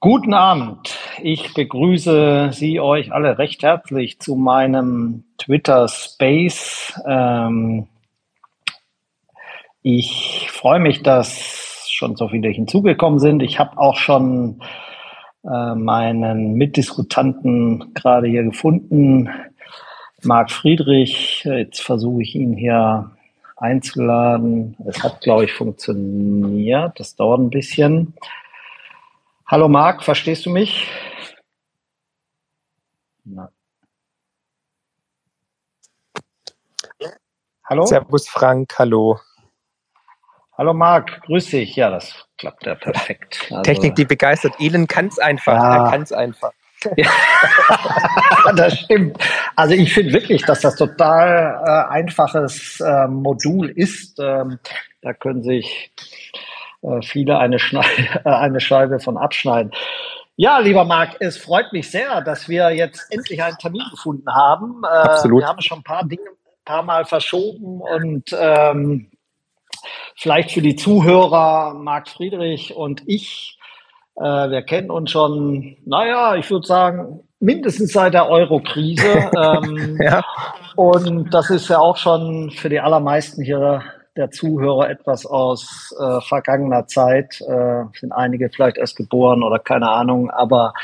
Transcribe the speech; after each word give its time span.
Guten 0.00 0.32
Abend. 0.32 0.96
Ich 1.22 1.54
begrüße 1.54 2.50
Sie 2.52 2.78
euch 2.78 3.10
alle 3.10 3.36
recht 3.36 3.64
herzlich 3.64 4.20
zu 4.20 4.36
meinem 4.36 5.24
Twitter 5.38 5.88
Space. 5.88 6.92
Ähm, 7.04 7.88
ich 9.82 10.48
freue 10.52 10.78
mich, 10.78 11.02
dass 11.02 11.88
schon 11.90 12.14
so 12.14 12.28
viele 12.28 12.48
hinzugekommen 12.48 13.18
sind. 13.18 13.42
Ich 13.42 13.58
habe 13.58 13.76
auch 13.76 13.96
schon 13.96 14.62
äh, 15.42 15.74
meinen 15.74 16.52
Mitdiskutanten 16.54 17.92
gerade 17.92 18.28
hier 18.28 18.44
gefunden, 18.44 19.28
Marc 20.22 20.52
Friedrich. 20.52 21.42
Jetzt 21.42 21.80
versuche 21.80 22.22
ich 22.22 22.36
ihn 22.36 22.56
hier 22.56 23.10
einzuladen. 23.56 24.76
Es 24.86 25.02
hat, 25.02 25.22
glaube 25.22 25.46
ich, 25.46 25.54
funktioniert. 25.54 27.00
Das 27.00 27.16
dauert 27.16 27.40
ein 27.40 27.50
bisschen. 27.50 28.14
Hallo 29.50 29.66
Marc, 29.66 30.04
verstehst 30.04 30.44
du 30.44 30.50
mich? 30.50 30.86
Na. 33.24 33.48
Hallo? 37.64 37.86
Servus 37.86 38.28
Frank, 38.28 38.78
hallo. 38.78 39.18
Hallo 40.52 40.74
Marc, 40.74 41.22
grüß 41.22 41.46
dich. 41.46 41.76
Ja, 41.76 41.88
das 41.88 42.26
klappt 42.36 42.66
ja 42.66 42.74
perfekt. 42.74 43.46
Also, 43.48 43.62
Technik, 43.62 43.94
die 43.94 44.04
begeistert. 44.04 44.52
Elon 44.60 44.86
kann 44.86 45.06
es 45.06 45.18
einfach. 45.18 45.54
Ja. 45.54 45.84
Er 45.86 45.90
kann 45.92 46.02
es 46.02 46.12
einfach. 46.12 46.52
Ja, 46.96 47.10
das 48.54 48.78
stimmt. 48.80 49.16
Also 49.56 49.74
ich 49.74 49.94
finde 49.94 50.12
wirklich, 50.12 50.44
dass 50.44 50.60
das 50.60 50.76
total 50.76 51.62
äh, 51.64 51.90
einfaches 51.94 52.80
äh, 52.80 53.08
Modul 53.08 53.70
ist. 53.70 54.20
Ähm, 54.20 54.58
da 55.00 55.14
können 55.14 55.42
sich 55.42 55.90
äh, 56.82 57.02
viele 57.02 57.38
eine, 57.38 57.58
Schneide, 57.58 58.24
eine 58.24 58.60
Scheibe 58.60 59.00
von 59.00 59.16
abschneiden. 59.16 59.72
Ja, 60.36 60.60
lieber 60.60 60.84
Marc, 60.84 61.16
es 61.20 61.36
freut 61.36 61.72
mich 61.72 61.90
sehr, 61.90 62.20
dass 62.20 62.48
wir 62.48 62.70
jetzt 62.70 63.12
endlich 63.12 63.42
einen 63.42 63.58
Termin 63.58 63.82
gefunden 63.90 64.32
haben. 64.32 64.82
Äh, 64.84 64.86
Absolut. 64.86 65.42
Wir 65.42 65.48
haben 65.48 65.60
schon 65.60 65.80
ein 65.80 65.84
paar 65.84 66.04
Dinge 66.04 66.22
ein 66.22 66.64
paar 66.64 66.82
Mal 66.84 67.04
verschoben 67.04 67.80
und 67.80 68.36
ähm, 68.38 69.10
vielleicht 70.16 70.52
für 70.52 70.62
die 70.62 70.76
Zuhörer, 70.76 71.74
Marc 71.74 72.08
Friedrich 72.08 72.76
und 72.76 73.02
ich, 73.06 73.58
äh, 74.16 74.22
wir 74.22 74.62
kennen 74.62 74.90
uns 74.90 75.10
schon, 75.10 75.76
naja, 75.84 76.36
ich 76.36 76.48
würde 76.50 76.66
sagen, 76.66 77.20
mindestens 77.40 77.92
seit 77.92 78.14
der 78.14 78.28
Euro-Krise. 78.28 79.30
ähm, 79.36 79.98
ja. 80.00 80.24
Und 80.76 81.32
das 81.34 81.50
ist 81.50 81.68
ja 81.68 81.78
auch 81.78 81.96
schon 81.96 82.50
für 82.50 82.68
die 82.68 82.80
allermeisten 82.80 83.42
hier 83.42 83.82
der 84.18 84.30
Zuhörer 84.30 84.90
etwas 84.90 85.24
aus 85.24 85.94
äh, 85.98 86.20
vergangener 86.20 86.86
Zeit. 86.86 87.40
Äh, 87.40 87.84
sind 87.98 88.12
einige 88.12 88.50
vielleicht 88.50 88.76
erst 88.76 88.96
geboren 88.96 89.42
oder 89.42 89.58
keine 89.58 89.88
Ahnung. 89.90 90.30
Aber, 90.30 90.74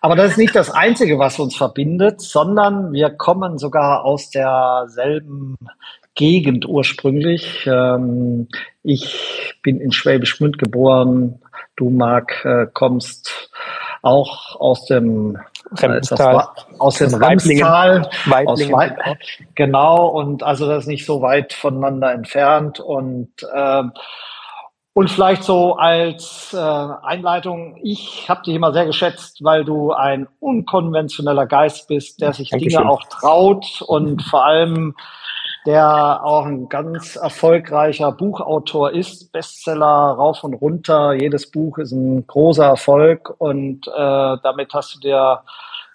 aber 0.00 0.16
das 0.16 0.32
ist 0.32 0.38
nicht 0.38 0.54
das 0.54 0.70
Einzige, 0.70 1.18
was 1.18 1.38
uns 1.38 1.56
verbindet, 1.56 2.20
sondern 2.20 2.92
wir 2.92 3.10
kommen 3.10 3.56
sogar 3.56 4.04
aus 4.04 4.30
derselben 4.30 5.56
Gegend 6.14 6.66
ursprünglich. 6.66 7.66
Ähm, 7.66 8.48
ich 8.82 9.54
bin 9.62 9.80
in 9.80 9.92
Schwäbisch 9.92 10.36
Gmünd 10.38 10.58
geboren. 10.58 11.40
Du, 11.76 11.88
Marc, 11.88 12.44
äh, 12.44 12.66
kommst 12.72 13.50
auch 14.02 14.56
aus 14.60 14.84
dem 14.86 15.38
Remstal. 15.80 16.48
aus 16.78 16.96
dem 16.96 17.14
Remstal. 17.14 18.08
Aus 18.46 18.62
genau, 19.54 20.08
und 20.08 20.42
also 20.42 20.66
das 20.66 20.84
ist 20.84 20.88
nicht 20.88 21.06
so 21.06 21.22
weit 21.22 21.52
voneinander 21.52 22.12
entfernt. 22.12 22.80
Und, 22.80 23.30
äh, 23.52 23.82
und 24.94 25.10
vielleicht 25.10 25.44
so 25.44 25.76
als 25.76 26.52
äh, 26.52 26.58
Einleitung, 26.58 27.78
ich 27.82 28.26
habe 28.28 28.42
dich 28.42 28.54
immer 28.54 28.72
sehr 28.72 28.86
geschätzt, 28.86 29.42
weil 29.42 29.64
du 29.64 29.92
ein 29.92 30.28
unkonventioneller 30.40 31.46
Geist 31.46 31.88
bist, 31.88 32.20
der 32.20 32.32
sich 32.32 32.50
Dankeschön. 32.50 32.80
Dinge 32.80 32.90
auch 32.90 33.02
traut 33.04 33.82
und 33.86 34.22
vor 34.22 34.44
allem 34.44 34.94
der 35.66 36.24
auch 36.24 36.46
ein 36.46 36.68
ganz 36.68 37.16
erfolgreicher 37.16 38.12
Buchautor 38.12 38.90
ist, 38.92 39.32
Bestseller 39.32 39.86
rauf 39.86 40.42
und 40.44 40.54
runter. 40.54 41.12
Jedes 41.12 41.50
Buch 41.50 41.78
ist 41.78 41.92
ein 41.92 42.26
großer 42.26 42.64
Erfolg 42.64 43.34
und 43.38 43.86
äh, 43.86 44.36
damit 44.42 44.74
hast 44.74 44.96
du 44.96 45.00
dir 45.00 45.42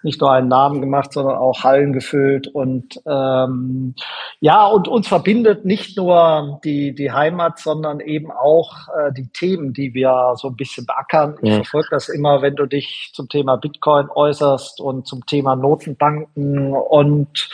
nicht 0.02 0.20
nur 0.20 0.32
einen 0.32 0.48
Namen 0.48 0.80
gemacht, 0.80 1.12
sondern 1.12 1.36
auch 1.36 1.64
Hallen 1.64 1.92
gefüllt. 1.92 2.46
Und 2.46 3.00
ähm, 3.06 3.94
ja, 4.40 4.64
und 4.66 4.88
uns 4.88 5.08
verbindet 5.08 5.64
nicht 5.64 5.96
nur 5.96 6.60
die, 6.64 6.94
die 6.94 7.12
Heimat, 7.12 7.58
sondern 7.58 8.00
eben 8.00 8.30
auch 8.30 8.72
äh, 8.96 9.12
die 9.12 9.28
Themen, 9.28 9.72
die 9.72 9.94
wir 9.94 10.34
so 10.36 10.48
ein 10.48 10.56
bisschen 10.56 10.86
beackern. 10.86 11.36
Ich 11.42 11.54
verfolge 11.54 11.88
das 11.90 12.08
immer, 12.08 12.42
wenn 12.42 12.54
du 12.54 12.66
dich 12.66 13.10
zum 13.12 13.28
Thema 13.28 13.56
Bitcoin 13.56 14.08
äußerst 14.08 14.80
und 14.80 15.06
zum 15.06 15.26
Thema 15.26 15.56
Notenbanken 15.56 16.74
und 16.74 17.48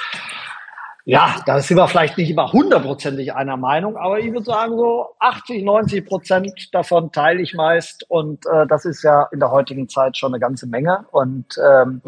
ja, 1.07 1.37
da 1.45 1.61
sind 1.61 1.77
wir 1.77 1.87
vielleicht 1.87 2.17
nicht 2.17 2.31
immer 2.31 2.51
hundertprozentig 2.51 3.35
einer 3.35 3.59
Meinung, 3.59 3.97
aber 3.97 4.21
ich 4.21 4.33
würde 4.33 4.47
sagen, 4.47 4.77
so 4.79 5.09
80, 5.19 5.63
90 5.63 6.07
Prozent 6.07 6.69
davon 6.73 7.13
teile 7.13 7.43
ich 7.43 7.53
meist. 7.53 8.09
Und 8.09 8.47
äh, 8.47 8.67
das 8.67 8.87
ist 8.87 9.03
ja 9.03 9.29
in 9.31 9.39
der 9.39 9.51
heutigen 9.51 9.89
Zeit 9.89 10.17
schon 10.17 10.33
eine 10.33 10.41
ganze 10.41 10.67
Menge. 10.67 11.05
Und 11.11 11.59
ähm, 11.63 12.01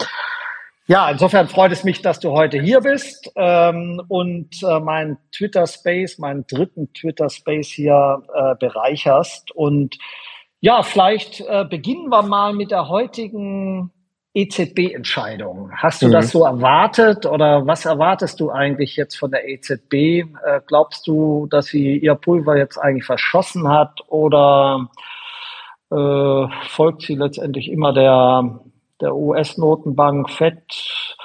ja, 0.87 1.11
insofern 1.11 1.49
freut 1.49 1.73
es 1.73 1.85
mich, 1.85 2.01
dass 2.01 2.21
du 2.21 2.31
heute 2.31 2.59
hier 2.59 2.81
bist 2.81 3.31
ähm, 3.37 4.01
und 4.09 4.63
äh, 4.63 4.81
meinen 4.81 5.19
Twitter 5.31 5.67
Space, 5.67 6.17
meinen 6.17 6.47
dritten 6.47 6.91
Twitter 6.95 7.29
Space 7.29 7.69
hier 7.69 8.23
äh, 8.35 8.55
bereicherst. 8.55 9.51
Und 9.51 9.99
ja, 10.61 10.83
vielleicht 10.83 11.41
äh, 11.41 11.67
beginnen 11.69 12.09
wir 12.09 12.23
mal 12.23 12.55
mit 12.55 12.71
der 12.71 12.89
heutigen 12.89 13.93
EZB-Entscheidung. 14.37 15.71
Hast 15.73 16.03
du 16.03 16.09
mhm. 16.09 16.13
das 16.13 16.31
so 16.31 16.45
erwartet 16.45 17.25
oder 17.25 17.67
was 17.67 17.87
erwartest 17.87 18.39
du 18.39 18.51
eigentlich 18.51 18.95
jetzt 18.95 19.17
von 19.17 19.31
der 19.31 19.49
EZB? 19.49 19.95
Äh, 19.95 20.25
glaubst 20.67 21.07
du, 21.07 21.47
dass 21.51 21.67
sie 21.67 21.97
ihr 21.97 22.15
Pulver 22.15 22.59
jetzt 22.59 22.77
eigentlich 22.77 23.07
verschossen 23.07 23.67
hat 23.69 24.01
oder 24.09 24.89
äh, 25.91 26.47
folgt 26.69 27.03
sie 27.03 27.15
letztendlich 27.15 27.71
immer 27.71 27.95
der, 27.95 28.61
der 29.01 29.15
US-Notenbank 29.15 30.31
FED 30.31 30.63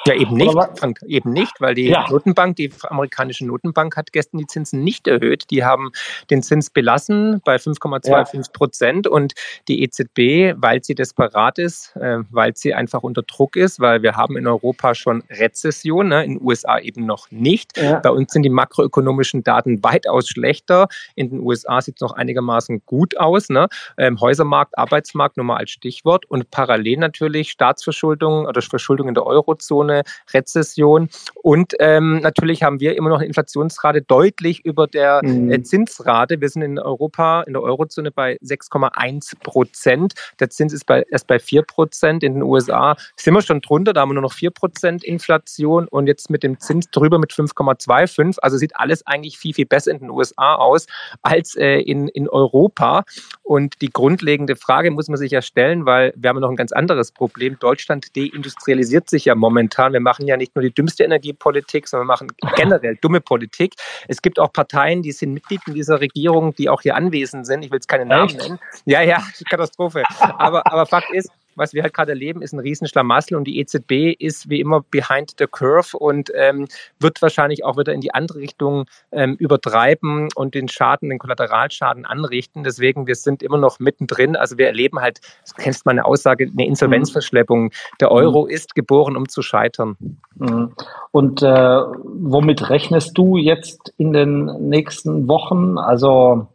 ja, 0.08 0.16
eben 0.16 0.36
nicht, 0.36 0.58
eben 1.06 1.32
nicht, 1.32 1.62
weil 1.62 1.76
die 1.76 1.90
ja. 1.90 2.08
Notenbank, 2.10 2.56
die 2.56 2.72
amerikanische 2.90 3.46
Notenbank 3.46 3.96
hat 3.96 4.12
gestern 4.12 4.40
die 4.40 4.48
Zinsen 4.48 4.84
nicht 4.84 5.08
erhöht. 5.08 5.46
Die 5.52 5.64
haben 5.64 5.92
den 6.32 6.42
Zins 6.42 6.72
belassen 6.72 7.40
bei 7.46 7.58
5,25 7.58 8.52
Prozent 8.52 9.06
ja. 9.06 9.12
und 9.12 9.34
die 9.68 9.84
EZB, 9.84 10.60
weil 10.60 10.84
sie 10.84 10.96
desperat 10.96 11.60
ist, 11.60 11.96
äh, 11.98 12.20
weil 12.32 12.56
sie 12.56 12.74
einfach 12.74 13.04
unter 13.04 13.22
Druck 13.22 13.56
ist, 13.56 13.80
weil 13.80 14.02
wir 14.02 14.16
haben 14.16 14.38
in 14.38 14.48
Europa 14.48 14.96
schon 14.96 15.24
Rezession, 15.30 16.08
ne, 16.08 16.24
in 16.24 16.40
den 16.40 16.46
USA 16.46 16.80
eben 16.80 17.06
noch 17.06 17.30
nicht. 17.30 17.78
Ja. 17.78 18.00
Bei 18.00 18.10
uns 18.10 18.34
sind 18.34 18.42
die 18.44 18.50
makroökonomischen 18.50 19.44
Daten 19.44 19.84
weitaus 19.84 20.28
schlechter. 20.28 20.88
In 21.16 21.30
den 21.30 21.42
USA 21.42 21.80
sieht 21.80 21.96
es 21.96 22.02
noch 22.02 22.14
einigermaßen 22.14 22.82
gut 22.88 23.20
aus. 23.20 23.50
Ne? 23.50 23.68
Ähm, 23.98 24.20
Häusermarkt, 24.20 24.78
Arbeitsmarkt 24.80 25.38
nur 25.38 25.46
mal 25.46 25.58
als 25.58 25.70
Stichwort 25.70 26.26
und 26.26 26.50
parallel 26.50 26.98
natürlich 26.98 27.56
Staatsverschuldung 27.62 28.46
oder 28.48 28.60
Verschuldung 28.62 29.08
in 29.08 29.14
der 29.14 29.26
Eurozone 29.28 30.02
Rezession. 30.34 31.10
Und 31.36 31.76
ähm, 31.80 32.20
natürlich 32.22 32.64
haben 32.64 32.80
wir 32.80 32.98
immer 32.98 33.10
noch 33.10 33.18
eine 33.18 33.28
Inflationsrate 33.28 34.02
deutlich 34.02 34.66
über 34.66 34.88
der 34.88 35.22
mhm. 35.24 35.52
äh, 35.52 35.62
Zinsrate. 35.62 36.42
Wir 36.42 36.50
sind 36.50 36.64
in 36.64 36.80
Europa, 36.80 37.44
in 37.44 37.54
der 37.54 37.62
Eurozone 37.62 38.10
bei 38.10 38.38
6,1 38.38 39.40
Prozent. 39.44 40.14
Der 40.40 40.50
Zins 40.50 40.74
ist 40.74 40.88
bei, 40.88 41.06
erst 41.10 41.28
bei 41.28 41.38
4 41.38 41.62
Prozent. 41.62 42.24
In 42.24 42.34
den 42.34 42.44
USA 42.44 42.96
sind 43.16 43.36
wir 43.36 43.44
schon 43.44 43.62
drunter, 43.62 43.94
da 43.94 44.02
haben 44.02 44.10
wir 44.10 44.16
nur 44.16 44.24
noch 44.24 44.34
4 44.34 44.50
Prozent 44.50 45.04
Inflation 45.04 45.88
und 45.88 46.08
jetzt 46.08 46.32
mit 46.32 46.42
dem 46.42 46.60
Zins 46.60 46.90
drüber 46.90 47.20
mit 47.20 47.32
5,25. 47.32 48.40
Also 48.40 48.58
sieht 48.58 48.76
alles 48.76 49.06
eigentlich 49.06 49.38
viel, 49.38 49.54
viel 49.54 49.68
besser 49.68 49.92
in 49.92 50.00
den 50.00 50.10
USA 50.10 50.56
aus 50.56 50.88
als 51.22 51.56
äh, 51.56 51.80
in, 51.80 52.08
in 52.08 52.28
Europa. 52.28 53.04
Und 53.44 53.82
die 53.82 53.90
grundlegende 53.92 54.56
Frage 54.56 54.90
muss 54.90 55.10
man 55.10 55.18
sich 55.18 55.32
ja 55.32 55.44
stellen, 55.44 55.86
weil 55.86 56.14
wir 56.16 56.30
haben 56.30 56.40
noch 56.40 56.50
ein 56.50 56.56
ganz 56.56 56.72
anderes 56.72 57.12
Problem. 57.12 57.51
Deutschland 57.60 58.16
deindustrialisiert 58.16 59.10
sich 59.10 59.26
ja 59.26 59.36
momentan 59.36 59.62
momentan. 59.62 59.94
Wir 59.94 60.00
machen 60.00 60.28
ja 60.28 60.38
nicht 60.38 60.56
nur 60.56 60.64
die 60.64 60.74
dümmste 60.74 61.04
Energiepolitik, 61.04 61.88
sondern 61.88 62.08
wir 62.08 62.14
machen 62.14 62.28
generell 62.56 62.98
dumme 63.02 63.22
Politik. 63.22 63.76
Es 64.08 64.22
gibt 64.22 64.40
auch 64.40 64.52
Parteien, 64.52 65.02
die 65.02 65.12
sind 65.12 65.34
Mitglied 65.34 65.62
in 65.68 65.74
dieser 65.74 66.00
Regierung, 66.00 66.56
die 66.56 66.70
auch 66.70 66.82
hier 66.82 66.96
anwesend 66.96 67.46
sind. 67.46 67.64
Ich 67.64 67.72
will 67.72 67.78
jetzt 67.78 67.88
keine 67.88 68.06
Namen 68.06 68.36
nennen. 68.36 68.60
Ja, 68.86 69.02
ja, 69.02 69.22
Katastrophe. 69.50 70.04
Aber, 70.20 70.66
aber 70.72 70.86
Fakt 70.86 71.12
ist, 71.14 71.30
was 71.56 71.74
wir 71.74 71.84
halt 71.84 71.94
gerade 71.94 72.12
erleben, 72.12 72.42
ist 72.42 72.54
ein 72.54 72.60
Riesenschlamassel 72.60 73.36
und 73.38 73.46
die 73.46 73.60
EZB 73.60 74.16
ist 74.18 74.50
wie 74.50 74.60
immer 74.60 74.82
behind 74.90 75.34
the 75.38 75.46
curve 75.48 75.98
und 75.98 76.32
ähm, 76.36 76.68
wird 77.00 77.22
wahrscheinlich 77.22 77.64
auch 77.64 77.78
wieder 77.78 77.94
in 77.94 78.02
die 78.02 78.14
andere 78.14 78.40
Richtung 78.40 78.86
ähm, 79.12 79.36
übertreiben 79.36 80.30
und 80.36 80.56
den 80.56 80.68
Schaden, 80.68 81.10
den 81.10 81.20
Kollateralschaden 81.20 82.06
anrichten. 82.06 82.64
Deswegen, 82.64 83.08
wir 83.08 83.16
sind 83.16 83.44
immer 83.44 83.58
noch 83.58 83.80
mittendrin. 83.80 84.36
Also 84.36 84.58
wir 84.58 84.68
erleben 84.68 85.00
halt, 85.00 85.20
das 85.42 85.56
kennst 85.56 85.86
meine 85.86 86.06
Aussage, 86.06 86.50
eine 86.52 86.66
Insolvenzverschleppung. 86.66 87.72
Der 88.00 88.10
mhm. 88.10 88.16
Euro 88.16 88.46
ist 88.46 88.76
geboren, 88.76 89.16
um 89.16 89.28
zu 89.28 89.42
scheitern. 89.42 89.98
Mhm. 90.36 90.74
Und 91.12 91.42
äh, 91.42 91.48
womit 91.48 92.70
rechnest 92.70 93.18
du 93.18 93.38
jetzt 93.38 93.94
in 93.98 94.14
den 94.14 94.46
nächsten 94.70 95.28
Wochen? 95.28 95.78
Also 95.78 96.48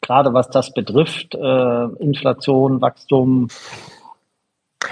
gerade 0.00 0.32
was 0.32 0.48
das 0.50 0.72
betrifft, 0.72 1.34
äh, 1.34 1.84
Inflation, 2.00 2.80
Wachstum, 2.80 3.48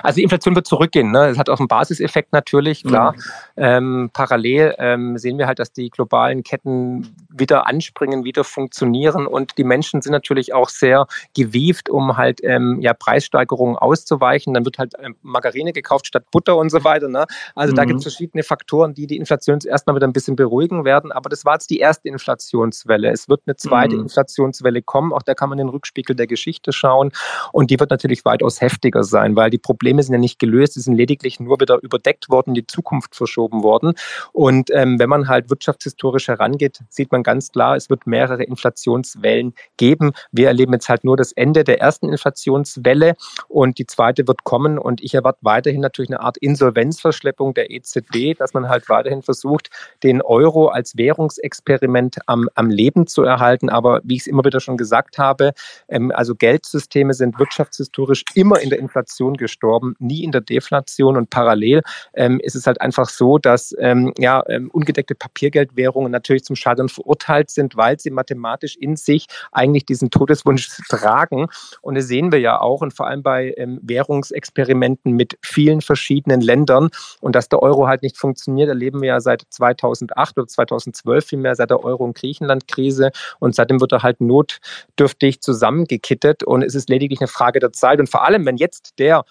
Also 0.03 0.17
die 0.17 0.23
Inflation 0.23 0.55
wird 0.55 0.67
zurückgehen. 0.67 1.11
Ne? 1.11 1.27
Es 1.27 1.39
hat 1.39 1.49
auch 1.49 1.59
einen 1.59 1.69
Basiseffekt 1.69 2.33
natürlich, 2.33 2.85
klar. 2.85 3.13
Mhm. 3.13 3.19
Ähm, 3.57 4.11
parallel 4.13 4.75
ähm, 4.79 5.19
sehen 5.19 5.39
wir 5.39 5.47
halt, 5.47 5.59
dass 5.59 5.73
die 5.73 5.91
globalen 5.91 6.43
Ketten 6.43 7.15
wieder 7.31 7.67
anspringen, 7.67 8.25
wieder 8.25 8.45
funktionieren 8.45 9.27
und 9.27 9.59
die 9.59 9.65
Menschen 9.65 10.03
sind 10.03 10.13
natürlich 10.13 10.55
auch 10.55 10.69
sehr 10.69 11.07
gewieft, 11.35 11.89
um 11.89 12.17
halt 12.17 12.41
ähm, 12.43 12.81
ja, 12.81 12.95
Preissteigerungen 12.95 13.77
auszuweichen. 13.77 14.55
Dann 14.55 14.65
wird 14.65 14.79
halt 14.79 14.95
ähm, 14.99 15.17
Margarine 15.23 15.73
gekauft 15.73 16.07
statt 16.07 16.25
Butter 16.31 16.57
und 16.57 16.71
so 16.71 16.85
weiter. 16.85 17.09
Ne? 17.09 17.27
Also 17.55 17.73
mhm. 17.73 17.77
da 17.77 17.85
gibt 17.85 17.99
es 17.99 18.05
verschiedene 18.05 18.43
Faktoren, 18.43 18.95
die 18.95 19.07
die 19.07 19.17
Inflation 19.17 19.59
erstmal 19.65 19.97
wieder 19.97 20.07
ein 20.07 20.13
bisschen 20.13 20.37
beruhigen 20.37 20.85
werden. 20.85 21.13
Aber 21.13 21.29
das 21.29 21.45
war 21.45 21.55
jetzt 21.55 21.71
die 21.71 21.79
erste 21.79 22.09
Inflationswelle. 22.09 23.11
Es 23.11 23.29
wird 23.29 23.43
eine 23.47 23.57
zweite 23.57 23.95
mhm. 23.97 24.03
Inflationswelle 24.03 24.83
kommen. 24.83 25.13
Auch 25.13 25.23
da 25.23 25.35
kann 25.35 25.49
man 25.49 25.59
den 25.59 25.69
Rückspiegel 25.69 26.17
der 26.17 26.27
Geschichte 26.27 26.73
schauen. 26.73 27.13
Und 27.53 27.71
die 27.71 27.79
wird 27.79 27.91
natürlich 27.91 28.25
weitaus 28.25 28.61
heftiger 28.61 29.05
sein, 29.05 29.37
weil 29.37 29.51
die 29.51 29.59
Probleme 29.59 29.86
sind 29.87 30.13
ja 30.13 30.19
nicht 30.19 30.39
gelöst. 30.39 30.75
Sie 30.75 30.81
sind 30.81 30.95
lediglich 30.95 31.41
nur 31.41 31.61
wieder 31.61 31.79
überdeckt 31.83 32.29
worden, 32.29 32.55
die 32.55 32.67
Zukunft 32.67 33.15
verschoben 33.15 33.63
worden. 33.63 33.95
Und 34.33 34.71
ähm, 34.73 34.99
wenn 34.99 35.09
man 35.09 35.29
halt 35.29 35.51
wirtschaftshistorisch 35.51 36.29
herangeht, 36.29 36.81
sieht 36.89 37.13
man 37.13 37.23
ganz 37.23 37.51
klar, 37.53 37.77
es 37.77 37.91
wird 37.91 38.07
mehrere 38.07 38.43
Inflationswellen 38.43 39.55
geben. 39.77 40.13
Wir 40.33 40.49
erleben 40.49 40.73
jetzt 40.73 40.89
halt 40.89 41.05
nur 41.05 41.17
das 41.17 41.33
Ende 41.33 41.65
der 41.65 41.81
ersten 41.81 42.09
Inflationswelle 42.09 43.15
und 43.49 43.79
die 43.79 43.87
zweite 43.87 44.27
wird 44.27 44.45
kommen. 44.45 44.79
Und 44.79 45.03
ich 45.03 45.15
erwarte 45.15 45.41
weiterhin 45.43 45.81
natürlich 45.81 46.11
eine 46.11 46.21
Art 46.21 46.37
Insolvenzverschleppung 46.39 47.55
der 47.55 47.71
EZB, 47.71 48.37
dass 48.39 48.55
man 48.55 48.69
halt 48.69 48.89
weiterhin 48.89 49.23
versucht, 49.23 49.71
den 50.03 50.23
Euro 50.23 50.69
als 50.69 50.97
Währungsexperiment 50.97 52.19
am, 52.27 52.49
am 52.55 52.71
Leben 52.71 53.07
zu 53.07 53.23
erhalten. 53.23 53.69
Aber 53.69 54.01
wie 54.05 54.15
ich 54.15 54.23
es 54.23 54.27
immer 54.27 54.45
wieder 54.45 54.61
schon 54.61 54.77
gesagt 54.77 55.19
habe, 55.19 55.53
ähm, 55.89 56.13
also 56.15 56.35
Geldsysteme 56.35 57.15
sind 57.15 57.39
wirtschaftshistorisch 57.39 58.25
immer 58.35 58.61
in 58.61 58.71
der 58.71 58.79
Inflation 58.79 59.35
gestorben, 59.35 59.76
nie 59.99 60.25
in 60.25 60.33
der 60.33 60.41
Deflation. 60.41 61.17
Und 61.17 61.31
parallel 61.31 61.83
ähm, 62.15 62.41
ist 62.41 62.55
es 62.55 62.67
halt 62.67 62.81
einfach 62.81 63.09
so, 63.09 63.39
dass 63.39 63.75
ähm, 63.79 64.13
ja, 64.19 64.43
ähm, 64.49 64.71
ungedeckte 64.73 65.15
Papiergeldwährungen 65.15 66.13
natürlich 66.13 66.45
zum 66.45 66.57
Scheitern 66.57 66.89
verurteilt 66.89 67.51
sind, 67.51 67.77
weil 67.77 67.99
sie 67.99 68.11
mathematisch 68.11 68.77
in 68.77 68.97
sich 68.97 69.27
eigentlich 69.53 69.87
diesen 69.87 70.11
Todeswunsch 70.11 70.69
tragen. 70.89 71.47
Und 71.83 71.97
das 71.97 72.07
sehen 72.07 72.33
wir 72.33 72.41
ja 72.41 72.61
auch 72.61 72.81
und 72.81 72.93
vor 72.93 73.07
allem 73.07 73.23
bei 73.23 73.55
ähm, 73.57 73.81
Währungsexperimenten 73.83 75.13
mit 75.13 75.39
vielen 75.43 75.81
verschiedenen 75.81 76.41
Ländern. 76.41 76.91
Und 77.21 77.35
dass 77.37 77.49
der 77.49 77.63
Euro 77.63 77.87
halt 77.87 78.03
nicht 78.03 78.17
funktioniert, 78.17 78.69
erleben 78.69 79.01
wir 79.01 79.09
ja 79.09 79.21
seit 79.21 79.43
2008 79.51 80.39
oder 80.39 80.47
2012 80.47 81.27
vielmehr, 81.27 81.55
seit 81.55 81.71
der 81.71 81.85
Euro- 81.85 82.05
und 82.05 82.17
Griechenland-Krise. 82.17 83.11
Und 83.39 83.55
seitdem 83.55 83.81
wird 83.81 83.93
er 83.93 84.03
halt 84.03 84.21
notdürftig 84.21 85.41
zusammengekittet. 85.41 86.43
Und 86.45 86.63
es 86.63 86.75
ist 86.75 86.89
lediglich 86.89 87.21
eine 87.21 87.29
Frage 87.29 87.61
der 87.61 87.73
Zeit. 87.73 88.01
Und 88.01 88.09
vor 88.09 88.25
allem, 88.25 88.47
wenn 88.47 88.57
jetzt 88.57 88.99
der 88.99 89.25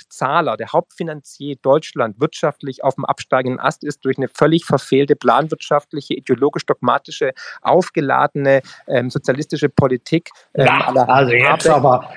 Hauptzahler, 0.00 0.56
der 0.56 0.72
Hauptfinanzier 0.72 1.56
Deutschland 1.62 2.20
wirtschaftlich 2.20 2.82
auf 2.84 2.94
dem 2.94 3.04
absteigenden 3.04 3.60
Ast 3.60 3.84
ist 3.84 4.04
durch 4.04 4.18
eine 4.18 4.28
völlig 4.28 4.64
verfehlte 4.64 5.16
planwirtschaftliche, 5.16 6.14
ideologisch-dogmatische, 6.14 7.32
aufgeladene 7.62 8.62
ähm, 8.88 9.10
sozialistische 9.10 9.68
Politik. 9.68 10.30
Ähm, 10.54 10.66
ja, 10.66 11.06
also 11.06 11.32
jetzt 11.32 11.68
aber, 11.68 12.12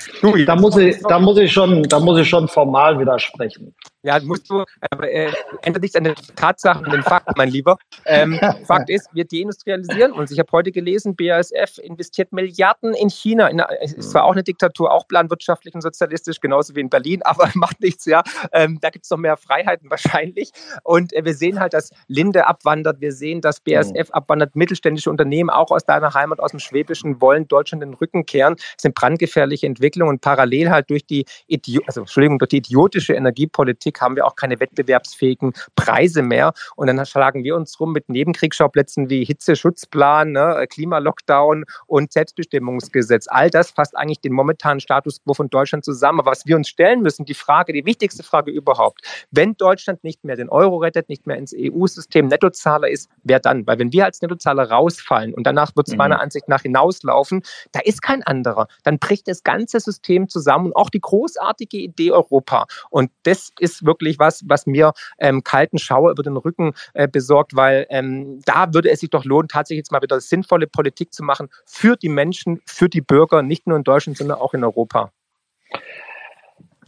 da 0.45 0.55
muss 0.55 0.77
ich, 0.77 0.99
da 1.01 1.19
muss 1.19 1.37
ich 1.37 1.51
schon, 1.51 1.83
da 1.83 1.99
muss 1.99 2.19
ich 2.19 2.29
schon 2.29 2.47
formal 2.47 2.99
widersprechen. 2.99 3.75
Ja, 4.05 4.19
musst 4.21 4.49
du, 4.49 4.65
äh, 5.01 5.31
ändert 5.61 5.81
nichts 5.81 5.95
an 5.95 6.03
den 6.03 6.15
Tatsachen 6.35 6.85
und 6.85 6.91
den 6.91 7.03
Fakten, 7.03 7.33
mein 7.37 7.47
Lieber. 7.47 7.77
Ähm, 8.05 8.37
Fakt 8.67 8.89
ist, 8.89 9.07
wir 9.13 9.23
deindustrialisieren 9.23 10.11
uns. 10.11 10.29
Ich 10.29 10.39
habe 10.39 10.51
heute 10.51 10.73
gelesen, 10.73 11.15
BASF 11.15 11.77
investiert 11.81 12.33
Milliarden 12.33 12.93
in 12.93 13.09
China. 13.09 13.47
In, 13.47 13.61
es 13.81 13.93
ist 13.93 14.11
zwar 14.11 14.25
auch 14.25 14.33
eine 14.33 14.43
Diktatur, 14.43 14.91
auch 14.91 15.07
planwirtschaftlich 15.07 15.73
und 15.73 15.79
sozialistisch, 15.79 16.41
genauso 16.41 16.75
wie 16.75 16.81
in 16.81 16.89
Berlin, 16.89 17.21
aber 17.23 17.49
macht 17.53 17.79
nichts, 17.79 18.05
ja. 18.05 18.23
Ähm, 18.51 18.77
da 18.81 18.89
gibt 18.89 19.05
es 19.05 19.11
noch 19.11 19.17
mehr 19.17 19.37
Freiheiten 19.37 19.89
wahrscheinlich. 19.89 20.51
Und 20.83 21.13
äh, 21.13 21.23
wir 21.23 21.33
sehen 21.33 21.61
halt, 21.61 21.73
dass 21.73 21.91
Linde 22.07 22.45
abwandert. 22.45 22.99
Wir 22.99 23.13
sehen, 23.13 23.39
dass 23.39 23.61
BASF 23.61 24.09
mhm. 24.09 24.13
abwandert. 24.13 24.57
Mittelständische 24.57 25.09
Unternehmen, 25.09 25.49
auch 25.49 25.71
aus 25.71 25.85
deiner 25.85 26.13
Heimat, 26.13 26.41
aus 26.41 26.51
dem 26.51 26.59
Schwäbischen, 26.59 27.21
wollen 27.21 27.47
Deutschland 27.47 27.81
den 27.81 27.93
Rücken 27.93 28.25
kehren. 28.25 28.55
Das 28.57 28.81
sind 28.81 28.95
brandgefährliche 28.95 29.65
Entwicklungen 29.65 30.09
und 30.09 30.21
parallel 30.21 30.71
halt 30.71 30.89
durch 30.89 31.05
die, 31.05 31.25
Idi 31.47 31.79
also, 31.87 32.01
Entschuldigung, 32.01 32.37
durch 32.39 32.49
die 32.49 32.57
idiotische 32.57 33.13
Energiepolitik 33.13 33.92
Politik 33.93 34.01
haben 34.01 34.15
wir 34.15 34.25
auch 34.25 34.35
keine 34.35 34.59
wettbewerbsfähigen 34.59 35.53
Preise 35.75 36.21
mehr. 36.21 36.53
Und 36.75 36.87
dann 36.87 37.05
schlagen 37.05 37.43
wir 37.43 37.55
uns 37.55 37.79
rum 37.79 37.93
mit 37.93 38.09
Nebenkriegsschauplätzen 38.09 39.09
wie 39.09 39.23
Hitzeschutzplan, 39.23 40.31
ne, 40.31 40.65
Klimalockdown 40.69 41.65
und 41.87 42.11
Selbstbestimmungsgesetz. 42.11 43.27
All 43.29 43.49
das 43.49 43.71
fasst 43.71 43.95
eigentlich 43.95 44.21
den 44.21 44.33
momentanen 44.33 44.79
Status 44.79 45.21
quo 45.23 45.33
von 45.33 45.49
Deutschland 45.49 45.85
zusammen. 45.85 46.19
Aber 46.19 46.31
was 46.31 46.45
wir 46.45 46.55
uns 46.55 46.67
stellen 46.67 47.01
müssen, 47.01 47.25
die 47.25 47.33
Frage, 47.33 47.73
die 47.73 47.85
wichtigste 47.85 48.23
Frage 48.23 48.51
überhaupt, 48.51 49.01
wenn 49.31 49.55
Deutschland 49.55 50.03
nicht 50.03 50.23
mehr 50.23 50.35
den 50.35 50.49
Euro 50.49 50.77
rettet, 50.77 51.09
nicht 51.09 51.27
mehr 51.27 51.37
ins 51.37 51.53
EU-System 51.55 52.27
Nettozahler 52.27 52.89
ist, 52.89 53.09
wer 53.23 53.39
dann? 53.39 53.65
Weil 53.67 53.79
wenn 53.79 53.91
wir 53.91 54.05
als 54.05 54.21
Nettozahler 54.21 54.69
rausfallen 54.69 55.33
und 55.33 55.45
danach 55.45 55.75
wird 55.75 55.87
es 55.87 55.93
mhm. 55.93 55.99
meiner 55.99 56.19
Ansicht 56.19 56.47
nach 56.47 56.61
hinauslaufen, 56.61 57.43
da 57.71 57.79
ist 57.79 58.01
kein 58.01 58.23
anderer. 58.23 58.67
Dann 58.83 58.99
bricht 58.99 59.27
das 59.27 59.43
ganze 59.43 59.79
System 59.79 60.27
zusammen 60.29 60.67
und 60.67 60.75
auch 60.75 60.89
die 60.89 61.01
großartige 61.01 61.77
Idee 61.77 62.11
Europa. 62.11 62.65
Und 62.89 63.11
das 63.23 63.51
ist 63.59 63.82
wirklich 63.85 64.19
was, 64.19 64.43
was 64.47 64.65
mir 64.65 64.93
ähm, 65.19 65.43
kalten 65.43 65.77
Schauer 65.77 66.11
über 66.11 66.23
den 66.23 66.37
Rücken 66.37 66.73
äh, 66.93 67.07
besorgt, 67.07 67.55
weil 67.55 67.85
ähm, 67.89 68.41
da 68.45 68.73
würde 68.73 68.89
es 68.89 68.99
sich 68.99 69.09
doch 69.09 69.25
lohnen, 69.25 69.47
tatsächlich 69.47 69.79
jetzt 69.79 69.91
mal 69.91 70.01
wieder 70.01 70.19
sinnvolle 70.19 70.67
Politik 70.67 71.13
zu 71.13 71.23
machen 71.23 71.49
für 71.65 71.95
die 71.95 72.09
Menschen, 72.09 72.61
für 72.65 72.89
die 72.89 73.01
Bürger, 73.01 73.41
nicht 73.41 73.67
nur 73.67 73.77
in 73.77 73.83
Deutschland, 73.83 74.17
sondern 74.17 74.39
auch 74.39 74.53
in 74.53 74.63
Europa. 74.63 75.11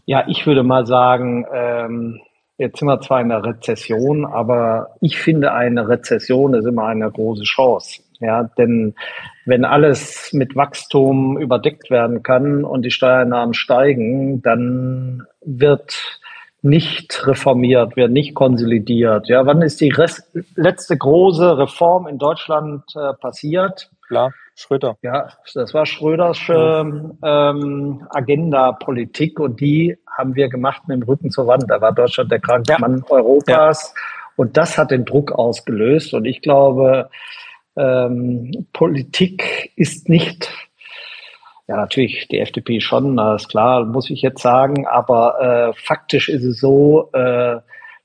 Ja, 0.06 0.26
ich 0.28 0.46
würde 0.46 0.64
mal 0.64 0.86
sagen, 0.86 1.46
ähm, 1.52 2.22
jetzt 2.58 2.80
sind 2.80 2.88
wir 2.88 3.02
zwar 3.02 3.22
in 3.22 3.30
der 3.30 3.44
Rezession, 3.44 4.26
aber 4.26 4.96
ich 5.02 5.20
finde, 5.20 5.54
eine 5.54 5.88
Rezession 5.88 6.54
ist 6.54 6.66
immer 6.66 6.86
eine 6.86 7.12
große 7.12 7.44
Chance. 7.44 8.02
Ja, 8.20 8.44
denn 8.44 8.96
wenn 9.46 9.66
alles 9.66 10.32
mit 10.32 10.56
Wachstum 10.56 11.38
überdeckt 11.38 11.90
werden 11.90 12.24
kann 12.24 12.64
und 12.64 12.84
die 12.84 12.92
Steuernahmen 12.92 13.54
steigen, 13.54 14.42
dann 14.42 15.24
wird 15.42 16.22
nicht 16.66 17.26
reformiert, 17.28 17.96
wird 17.96 18.12
nicht 18.12 18.34
konsolidiert. 18.34 19.28
Ja, 19.28 19.46
wann 19.46 19.62
ist 19.62 19.80
die 19.80 19.90
Rest, 19.90 20.30
letzte 20.56 20.98
große 20.98 21.58
Reform 21.58 22.08
in 22.08 22.18
Deutschland 22.18 22.84
äh, 22.96 23.14
passiert? 23.14 23.90
Klar, 24.08 24.34
Schröder. 24.56 24.98
Ja, 25.02 25.30
das 25.54 25.74
war 25.74 25.86
Schröders 25.86 26.40
ähm, 26.50 28.08
Agenda-Politik 28.10 29.40
und 29.40 29.60
die 29.60 29.98
haben 30.18 30.36
wir 30.36 30.50
gemacht 30.50 30.84
mit 30.88 31.02
dem 31.02 31.04
Rücken 31.04 31.30
zur 31.30 31.48
Wand. 31.48 31.66
Da 31.68 31.80
war 31.82 31.94
Deutschland 31.94 32.32
der 32.32 32.40
kranke 32.40 32.74
ja. 32.74 32.80
Mann 32.80 33.04
Europas 33.10 33.94
ja. 33.96 34.02
und 34.36 34.58
das 34.58 34.78
hat 34.78 34.92
den 34.92 35.06
Druck 35.06 35.32
ausgelöst. 35.32 36.14
Und 36.14 36.26
ich 36.26 36.42
glaube, 36.42 37.10
ähm, 37.78 38.68
Politik 38.74 39.72
ist 39.76 40.10
nicht 40.10 40.50
ja, 41.68 41.78
natürlich 41.78 42.28
die 42.28 42.40
FDP 42.40 42.80
schon, 42.80 43.18
das 43.18 43.44
ist 43.44 43.50
klar, 43.50 43.86
muss 43.86 44.10
ich 44.10 44.22
jetzt 44.22 44.42
sagen. 44.42 44.86
Aber 44.86 45.42
äh, 45.42 45.82
faktisch 45.82 46.30
ist 46.30 46.44
es 46.44 46.60
so, 46.60 47.10
äh, 47.14 47.58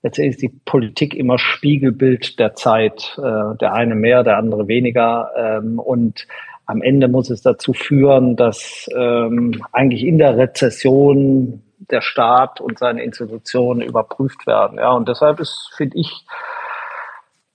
letztendlich 0.02 0.36
ist 0.36 0.42
die 0.42 0.60
Politik 0.64 1.14
immer 1.14 1.38
Spiegelbild 1.38 2.38
der 2.38 2.54
Zeit. 2.54 3.18
Äh, 3.18 3.56
der 3.58 3.74
eine 3.74 3.94
mehr, 3.94 4.22
der 4.22 4.38
andere 4.38 4.66
weniger. 4.66 5.30
Ähm, 5.36 5.78
und 5.78 6.26
am 6.64 6.82
Ende 6.82 7.08
muss 7.08 7.28
es 7.30 7.42
dazu 7.42 7.72
führen, 7.72 8.36
dass 8.36 8.88
ähm, 8.96 9.62
eigentlich 9.72 10.04
in 10.04 10.18
der 10.18 10.38
Rezession 10.38 11.62
der 11.90 12.00
Staat 12.00 12.60
und 12.60 12.78
seine 12.78 13.02
Institutionen 13.02 13.82
überprüft 13.82 14.46
werden. 14.46 14.78
Ja, 14.78 14.92
und 14.92 15.08
deshalb 15.08 15.40
ist, 15.40 15.70
finde 15.76 15.98
ich, 15.98 16.24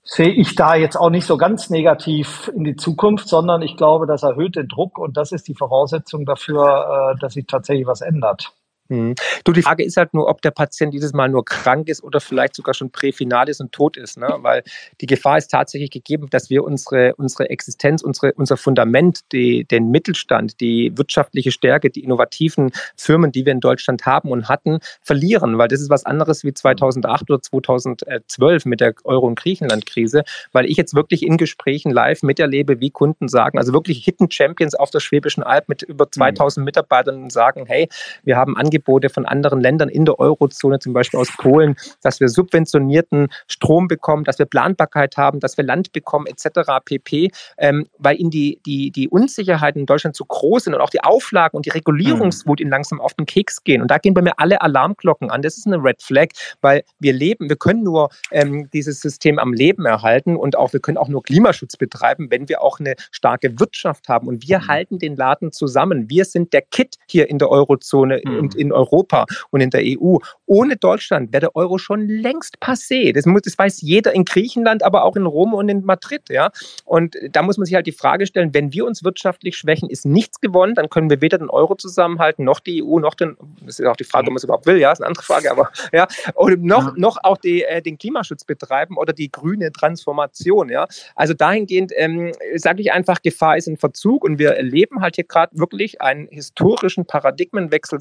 sehe 0.06 0.30
ich 0.30 0.56
da 0.56 0.76
jetzt 0.76 0.96
auch 0.96 1.10
nicht 1.10 1.26
so 1.26 1.36
ganz 1.36 1.72
negativ 1.72 2.50
in 2.56 2.64
die 2.64 2.76
Zukunft, 2.76 3.28
sondern 3.28 3.64
ich 3.64 3.76
glaube, 3.76 4.06
das 4.06 4.22
erhöht 4.22 4.56
den 4.56 4.68
Druck 4.68 5.00
und 5.00 5.18
das 5.18 5.32
ist 5.32 5.48
die 5.48 5.56
Voraussetzung 5.56 6.26
dafür, 6.26 7.16
äh, 7.16 7.20
dass 7.20 7.34
sich 7.34 7.48
tatsächlich 7.48 7.88
was 7.88 8.02
ändert. 8.02 8.54
Mhm. 8.88 9.16
Du, 9.44 9.52
die 9.52 9.62
Frage 9.62 9.84
ist 9.84 9.98
halt 9.98 10.14
nur, 10.14 10.28
ob 10.28 10.42
der 10.42 10.52
Patient 10.52 10.94
dieses 10.94 11.14
Mal 11.14 11.30
nur 11.30 11.44
krank 11.44 11.90
ist 11.90 12.04
oder 12.04 12.20
vielleicht 12.20 12.56
sogar 12.56 12.74
schon 12.74 12.92
präfinal 12.92 13.50
ist 13.50 13.60
und 13.60 13.72
tot 13.72 13.98
ist. 13.98 14.18
Ne? 14.18 14.28
Weil 14.40 14.64
die 15.02 15.08
Gefahr 15.08 15.38
ist 15.38 15.50
tatsächlich 15.50 15.90
gegeben, 15.90 16.28
dass 16.30 16.50
wir 16.50 16.64
unsere, 16.64 17.16
unsere 17.16 17.50
Existenz, 17.50 18.04
unsere, 18.04 18.34
unser 18.34 18.58
Fundament, 18.58 19.32
die, 19.32 19.66
den 19.66 19.90
Mittelstand, 19.90 20.60
die 20.62 20.96
wirtschaftliche 20.96 21.52
Stärke, 21.52 21.90
die 21.90 22.04
innovativen 22.04 22.72
Firmen, 22.96 23.32
die 23.32 23.46
wir 23.46 23.54
in 23.54 23.60
Deutschland 23.60 24.06
haben 24.06 24.30
und 24.30 24.50
hatten, 24.50 24.80
verlieren. 25.02 25.58
Weil 25.58 25.68
das 25.68 25.82
ist 25.82 25.90
was 25.90 26.06
anderes 26.06 26.44
wie 26.44 26.54
2008 26.54 27.30
oder 27.30 27.42
2012 27.42 28.66
mit 28.66 28.82
der 28.82 28.94
Euro- 29.04 29.28
und 29.28 29.40
Griechenland-Krise. 29.40 30.24
Weil 30.52 30.66
ich 30.66 30.78
jetzt 30.78 30.94
wirklich 30.94 31.24
in 31.24 31.38
Gesprächen 31.38 31.92
live 31.92 32.22
miterlebe, 32.22 32.80
wie 32.80 32.92
Kunden 32.92 33.28
sagen, 33.28 33.58
also 33.58 33.74
wirklich 33.74 34.04
Hidden 34.04 34.30
Champions 34.30 34.76
auf 34.76 34.92
der 34.92 35.00
Schwäbischen 35.00 35.42
Alb 35.42 35.70
mit 35.70 35.82
über 35.82 36.12
2000 36.12 36.62
mhm. 36.62 36.66
Mitarbeitern 36.66 37.30
sagen, 37.30 37.66
hey, 37.66 37.90
wir 38.24 38.38
haben 38.38 38.56
angefangen, 38.56 38.75
Angebote 38.76 39.10
von 39.10 39.26
anderen 39.26 39.62
Ländern 39.62 39.90
in 39.90 40.06
der 40.06 40.20
Eurozone, 40.20 40.80
zum 40.80 40.94
Beispiel 40.94 41.20
aus 41.20 41.30
Polen, 41.38 41.76
dass 42.02 42.20
wir 42.20 42.28
subventionierten 42.28 43.30
Strom 43.48 43.88
bekommen, 43.88 44.24
dass 44.26 44.38
wir 44.38 44.46
Planbarkeit 44.46 45.18
haben, 45.18 45.40
dass 45.40 45.58
wir 45.58 45.64
Land 45.64 45.94
bekommen, 45.94 46.26
etc. 46.28 46.70
pp. 46.84 47.32
Ähm, 47.58 47.88
weil 47.98 48.20
ihnen 48.20 48.32
die, 48.32 48.60
die, 48.66 48.92
die 48.92 49.08
Unsicherheiten 49.08 49.82
in 49.82 49.86
Deutschland 49.86 50.16
zu 50.16 50.26
groß 50.26 50.66
sind 50.66 50.74
und 50.74 50.82
auch 50.82 50.90
die 50.90 51.02
Auflagen 51.02 51.56
und 51.56 51.66
die 51.66 51.70
Regulierungswut 51.70 52.60
ihnen 52.60 52.70
langsam 52.70 53.00
auf 53.00 53.14
den 53.14 53.26
Keks 53.26 53.64
gehen. 53.64 53.82
Und 53.82 53.90
da 53.90 53.98
gehen 53.98 54.14
bei 54.14 54.22
mir 54.22 54.34
alle 54.38 54.62
Alarmglocken 54.62 55.32
an. 55.32 55.42
Das 55.42 55.58
ist 55.58 55.68
eine 55.68 55.82
Red 55.82 56.02
Flag, 56.02 56.28
weil 56.62 56.84
wir 57.00 57.14
leben, 57.14 57.50
wir 57.50 57.56
können 57.56 57.84
nur 57.84 58.10
ähm, 58.32 58.70
dieses 58.74 59.00
System 59.00 59.40
am 59.40 59.54
Leben 59.54 59.86
erhalten 59.86 60.36
und 60.36 60.58
auch 60.58 60.74
wir 60.74 60.80
können 60.80 60.98
auch 60.98 61.08
nur 61.08 61.24
Klimaschutz 61.24 61.78
betreiben, 61.78 62.28
wenn 62.30 62.50
wir 62.50 62.62
auch 62.62 62.80
eine 62.80 62.96
starke 63.12 63.60
Wirtschaft 63.60 64.10
haben. 64.10 64.28
Und 64.28 64.48
wir 64.48 64.60
mhm. 64.60 64.68
halten 64.68 65.00
den 65.00 65.16
Laden 65.16 65.52
zusammen. 65.52 66.10
Wir 66.10 66.26
sind 66.26 66.52
der 66.54 66.62
Kit 66.62 66.96
hier 67.08 67.30
in 67.30 67.38
der 67.40 67.50
Eurozone 67.50 68.22
mhm. 68.24 68.40
und 68.40 68.56
in 68.56 68.65
Europa 68.72 69.26
und 69.52 69.62
in 69.62 69.70
der 69.70 69.82
EU. 69.84 70.18
Ohne 70.46 70.78
Deutschland 70.78 71.34
wäre 71.34 71.42
der 71.42 71.56
Euro 71.56 71.78
schon 71.78 72.08
längst 72.08 72.58
passé. 72.60 73.14
Das, 73.14 73.26
muss, 73.26 73.42
das 73.42 73.58
weiß 73.58 73.82
jeder 73.82 74.14
in 74.14 74.26
Griechenland, 74.26 74.84
aber 74.84 75.04
auch 75.04 75.16
in 75.16 75.26
Rom 75.26 75.54
und 75.54 75.70
in 75.70 75.86
Madrid. 75.86 76.30
Ja? 76.30 76.52
Und 76.86 77.16
da 77.32 77.42
muss 77.42 77.58
man 77.58 77.66
sich 77.66 77.76
halt 77.76 77.88
die 77.88 77.92
Frage 77.92 78.26
stellen, 78.26 78.54
wenn 78.54 78.74
wir 78.74 78.86
uns 78.86 79.04
wirtschaftlich 79.04 79.58
schwächen, 79.58 79.90
ist 79.90 80.06
nichts 80.06 80.42
gewonnen, 80.42 80.76
dann 80.76 80.90
können 80.90 81.10
wir 81.10 81.22
weder 81.22 81.38
den 81.38 81.50
Euro 81.50 81.76
zusammenhalten, 81.76 82.46
noch 82.46 82.60
die 82.60 82.84
EU, 82.84 83.00
noch 83.00 83.16
den, 83.16 83.38
das 83.66 83.80
ist 83.80 83.86
auch 83.86 83.96
die 83.96 84.04
Frage, 84.04 84.28
ob 84.28 84.32
man 84.32 84.38
es 84.38 84.44
überhaupt 84.44 84.66
will, 84.66 84.78
ja, 84.78 84.92
ist 84.92 85.00
eine 85.00 85.08
andere 85.08 85.24
Frage, 85.24 85.52
aber 85.52 85.72
ja, 85.94 86.08
und 86.34 86.64
noch, 86.64 86.96
noch 86.96 87.18
auch 87.24 87.38
die, 87.38 87.64
äh, 87.64 87.82
den 87.82 87.98
Klimaschutz 87.98 88.44
betreiben 88.44 88.98
oder 88.98 89.14
die 89.14 89.32
grüne 89.32 89.72
Transformation. 89.72 90.70
Ja? 90.70 90.88
Also 91.16 91.34
dahingehend 91.34 91.92
ähm, 91.96 92.34
sage 92.56 92.82
ich 92.82 92.92
einfach, 92.92 93.22
Gefahr 93.22 93.58
ist 93.58 93.68
in 93.68 93.78
Verzug 93.78 94.24
und 94.24 94.40
wir 94.40 94.52
erleben 94.52 95.02
halt 95.02 95.16
hier 95.16 95.24
gerade 95.24 95.58
wirklich 95.58 96.02
einen 96.02 96.28
historischen 96.28 97.06
Paradigmenwechsel 97.06 98.00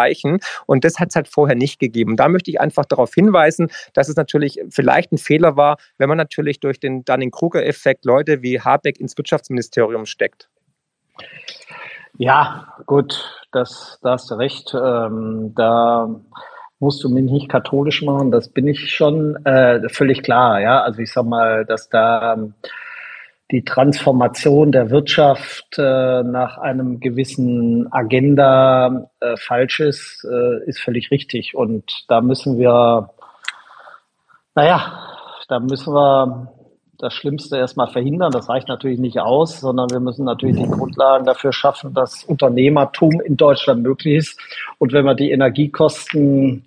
sondergleichen 0.00 0.40
und 0.66 0.84
das 0.84 0.98
hat 0.98 1.10
es 1.10 1.16
halt 1.16 1.28
vorher 1.28 1.56
nicht 1.56 1.78
gegeben. 1.78 2.16
Da 2.16 2.28
möchte 2.28 2.50
ich 2.50 2.60
einfach 2.60 2.84
darauf 2.84 3.12
hinweisen, 3.14 3.68
dass 3.94 4.08
es 4.08 4.16
natürlich 4.16 4.60
vielleicht 4.70 5.12
ein 5.12 5.18
Fehler 5.18 5.56
war, 5.56 5.76
wenn 5.98 6.08
man 6.08 6.18
natürlich 6.18 6.60
durch 6.60 6.80
den 6.80 7.04
Dunning-Kruger-Effekt 7.04 8.04
Leute 8.04 8.42
wie 8.42 8.60
Habeck 8.60 9.00
ins 9.00 9.16
Wirtschaftsministerium 9.16 10.06
steckt. 10.06 10.48
Ja, 12.18 12.74
gut, 12.86 13.46
das, 13.52 13.98
da 14.02 14.12
hast 14.12 14.30
du 14.30 14.34
recht. 14.34 14.74
Ähm, 14.74 15.52
da 15.54 16.08
musst 16.78 17.04
du 17.04 17.10
mich 17.10 17.30
nicht 17.30 17.48
katholisch 17.50 18.02
machen, 18.02 18.30
das 18.30 18.48
bin 18.48 18.66
ich 18.66 18.90
schon 18.90 19.36
äh, 19.44 19.86
völlig 19.90 20.22
klar. 20.22 20.60
Ja, 20.60 20.80
also 20.80 21.00
ich 21.00 21.12
sag 21.12 21.26
mal, 21.26 21.66
dass 21.66 21.90
da 21.90 22.34
ähm, 22.34 22.54
die 23.50 23.64
Transformation 23.64 24.72
der 24.72 24.90
Wirtschaft 24.90 25.76
äh, 25.78 26.22
nach 26.22 26.58
einem 26.58 27.00
gewissen 27.00 27.92
Agenda 27.92 29.08
äh, 29.20 29.36
falsch 29.36 29.80
ist, 29.80 30.24
äh, 30.30 30.64
ist 30.68 30.80
völlig 30.80 31.10
richtig. 31.10 31.54
Und 31.54 32.04
da 32.08 32.20
müssen 32.20 32.58
wir, 32.58 33.10
naja, 34.54 34.92
da 35.48 35.58
müssen 35.58 35.92
wir 35.92 36.52
das 36.98 37.14
Schlimmste 37.14 37.56
erstmal 37.56 37.88
verhindern. 37.88 38.30
Das 38.30 38.48
reicht 38.48 38.68
natürlich 38.68 39.00
nicht 39.00 39.18
aus, 39.18 39.60
sondern 39.60 39.90
wir 39.90 40.00
müssen 40.00 40.24
natürlich 40.24 40.56
die 40.56 40.70
Grundlagen 40.70 41.24
dafür 41.24 41.52
schaffen, 41.52 41.94
dass 41.94 42.24
Unternehmertum 42.24 43.20
in 43.22 43.36
Deutschland 43.36 43.82
möglich 43.82 44.16
ist. 44.16 44.40
Und 44.78 44.92
wenn 44.92 45.04
wir 45.04 45.14
die 45.14 45.30
Energiekosten 45.30 46.66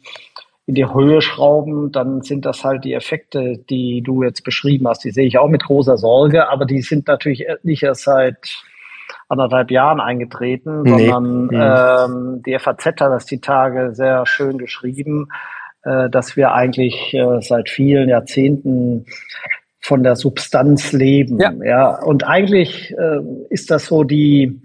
in 0.66 0.76
die 0.76 0.86
Höhe 0.86 1.22
schrauben, 1.22 1.92
dann 1.92 2.22
sind 2.22 2.46
das 2.46 2.64
halt 2.64 2.86
die 2.86 2.94
Effekte, 2.94 3.58
die 3.70 4.02
du 4.02 4.24
jetzt 4.24 4.44
beschrieben 4.44 4.88
hast. 4.88 5.04
Die 5.04 5.12
sehe 5.12 5.28
ich 5.28 5.38
auch 5.38 5.50
mit 5.50 5.64
großer 5.64 5.98
Sorge, 5.98 6.50
aber 6.50 6.66
die 6.66 6.82
sind 6.82 7.08
natürlich 7.08 7.46
nicht 7.64 7.84
erst 7.84 8.04
seit 8.04 8.64
anderthalb 9.28 9.72
Jahren 9.72 10.00
eingetreten, 10.00 10.84
nee. 10.84 11.10
sondern 11.10 11.46
mhm. 11.48 12.38
ähm, 12.38 12.44
die 12.46 12.58
FAZ 12.58 12.86
hat 12.86 13.02
das 13.02 13.26
die 13.26 13.42
Tage 13.42 13.94
sehr 13.94 14.26
schön 14.26 14.58
geschrieben, 14.58 15.28
äh, 15.84 16.10
dass 16.10 16.38
wir 16.38 16.54
eigentlich 16.54 17.14
äh, 17.14 17.42
seit 17.42 17.70
vielen 17.70 18.08
Jahrzehnten 18.08 19.06
von 19.82 20.02
der 20.02 20.16
Substanz 20.16 20.94
leben. 20.94 21.40
Ja, 21.42 21.52
ja. 21.64 22.02
und 22.04 22.26
eigentlich 22.26 22.96
äh, 22.98 23.20
ist 23.50 23.70
das 23.70 23.88
so 23.88 24.06
die 24.06 24.62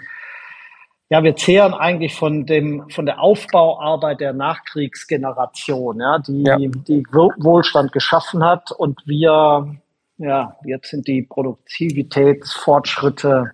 ja, 1.10 1.22
wir 1.22 1.36
zehren 1.36 1.72
eigentlich 1.72 2.14
von 2.14 2.44
dem, 2.44 2.90
von 2.90 3.06
der 3.06 3.18
Aufbauarbeit 3.20 4.20
der 4.20 4.34
Nachkriegsgeneration, 4.34 6.00
ja, 6.00 6.18
die, 6.18 6.42
ja. 6.42 6.58
die 6.58 7.02
Wohlstand 7.12 7.92
geschaffen 7.92 8.44
hat 8.44 8.72
und 8.72 9.00
wir, 9.06 9.74
ja, 10.18 10.54
jetzt 10.64 10.90
sind 10.90 11.06
die 11.06 11.22
Produktivitätsfortschritte 11.22 13.52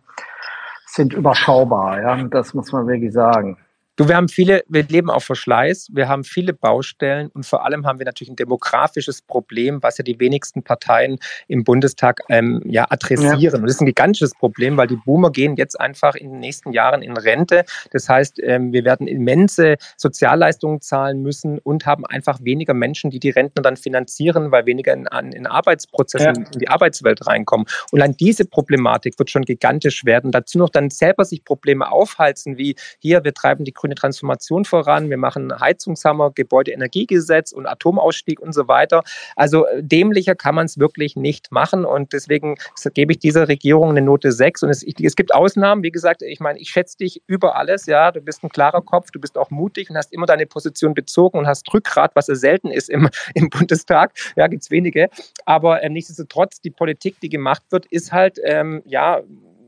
sind 0.86 1.12
überschaubar, 1.12 2.00
ja, 2.00 2.24
das 2.24 2.54
muss 2.54 2.72
man 2.72 2.86
wirklich 2.86 3.12
sagen. 3.12 3.58
Du, 3.96 4.08
wir 4.08 4.16
haben 4.16 4.28
viele, 4.28 4.64
wir 4.66 4.82
leben 4.82 5.08
auf 5.08 5.22
Verschleiß, 5.22 5.90
wir 5.92 6.08
haben 6.08 6.24
viele 6.24 6.52
Baustellen 6.52 7.28
und 7.28 7.46
vor 7.46 7.64
allem 7.64 7.86
haben 7.86 8.00
wir 8.00 8.06
natürlich 8.06 8.28
ein 8.28 8.34
demografisches 8.36 9.22
Problem, 9.22 9.84
was 9.84 9.98
ja 9.98 10.02
die 10.02 10.18
wenigsten 10.18 10.64
Parteien 10.64 11.18
im 11.46 11.62
Bundestag 11.62 12.20
ähm, 12.28 12.60
ja 12.64 12.86
adressieren. 12.90 13.38
Ja. 13.38 13.54
Und 13.54 13.62
das 13.62 13.76
ist 13.76 13.82
ein 13.82 13.86
gigantisches 13.86 14.34
Problem, 14.34 14.76
weil 14.76 14.88
die 14.88 14.96
Boomer 14.96 15.30
gehen 15.30 15.54
jetzt 15.54 15.78
einfach 15.78 16.16
in 16.16 16.32
den 16.32 16.40
nächsten 16.40 16.72
Jahren 16.72 17.02
in 17.02 17.16
Rente. 17.16 17.64
Das 17.92 18.08
heißt, 18.08 18.40
ähm, 18.42 18.72
wir 18.72 18.84
werden 18.84 19.06
immense 19.06 19.76
Sozialleistungen 19.96 20.80
zahlen 20.80 21.22
müssen 21.22 21.60
und 21.60 21.86
haben 21.86 22.04
einfach 22.04 22.40
weniger 22.42 22.74
Menschen, 22.74 23.10
die 23.10 23.20
die 23.20 23.30
Rentner 23.30 23.62
dann 23.62 23.76
finanzieren, 23.76 24.50
weil 24.50 24.66
weniger 24.66 24.92
in, 24.92 25.06
in 25.32 25.46
Arbeitsprozessen 25.46 26.34
ja. 26.34 26.50
in 26.52 26.58
die 26.58 26.68
Arbeitswelt 26.68 27.28
reinkommen. 27.28 27.68
Und 27.92 28.02
an 28.02 28.16
diese 28.16 28.44
Problematik 28.44 29.20
wird 29.20 29.30
schon 29.30 29.42
gigantisch 29.42 30.04
werden. 30.04 30.32
Dazu 30.32 30.58
noch 30.58 30.70
dann 30.70 30.90
selber 30.90 31.24
sich 31.24 31.44
Probleme 31.44 31.92
aufhalten, 31.92 32.58
wie 32.58 32.74
hier, 32.98 33.22
wir 33.22 33.34
treiben 33.34 33.64
die 33.64 33.72
grüne 33.84 33.94
Transformation 33.94 34.64
voran. 34.64 35.10
Wir 35.10 35.18
machen 35.18 35.52
Heizungshammer, 35.60 36.30
Gebäudeenergiegesetz 36.34 37.52
und 37.52 37.66
Atomausstieg 37.66 38.40
und 38.40 38.54
so 38.54 38.66
weiter. 38.66 39.02
Also 39.36 39.66
äh, 39.66 39.82
dämlicher 39.82 40.34
kann 40.34 40.54
man 40.54 40.64
es 40.64 40.78
wirklich 40.78 41.16
nicht 41.16 41.52
machen. 41.52 41.84
Und 41.84 42.14
deswegen 42.14 42.56
gebe 42.94 43.12
ich 43.12 43.18
dieser 43.18 43.46
Regierung 43.48 43.90
eine 43.90 44.00
Note 44.00 44.32
6 44.32 44.62
und 44.62 44.70
es, 44.70 44.82
es 44.82 45.16
gibt 45.16 45.34
Ausnahmen, 45.34 45.82
wie 45.82 45.90
gesagt, 45.90 46.22
ich 46.22 46.40
meine, 46.40 46.58
ich 46.58 46.70
schätze 46.70 46.96
dich 46.96 47.22
über 47.26 47.56
alles, 47.56 47.84
ja, 47.86 48.10
du 48.10 48.20
bist 48.22 48.42
ein 48.42 48.48
klarer 48.48 48.80
Kopf, 48.80 49.10
du 49.10 49.20
bist 49.20 49.36
auch 49.36 49.50
mutig 49.50 49.90
und 49.90 49.96
hast 49.96 50.12
immer 50.12 50.26
deine 50.26 50.46
Position 50.46 50.94
bezogen 50.94 51.38
und 51.38 51.46
hast 51.46 51.72
Rückgrat, 51.74 52.12
was 52.14 52.28
ja 52.28 52.34
selten 52.34 52.70
ist 52.70 52.88
im, 52.88 53.10
im 53.34 53.50
Bundestag, 53.50 54.12
ja, 54.36 54.46
gibt 54.46 54.62
es 54.62 54.70
wenige, 54.70 55.10
aber 55.44 55.82
äh, 55.82 55.90
nichtsdestotrotz, 55.90 56.60
die 56.60 56.70
Politik, 56.70 57.20
die 57.20 57.28
gemacht 57.28 57.62
wird, 57.70 57.86
ist 57.86 58.12
halt, 58.12 58.38
ähm, 58.44 58.82
ja, 58.86 59.22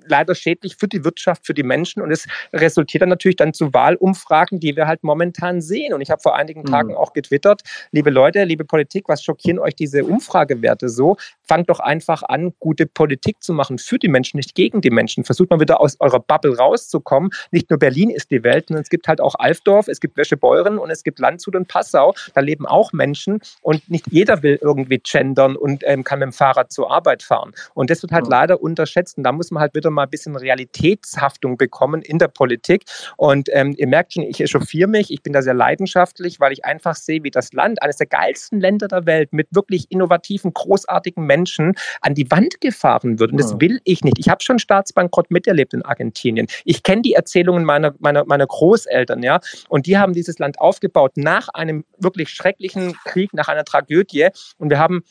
leider 0.08 0.34
schädlich 0.34 0.76
für 0.76 0.88
die 0.88 1.04
Wirtschaft, 1.04 1.46
für 1.46 1.54
die 1.54 1.62
Menschen 1.62 2.02
und 2.02 2.10
es 2.10 2.26
resultiert 2.52 3.02
dann 3.02 3.08
natürlich 3.08 3.36
dann 3.36 3.52
zu 3.52 3.72
Wahlumfragen, 3.72 4.60
die 4.60 4.76
wir 4.76 4.86
halt 4.86 5.02
momentan 5.02 5.60
sehen. 5.60 5.92
Und 5.92 6.00
ich 6.00 6.10
habe 6.10 6.20
vor 6.20 6.36
einigen 6.36 6.60
mhm. 6.60 6.66
Tagen 6.66 6.94
auch 6.94 7.12
getwittert, 7.12 7.62
liebe 7.92 8.10
Leute, 8.10 8.44
liebe 8.44 8.64
Politik, 8.64 9.08
was 9.08 9.22
schockieren 9.22 9.58
euch 9.58 9.74
diese 9.74 10.04
Umfragewerte 10.04 10.88
so? 10.88 11.16
Fangt 11.42 11.70
doch 11.70 11.80
einfach 11.80 12.22
an, 12.22 12.52
gute 12.58 12.86
Politik 12.86 13.42
zu 13.42 13.52
machen 13.52 13.78
für 13.78 13.98
die 13.98 14.08
Menschen, 14.08 14.36
nicht 14.36 14.54
gegen 14.54 14.80
die 14.80 14.90
Menschen. 14.90 15.24
Versucht 15.24 15.50
mal 15.50 15.60
wieder 15.60 15.80
aus 15.80 15.96
eurer 16.00 16.20
Bubble 16.20 16.56
rauszukommen. 16.56 17.30
Nicht 17.50 17.70
nur 17.70 17.78
Berlin 17.78 18.10
ist 18.10 18.30
die 18.30 18.42
Welt, 18.42 18.68
sondern 18.68 18.82
es 18.82 18.88
gibt 18.88 19.08
halt 19.08 19.20
auch 19.20 19.34
Alfdorf, 19.36 19.88
es 19.88 20.00
gibt 20.00 20.16
Wäschebeuren 20.16 20.78
und 20.78 20.90
es 20.90 21.04
gibt 21.04 21.18
Landshut 21.18 21.54
und 21.56 21.68
Passau. 21.68 22.14
Da 22.34 22.40
leben 22.40 22.66
auch 22.66 22.92
Menschen 22.92 23.40
und 23.62 23.88
nicht 23.88 24.06
jeder 24.10 24.42
will 24.42 24.58
irgendwie 24.60 24.98
gendern 24.98 25.56
und 25.56 25.82
ähm, 25.86 26.04
kann 26.04 26.18
mit 26.18 26.26
dem 26.26 26.32
Fahrrad 26.32 26.72
zur 26.72 26.90
Arbeit 26.90 27.22
fahren. 27.22 27.52
Und 27.74 27.90
das 27.90 28.02
wird 28.02 28.12
halt 28.12 28.26
mhm. 28.26 28.30
leider 28.30 28.62
unterschätzt. 28.62 29.18
Und 29.18 29.24
da 29.24 29.32
muss 29.32 29.50
man 29.50 29.60
halt 29.60 29.74
wieder 29.74 29.90
mal 29.96 30.04
ein 30.04 30.10
bisschen 30.10 30.36
Realitätshaftung 30.36 31.56
bekommen 31.56 32.02
in 32.02 32.18
der 32.18 32.28
Politik. 32.28 32.84
Und 33.16 33.48
ähm, 33.52 33.74
ihr 33.76 33.88
merkt 33.88 34.12
schon, 34.12 34.22
ich 34.22 34.40
echauffiere 34.40 34.88
mich, 34.88 35.10
ich 35.10 35.22
bin 35.22 35.32
da 35.32 35.42
sehr 35.42 35.54
leidenschaftlich, 35.54 36.38
weil 36.38 36.52
ich 36.52 36.64
einfach 36.64 36.94
sehe, 36.94 37.24
wie 37.24 37.32
das 37.32 37.52
Land, 37.52 37.82
eines 37.82 37.96
der 37.96 38.06
geilsten 38.06 38.60
Länder 38.60 38.86
der 38.86 39.06
Welt, 39.06 39.32
mit 39.32 39.48
wirklich 39.50 39.86
innovativen, 39.90 40.52
großartigen 40.52 41.26
Menschen 41.26 41.72
an 42.00 42.14
die 42.14 42.30
Wand 42.30 42.60
gefahren 42.60 43.18
wird. 43.18 43.32
Und 43.32 43.38
das 43.38 43.58
will 43.60 43.80
ich 43.84 44.04
nicht. 44.04 44.18
Ich 44.18 44.28
habe 44.28 44.42
schon 44.42 44.58
Staatsbankrott 44.58 45.30
miterlebt 45.30 45.74
in 45.74 45.82
Argentinien. 45.82 46.46
Ich 46.64 46.82
kenne 46.82 47.02
die 47.02 47.14
Erzählungen 47.14 47.64
meiner, 47.64 47.94
meiner, 47.98 48.24
meiner 48.24 48.46
Großeltern, 48.46 49.22
ja. 49.22 49.40
Und 49.68 49.86
die 49.86 49.98
haben 49.98 50.12
dieses 50.12 50.38
Land 50.38 50.60
aufgebaut 50.60 51.16
nach 51.16 51.48
einem 51.48 51.84
wirklich 51.98 52.28
schrecklichen 52.28 52.94
Krieg, 53.04 53.32
nach 53.32 53.48
einer 53.48 53.64
Tragödie. 53.64 54.28
Und 54.58 54.70
wir 54.70 54.78
haben 54.78 55.02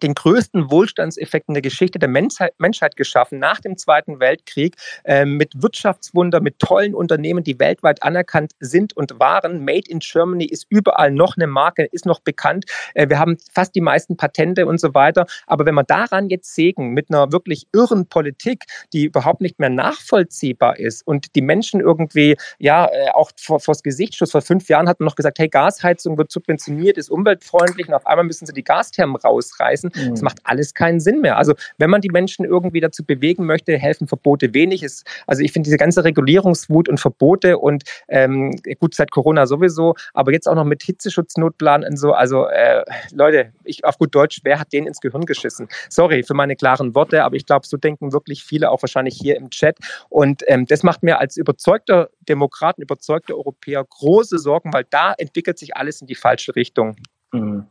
den 0.00 0.14
größten 0.14 0.70
Wohlstandseffekt 0.70 1.48
in 1.48 1.54
der 1.54 1.62
Geschichte 1.62 1.98
der 1.98 2.08
Menschheit, 2.08 2.54
Menschheit 2.58 2.96
geschaffen, 2.96 3.38
nach 3.38 3.60
dem 3.60 3.76
Zweiten 3.76 4.20
Weltkrieg, 4.20 4.76
äh, 5.04 5.24
mit 5.24 5.62
Wirtschaftswunder, 5.62 6.40
mit 6.40 6.58
tollen 6.58 6.94
Unternehmen, 6.94 7.44
die 7.44 7.58
weltweit 7.58 8.02
anerkannt 8.02 8.52
sind 8.60 8.96
und 8.96 9.18
waren. 9.18 9.64
Made 9.64 9.88
in 9.88 9.98
Germany 9.98 10.44
ist 10.44 10.66
überall 10.70 11.10
noch 11.10 11.36
eine 11.36 11.46
Marke, 11.46 11.84
ist 11.84 12.06
noch 12.06 12.20
bekannt. 12.20 12.64
Äh, 12.94 13.08
wir 13.08 13.18
haben 13.18 13.36
fast 13.52 13.74
die 13.74 13.80
meisten 13.80 14.16
Patente 14.16 14.66
und 14.66 14.80
so 14.80 14.94
weiter. 14.94 15.26
Aber 15.46 15.66
wenn 15.66 15.74
wir 15.74 15.84
daran 15.84 16.28
jetzt 16.28 16.54
sägen, 16.54 16.90
mit 16.90 17.10
einer 17.10 17.32
wirklich 17.32 17.66
irren 17.72 18.06
Politik, 18.06 18.64
die 18.92 19.04
überhaupt 19.04 19.40
nicht 19.40 19.58
mehr 19.58 19.70
nachvollziehbar 19.70 20.78
ist 20.78 21.06
und 21.06 21.34
die 21.34 21.42
Menschen 21.42 21.80
irgendwie, 21.80 22.36
ja, 22.58 22.86
äh, 22.86 23.10
auch 23.10 23.30
vor, 23.36 23.60
vors 23.60 23.82
Gesicht 23.82 24.16
schuss. 24.16 24.30
Vor 24.30 24.42
fünf 24.42 24.68
Jahren 24.68 24.88
hat 24.88 25.00
man 25.00 25.06
noch 25.06 25.16
gesagt, 25.16 25.38
hey, 25.38 25.48
Gasheizung 25.48 26.16
wird 26.18 26.30
subventioniert, 26.30 26.96
ist 26.96 27.10
umweltfreundlich 27.10 27.88
und 27.88 27.94
auf 27.94 28.06
einmal 28.06 28.24
müssen 28.24 28.46
sie 28.46 28.52
die 28.52 28.64
Gasthermen 28.64 29.16
rausreißen 29.16 29.81
schmeißen. 29.82 30.08
Mhm. 30.08 30.10
Das 30.10 30.22
macht 30.22 30.38
alles 30.44 30.74
keinen 30.74 31.00
Sinn 31.00 31.20
mehr. 31.20 31.36
Also 31.36 31.54
wenn 31.78 31.90
man 31.90 32.00
die 32.00 32.10
Menschen 32.10 32.44
irgendwie 32.44 32.80
dazu 32.80 33.04
bewegen 33.04 33.46
möchte, 33.46 33.76
helfen 33.76 34.06
Verbote 34.06 34.54
wenig. 34.54 34.82
Ist, 34.82 35.06
also 35.26 35.42
ich 35.42 35.52
finde 35.52 35.66
diese 35.66 35.76
ganze 35.76 36.04
Regulierungswut 36.04 36.88
und 36.88 36.98
Verbote 36.98 37.58
und 37.58 37.84
ähm, 38.08 38.52
gut 38.78 38.94
seit 38.94 39.10
Corona 39.10 39.46
sowieso, 39.46 39.94
aber 40.14 40.32
jetzt 40.32 40.48
auch 40.48 40.54
noch 40.54 40.64
mit 40.64 40.82
Hitzeschutznotplan 40.82 41.84
und 41.84 41.96
so. 41.96 42.12
Also 42.12 42.46
äh, 42.46 42.84
Leute, 43.12 43.52
ich 43.64 43.84
auf 43.84 43.98
gut 43.98 44.14
Deutsch, 44.14 44.40
wer 44.44 44.58
hat 44.58 44.72
den 44.72 44.86
ins 44.86 45.00
Gehirn 45.00 45.24
geschissen? 45.26 45.68
Sorry 45.88 46.22
für 46.22 46.34
meine 46.34 46.56
klaren 46.56 46.94
Worte, 46.94 47.24
aber 47.24 47.36
ich 47.36 47.46
glaube, 47.46 47.66
so 47.66 47.76
denken 47.76 48.12
wirklich 48.12 48.44
viele 48.44 48.70
auch 48.70 48.82
wahrscheinlich 48.82 49.16
hier 49.16 49.36
im 49.36 49.50
Chat. 49.50 49.78
Und 50.08 50.42
ähm, 50.46 50.66
das 50.66 50.82
macht 50.82 51.02
mir 51.02 51.18
als 51.18 51.36
überzeugter 51.36 52.10
Demokraten, 52.28 52.82
überzeugter 52.82 53.34
Europäer 53.36 53.84
große 53.84 54.38
Sorgen, 54.38 54.72
weil 54.72 54.84
da 54.90 55.14
entwickelt 55.16 55.58
sich 55.58 55.76
alles 55.76 56.00
in 56.00 56.06
die 56.06 56.14
falsche 56.14 56.54
Richtung. 56.54 56.96
Mhm. 57.32 57.66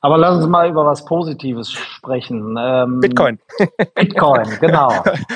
Aber 0.00 0.18
lass 0.18 0.36
uns 0.36 0.46
mal 0.48 0.68
über 0.68 0.84
was 0.84 1.04
Positives 1.04 1.70
sprechen. 1.72 2.56
Ähm, 2.58 3.00
Bitcoin. 3.00 3.38
Bitcoin, 3.94 4.48
genau. 4.60 4.92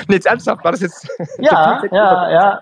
Jetzt 0.09 0.27
ernsthaft, 0.27 0.63
war 0.63 0.71
das 0.73 0.81
jetzt? 0.81 1.07
Ja, 1.39 1.81
ja, 1.91 2.31
ja. 2.31 2.61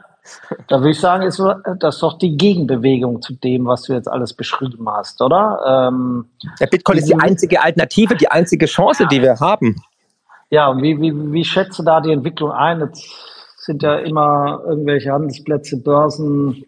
Da 0.67 0.79
würde 0.79 0.91
ich 0.91 0.99
sagen, 0.99 1.23
ist 1.23 1.43
das 1.79 1.99
doch 1.99 2.17
die 2.17 2.37
Gegenbewegung 2.37 3.21
zu 3.21 3.33
dem, 3.33 3.65
was 3.65 3.81
du 3.81 3.93
jetzt 3.93 4.07
alles 4.07 4.33
beschrieben 4.33 4.87
hast, 4.89 5.21
oder? 5.21 5.89
Ähm, 5.91 6.29
ja, 6.59 6.67
Bitcoin 6.67 6.99
ist 6.99 7.09
die 7.09 7.15
einzige 7.15 7.61
Alternative, 7.61 8.15
die 8.15 8.29
einzige 8.29 8.67
Chance, 8.67 9.05
die 9.07 9.21
wir 9.21 9.37
haben. 9.41 9.75
Ja, 10.49 10.67
und 10.67 10.81
wie, 10.81 11.01
wie, 11.01 11.33
wie 11.33 11.43
schätzt 11.43 11.77
du 11.79 11.83
da 11.83 11.99
die 11.99 12.13
Entwicklung 12.13 12.51
ein? 12.51 12.79
Jetzt 12.79 13.03
sind 13.57 13.83
ja 13.83 13.95
immer 13.95 14.61
irgendwelche 14.65 15.11
Handelsplätze, 15.11 15.81
Börsen 15.81 16.63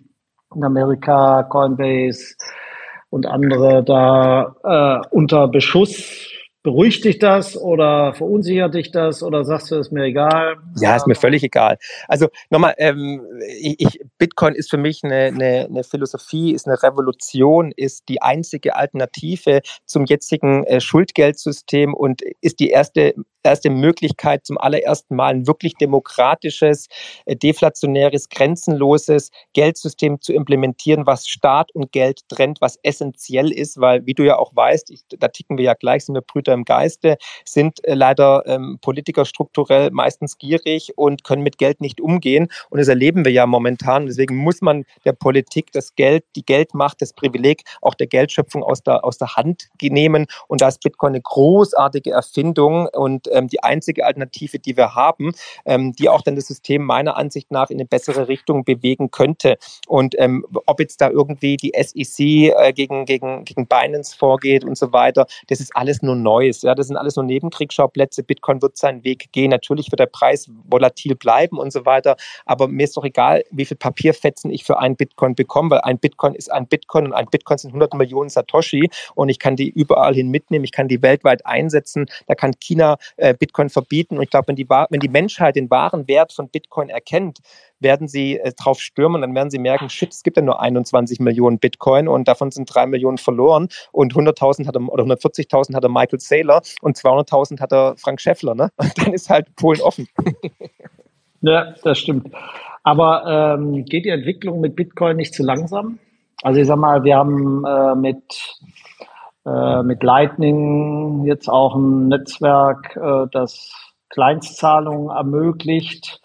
in 0.54 0.64
Amerika, 0.64 1.44
Coinbase, 1.44 2.36
und 3.16 3.26
andere 3.28 3.82
da 3.82 4.58
äh, 5.02 5.08
unter 5.10 5.48
Beschuss. 5.48 6.04
Beruhigt 6.64 7.06
dich 7.06 7.18
das 7.20 7.56
oder 7.56 8.14
verunsichert 8.14 8.74
dich 8.74 8.92
das 8.92 9.24
oder 9.24 9.46
sagst 9.46 9.72
du, 9.72 9.76
ist 9.76 9.94
mir 9.94 10.04
egal? 10.04 10.58
Ja, 10.82 10.98
ist 10.98 11.08
mir 11.08 11.16
völlig 11.16 11.42
egal. 11.44 11.78
Also 12.10 12.28
nochmal, 12.50 12.74
ähm, 12.78 13.22
ich, 13.62 14.02
Bitcoin 14.18 14.54
ist 14.54 14.70
für 14.70 14.78
mich 14.78 15.02
eine, 15.04 15.28
eine, 15.28 15.68
eine, 15.70 15.84
Philosophie, 15.86 16.52
ist 16.52 16.68
eine 16.68 16.82
Revolution, 16.84 17.72
ist 17.74 18.10
die 18.10 18.22
einzige 18.22 18.76
Alternative 18.76 19.62
zum 19.86 20.04
jetzigen 20.04 20.66
äh, 20.66 20.82
Schuldgeldsystem 20.82 21.94
und 21.94 22.22
ist 22.42 22.60
die 22.60 22.70
erste 22.70 23.14
erste 23.46 23.70
Möglichkeit, 23.70 24.46
zum 24.46 24.58
allerersten 24.58 25.16
Mal 25.16 25.34
ein 25.34 25.48
wirklich 25.48 25.76
demokratisches, 25.76 26.88
äh, 27.26 27.36
deflationäres, 27.36 28.30
grenzenloses 28.30 29.32
Geldsystem 29.54 30.22
zu 30.22 30.34
implementieren, 30.34 31.06
was 31.06 31.28
Staat 31.28 31.74
und 31.74 31.92
Geld 31.92 32.22
trennt, 32.30 32.62
was 32.62 32.78
essentiell 32.84 33.52
ist, 33.52 33.80
weil, 33.80 34.06
wie 34.06 34.14
du 34.14 34.24
ja 34.24 34.38
auch 34.38 34.56
weißt, 34.56 34.92
ich, 34.92 35.04
da 35.20 35.28
ticken 35.28 35.58
wir 35.58 35.66
ja 35.66 35.74
gleich, 35.74 36.06
sind 36.06 36.16
wir 36.16 36.22
Brüder 36.22 36.54
im 36.54 36.66
Geiste, 36.66 37.18
sind 37.46 37.84
äh, 37.86 37.94
leider 37.94 38.44
ähm, 38.46 38.80
Politiker 38.82 39.26
strukturell 39.26 39.92
meistens 39.92 40.38
gierig 40.38 40.98
und 40.98 41.24
können 41.24 41.44
mit 41.44 41.58
Geld 41.58 41.82
nicht 41.82 42.02
umgehen. 42.02 42.48
Und 42.70 42.80
das 42.80 42.88
erleben 42.88 43.26
wir 43.26 43.32
ja 43.32 43.46
momentan. 43.46 44.06
Deswegen 44.08 44.36
muss 44.36 44.62
man 44.62 44.86
der 45.06 45.14
Politik 45.14 45.72
das 45.72 45.96
Geld, 45.96 46.24
die 46.36 46.46
Geldmacht, 46.46 47.02
das 47.02 47.14
Privileg 47.14 47.64
auch 47.82 47.94
der 47.94 48.08
Geldschöpfung 48.08 48.64
aus 48.64 48.82
der, 48.82 49.04
aus 49.04 49.18
der 49.18 49.36
Hand 49.36 49.70
nehmen. 49.82 50.26
Und 50.48 50.62
da 50.62 50.68
ist 50.68 50.82
Bitcoin 50.82 51.14
eine 51.14 51.22
großartige 51.22 52.12
Erfindung 52.12 52.88
und 52.88 53.28
ähm, 53.36 53.48
die 53.48 53.62
einzige 53.64 54.06
Alternative, 54.06 54.60
die 54.60 54.78
wir 54.78 54.96
haben, 54.96 55.34
ähm, 55.66 55.94
die 55.94 56.10
auch 56.10 56.22
dann 56.22 56.36
das 56.36 56.48
System 56.48 56.84
meiner 56.84 57.18
Ansicht 57.18 57.52
nach 57.52 57.70
in 57.70 57.78
eine 57.78 57.86
bessere 57.86 58.28
Richtung 58.28 58.64
bewegen 58.64 59.12
könnte. 59.12 59.58
Und 59.88 60.16
ähm, 60.18 60.46
ob 60.66 60.80
jetzt 60.80 61.02
da 61.02 61.10
irgendwie 61.10 61.58
die 61.58 61.74
SEC 61.76 62.20
äh, 62.20 62.74
gegen, 62.74 63.06
gegen, 63.06 63.46
gegen 63.46 63.68
Binance 63.68 64.16
vorgeht 64.16 64.64
und 64.64 64.78
so 64.78 64.94
weiter, 64.94 65.28
das 65.48 65.60
ist 65.60 65.76
alles 65.76 66.02
nur 66.02 66.16
Neues. 66.16 66.62
Ja? 66.62 66.76
Das 66.76 66.88
sind 66.88 66.98
alles 66.98 67.16
nur 67.16 67.26
Nebenkriegsschauplätze. 67.26 68.24
Bitcoin 68.24 68.62
wird 68.62 68.78
seinen 68.78 69.04
Weg 69.04 69.32
gehen. 69.32 69.52
Natürlich 69.52 69.92
wird 69.92 70.00
der 70.00 70.06
Preis 70.08 70.50
volatil 70.66 71.16
bleiben 71.16 71.58
und 71.58 71.72
so 71.72 71.86
weiter. 71.86 72.16
Aber 72.46 72.68
mir 72.68 72.84
ist 72.84 72.98
doch 72.98 73.04
egal, 73.04 73.44
wie 73.52 73.66
viel 73.66 73.78
Papierfetzen 73.78 74.52
ich 74.52 74.64
für 74.64 74.80
einen 74.80 74.96
Bitcoin 74.96 75.36
bekomme, 75.36 75.72
weil 75.72 75.82
ein 75.82 76.00
Bitcoin 76.00 76.36
ist 76.36 76.52
ein 76.52 76.68
Bitcoin 76.68 77.06
und 77.06 77.14
ein 77.14 77.26
Bitcoin 77.26 77.58
sind 77.58 77.70
100 77.70 77.94
Millionen 77.96 78.30
Satoshi 78.30 78.90
und 79.16 79.30
ich 79.30 79.40
kann 79.40 79.56
die 79.56 79.70
überall 79.70 80.14
hin 80.14 80.30
mitnehmen. 80.30 80.66
Ich 80.66 80.72
kann 80.72 80.88
die 80.88 81.02
weltweit 81.02 81.46
einsetzen. 81.46 82.06
Da 82.28 82.36
kann 82.36 82.54
China 82.60 82.98
äh, 83.18 83.25
äh, 83.26 83.34
Bitcoin 83.34 83.70
verbieten. 83.70 84.18
Und 84.18 84.24
ich 84.24 84.30
glaube, 84.30 84.50
wenn 84.50 84.56
die, 84.56 84.70
wenn 84.70 85.00
die 85.00 85.10
Menschheit 85.10 85.56
den 85.56 85.70
wahren 85.72 86.08
Wert 86.08 86.32
von 86.32 86.48
Bitcoin 86.50 86.90
erkennt, 86.90 87.40
werden 87.80 88.08
sie 88.08 88.38
äh, 88.38 88.54
drauf 88.54 88.80
stürmen 88.80 89.16
und 89.16 89.22
dann 89.22 89.36
werden 89.36 89.50
sie 89.50 89.58
merken, 89.58 89.90
shit, 89.90 90.14
es 90.14 90.22
gibt 90.22 90.38
ja 90.38 90.44
nur 90.44 90.62
21 90.62 91.20
Millionen 91.20 91.58
Bitcoin 91.58 92.08
und 92.08 92.28
davon 92.28 92.52
sind 92.52 92.74
drei 92.74 92.86
Millionen 92.86 93.18
verloren 93.18 93.68
und 93.92 94.14
100.000 94.14 94.68
hat 94.68 94.76
er, 94.76 94.82
oder 94.88 95.04
140.000 95.04 95.76
hat 95.76 95.84
er 95.84 95.90
Michael 95.90 96.20
Saylor 96.20 96.62
und 96.82 96.98
200.000 96.98 97.60
hat 97.60 97.74
er 97.74 97.96
Frank 97.98 98.22
Schäffler. 98.22 98.54
Ne? 98.54 98.70
Und 98.78 98.98
dann 98.98 99.14
ist 99.14 99.30
halt 99.30 99.56
Polen 99.56 99.82
offen. 99.82 100.08
ja, 101.42 101.74
das 101.84 101.98
stimmt. 101.98 102.28
Aber 102.84 103.58
ähm, 103.58 103.86
geht 103.86 104.06
die 104.06 104.10
Entwicklung 104.10 104.62
mit 104.62 104.76
Bitcoin 104.76 105.18
nicht 105.18 105.34
zu 105.34 105.42
langsam? 105.42 105.98
Also 106.44 106.62
ich 106.62 106.68
sag 106.68 106.78
mal, 106.78 107.04
wir 107.04 107.18
haben 107.18 107.66
äh, 107.66 107.96
mit 107.96 108.22
äh, 109.46 109.84
mit 109.84 110.04
Lightning 110.04 111.26
jetzt 111.26 111.50
auch 111.50 111.76
ein 111.76 112.08
Netzwerk, 112.08 112.96
äh, 112.96 113.28
das 113.32 113.72
Kleinstzahlungen 114.10 115.10
ermöglicht. 115.10 116.22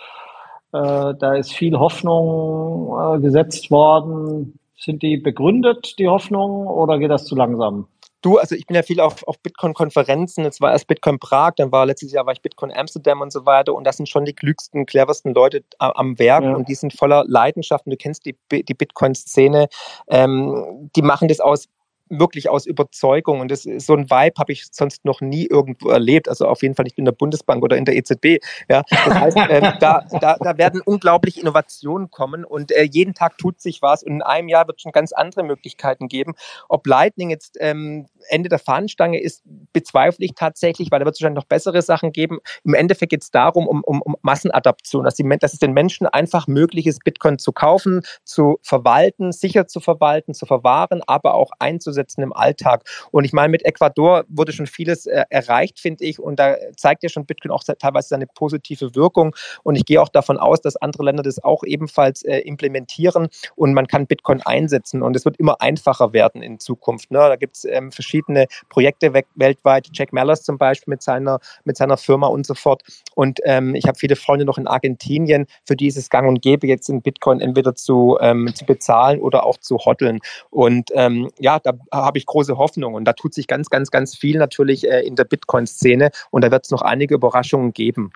Äh, 0.73 1.15
da 1.19 1.35
ist 1.35 1.53
viel 1.53 1.79
Hoffnung 1.79 2.97
äh, 2.99 3.21
gesetzt 3.21 3.71
worden. 3.71 4.59
Sind 4.77 5.03
die 5.03 5.19
begründet, 5.19 5.99
die 5.99 6.09
Hoffnungen, 6.09 6.67
oder 6.67 6.99
geht 6.99 7.11
das 7.11 7.25
zu 7.27 7.37
langsam? 7.37 7.87
Du, 8.23 8.37
also 8.37 8.55
ich 8.55 8.67
bin 8.67 8.77
ja 8.77 8.83
viel 8.83 9.01
auf, 9.01 9.27
auf 9.27 9.39
Bitcoin-Konferenzen. 9.41 10.45
Jetzt 10.45 10.61
war 10.61 10.73
erst 10.73 10.87
Bitcoin 10.87 11.19
Prag, 11.19 11.53
dann 11.57 11.73
war 11.73 11.87
letztes 11.87 12.13
Jahr 12.13 12.27
war 12.27 12.35
ich 12.35 12.43
Bitcoin 12.43 12.71
Amsterdam 12.71 13.23
und 13.23 13.33
so 13.33 13.47
weiter. 13.47 13.75
Und 13.75 13.85
das 13.85 13.97
sind 13.97 14.09
schon 14.09 14.27
die 14.27 14.35
klügsten, 14.35 14.85
cleversten 14.85 15.33
Leute 15.33 15.65
am 15.79 16.19
Werk 16.19 16.45
ja. 16.45 16.55
und 16.55 16.69
die 16.69 16.75
sind 16.75 16.93
voller 16.93 17.25
Leidenschaft. 17.27 17.87
Und 17.87 17.93
du 17.93 17.97
kennst 17.97 18.27
die, 18.27 18.37
die 18.51 18.75
Bitcoin-Szene. 18.75 19.69
Ähm, 20.09 20.91
die 20.95 21.03
machen 21.03 21.29
das 21.29 21.41
aus 21.41 21.69
wirklich 22.11 22.51
aus 22.51 22.67
Überzeugung. 22.67 23.41
Und 23.41 23.51
das 23.51 23.65
ist 23.65 23.87
so 23.87 23.95
ein 23.95 24.11
Vibe 24.11 24.35
habe 24.39 24.53
ich 24.53 24.67
sonst 24.73 25.05
noch 25.05 25.21
nie 25.21 25.47
irgendwo 25.47 25.89
erlebt. 25.89 26.29
Also 26.29 26.47
auf 26.47 26.63
jeden 26.63 26.75
Fall 26.75 26.85
nicht 26.85 26.99
in 26.99 27.05
der 27.05 27.13
Bundesbank 27.13 27.63
oder 27.63 27.77
in 27.77 27.85
der 27.85 27.97
EZB. 27.97 28.39
Ja, 28.69 28.83
das 28.91 29.15
heißt, 29.15 29.37
äh, 29.37 29.61
da, 29.81 30.05
da, 30.21 30.37
da 30.39 30.59
werden 30.59 30.81
unglaublich 30.85 31.41
Innovationen 31.41 32.11
kommen 32.11 32.45
und 32.45 32.73
äh, 32.73 32.83
jeden 32.83 33.15
Tag 33.15 33.39
tut 33.39 33.61
sich 33.61 33.81
was. 33.81 34.03
Und 34.03 34.15
in 34.15 34.23
einem 34.23 34.49
Jahr 34.49 34.67
wird 34.67 34.79
es 34.79 34.83
schon 34.83 34.93
ganz 34.93 35.13
andere 35.13 35.45
Möglichkeiten 35.45 36.09
geben. 36.09 36.35
Ob 36.69 36.87
Lightning 36.87 37.31
jetzt 37.31 37.57
ähm, 37.61 38.07
Ende 38.29 38.49
der 38.49 38.59
Fahnenstange 38.59 39.21
ist, 39.21 39.43
bezweifle 39.73 40.25
ich 40.25 40.35
tatsächlich, 40.35 40.91
weil 40.91 40.99
da 40.99 41.05
wird 41.05 41.15
es 41.15 41.21
wahrscheinlich 41.21 41.43
noch 41.43 41.49
bessere 41.49 41.81
Sachen 41.83 42.13
geben. 42.13 42.39
Im 42.65 42.75
Endeffekt 42.75 43.11
geht 43.11 43.23
es 43.23 43.31
darum, 43.31 43.69
um, 43.69 43.83
um, 43.85 44.03
um 44.03 44.17
Massenadaption, 44.23 45.05
dass, 45.05 45.15
die, 45.15 45.29
dass 45.39 45.53
es 45.53 45.59
den 45.61 45.73
Menschen 45.73 46.07
einfach 46.07 46.47
möglich 46.49 46.87
ist, 46.87 47.05
Bitcoin 47.05 47.39
zu 47.39 47.53
kaufen, 47.53 48.03
zu 48.25 48.59
verwalten, 48.63 49.33
sicher 49.33 49.67
zu 49.67 49.81
verwalten, 49.81 50.35
zu 50.35 50.47
verwahren, 50.47 51.03
aber 51.07 51.35
auch 51.35 51.51
einzusetzen 51.59 52.00
im 52.23 52.33
Alltag. 52.33 52.85
Und 53.11 53.25
ich 53.25 53.33
meine, 53.33 53.51
mit 53.51 53.65
Ecuador 53.65 54.25
wurde 54.29 54.53
schon 54.53 54.67
vieles 54.67 55.07
äh, 55.07 55.25
erreicht, 55.31 55.79
finde 55.81 56.05
ich. 56.05 56.19
Und 56.19 56.39
da 56.39 56.57
zeigt 56.77 57.03
ja 57.03 57.09
schon 57.09 57.27
Bitcoin 57.27 57.53
auch 57.53 57.63
teilweise 57.65 58.09
seine 58.09 58.27
positive 58.27 58.95
Wirkung. 58.95 59.35
Und 59.63 59.77
ich 59.77 59.85
gehe 59.85 60.01
auch 60.01 60.09
davon 60.09 60.39
aus, 60.39 60.61
dass 60.61 60.77
andere 60.77 61.05
Länder 61.05 61.23
das 61.23 61.43
auch 61.43 61.65
ebenfalls 61.65 62.23
äh, 62.23 62.39
implementieren 62.39 63.29
und 63.57 63.75
man 63.75 63.87
kann 63.87 64.07
Bitcoin 64.07 64.41
einsetzen. 64.43 65.03
Und 65.03 65.17
es 65.17 65.25
wird 65.25 65.39
immer 65.39 65.61
einfacher 65.61 66.13
werden 66.13 66.43
in 66.43 66.59
Zukunft. 66.59 67.11
Ne? 67.11 67.19
Da 67.19 67.37
gibt 67.37 67.57
es 67.57 67.65
ähm, 67.65 67.93
verschiedene 67.93 68.47
Projekte 68.69 69.13
weltweit. 69.35 69.89
Jack 69.93 70.13
Mallers 70.13 70.43
zum 70.43 70.59
Beispiel 70.59 70.93
mit 70.93 71.03
seiner, 71.03 71.41
mit 71.65 71.77
seiner 71.77 71.97
Firma 71.97 72.27
und 72.27 72.47
so 72.47 72.55
fort. 72.55 72.83
Und 73.15 73.41
ähm, 73.45 73.75
ich 73.75 73.87
habe 73.87 73.99
viele 73.99 74.17
Freunde 74.17 74.45
noch 74.45 74.59
in 74.59 74.67
Argentinien, 74.67 75.47
für 75.65 75.77
die 75.77 75.87
ist 75.87 75.97
es 75.97 76.11
gang 76.11 76.29
und 76.29 76.43
gäbe, 76.43 76.67
jetzt 76.67 76.89
in 76.89 77.03
Bitcoin 77.03 77.41
entweder 77.41 77.75
zu, 77.75 78.19
ähm, 78.21 78.51
zu 78.55 78.65
bezahlen 78.65 79.21
oder 79.21 79.45
auch 79.45 79.59
zu 79.59 79.79
hoddeln. 79.79 80.21
Und 80.51 80.91
ähm, 80.95 81.31
ja, 81.39 81.59
da 81.59 81.73
habe 81.93 82.19
ich 82.19 82.27
große 82.27 82.57
Hoffnung. 82.57 82.95
Und 82.95 83.05
da 83.05 83.13
tut 83.13 83.35
sich 83.35 83.47
ganz, 83.47 83.71
ganz, 83.71 83.91
ganz 83.91 84.17
viel 84.17 84.39
natürlich 84.39 84.89
äh, 84.89 85.01
in 85.01 85.17
der 85.17 85.25
Bitcoin-Szene. 85.25 86.11
Und 86.31 86.45
da 86.45 86.51
wird 86.51 86.65
es 86.65 86.71
noch 86.71 86.83
einige 86.83 87.15
Überraschungen 87.15 87.73
geben. 87.73 88.13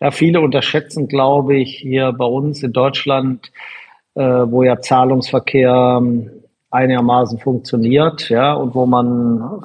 Ja, 0.00 0.10
viele 0.10 0.40
unterschätzen, 0.40 1.08
glaube 1.08 1.56
ich, 1.56 1.76
hier 1.76 2.12
bei 2.12 2.24
uns 2.24 2.62
in 2.62 2.72
Deutschland, 2.72 3.50
äh, 4.14 4.22
wo 4.22 4.62
ja 4.62 4.80
Zahlungsverkehr 4.80 6.02
einigermaßen 6.70 7.38
funktioniert, 7.38 8.28
ja, 8.28 8.52
und 8.52 8.74
wo 8.74 8.86
man 8.86 9.64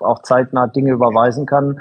auch 0.00 0.22
zeitnah 0.22 0.66
Dinge 0.66 0.92
überweisen 0.92 1.46
kann. 1.46 1.80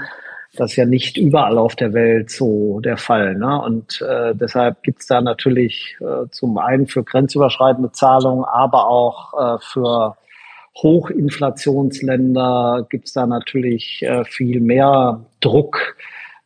Das 0.56 0.72
ist 0.72 0.78
ja 0.78 0.86
nicht 0.86 1.18
überall 1.18 1.58
auf 1.58 1.76
der 1.76 1.94
Welt 1.94 2.30
so 2.30 2.80
der 2.80 2.98
Fall. 2.98 3.36
Ne? 3.36 3.60
Und 3.60 4.02
äh, 4.02 4.36
deshalb 4.36 4.84
gibt's 4.84 5.08
da 5.08 5.20
natürlich 5.20 5.98
äh, 6.00 6.30
zum 6.30 6.60
einen 6.60 6.86
für 6.86 7.04
grenzüberschreitende 7.04 7.92
Zahlungen, 7.92 8.46
aber 8.46 8.88
auch 8.88 9.34
äh, 9.34 9.58
für 9.62 10.16
Hochinflationsländer 10.78 12.88
gibt's 12.90 13.14
da 13.14 13.28
natürlich 13.28 14.02
äh, 14.02 14.26
viel 14.26 14.60
mehr 14.60 15.24
Druck 15.40 15.96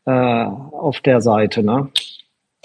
äh, 0.05 0.11
auf 0.11 0.99
der 1.01 1.21
Seite. 1.21 1.63
Ne? 1.63 1.89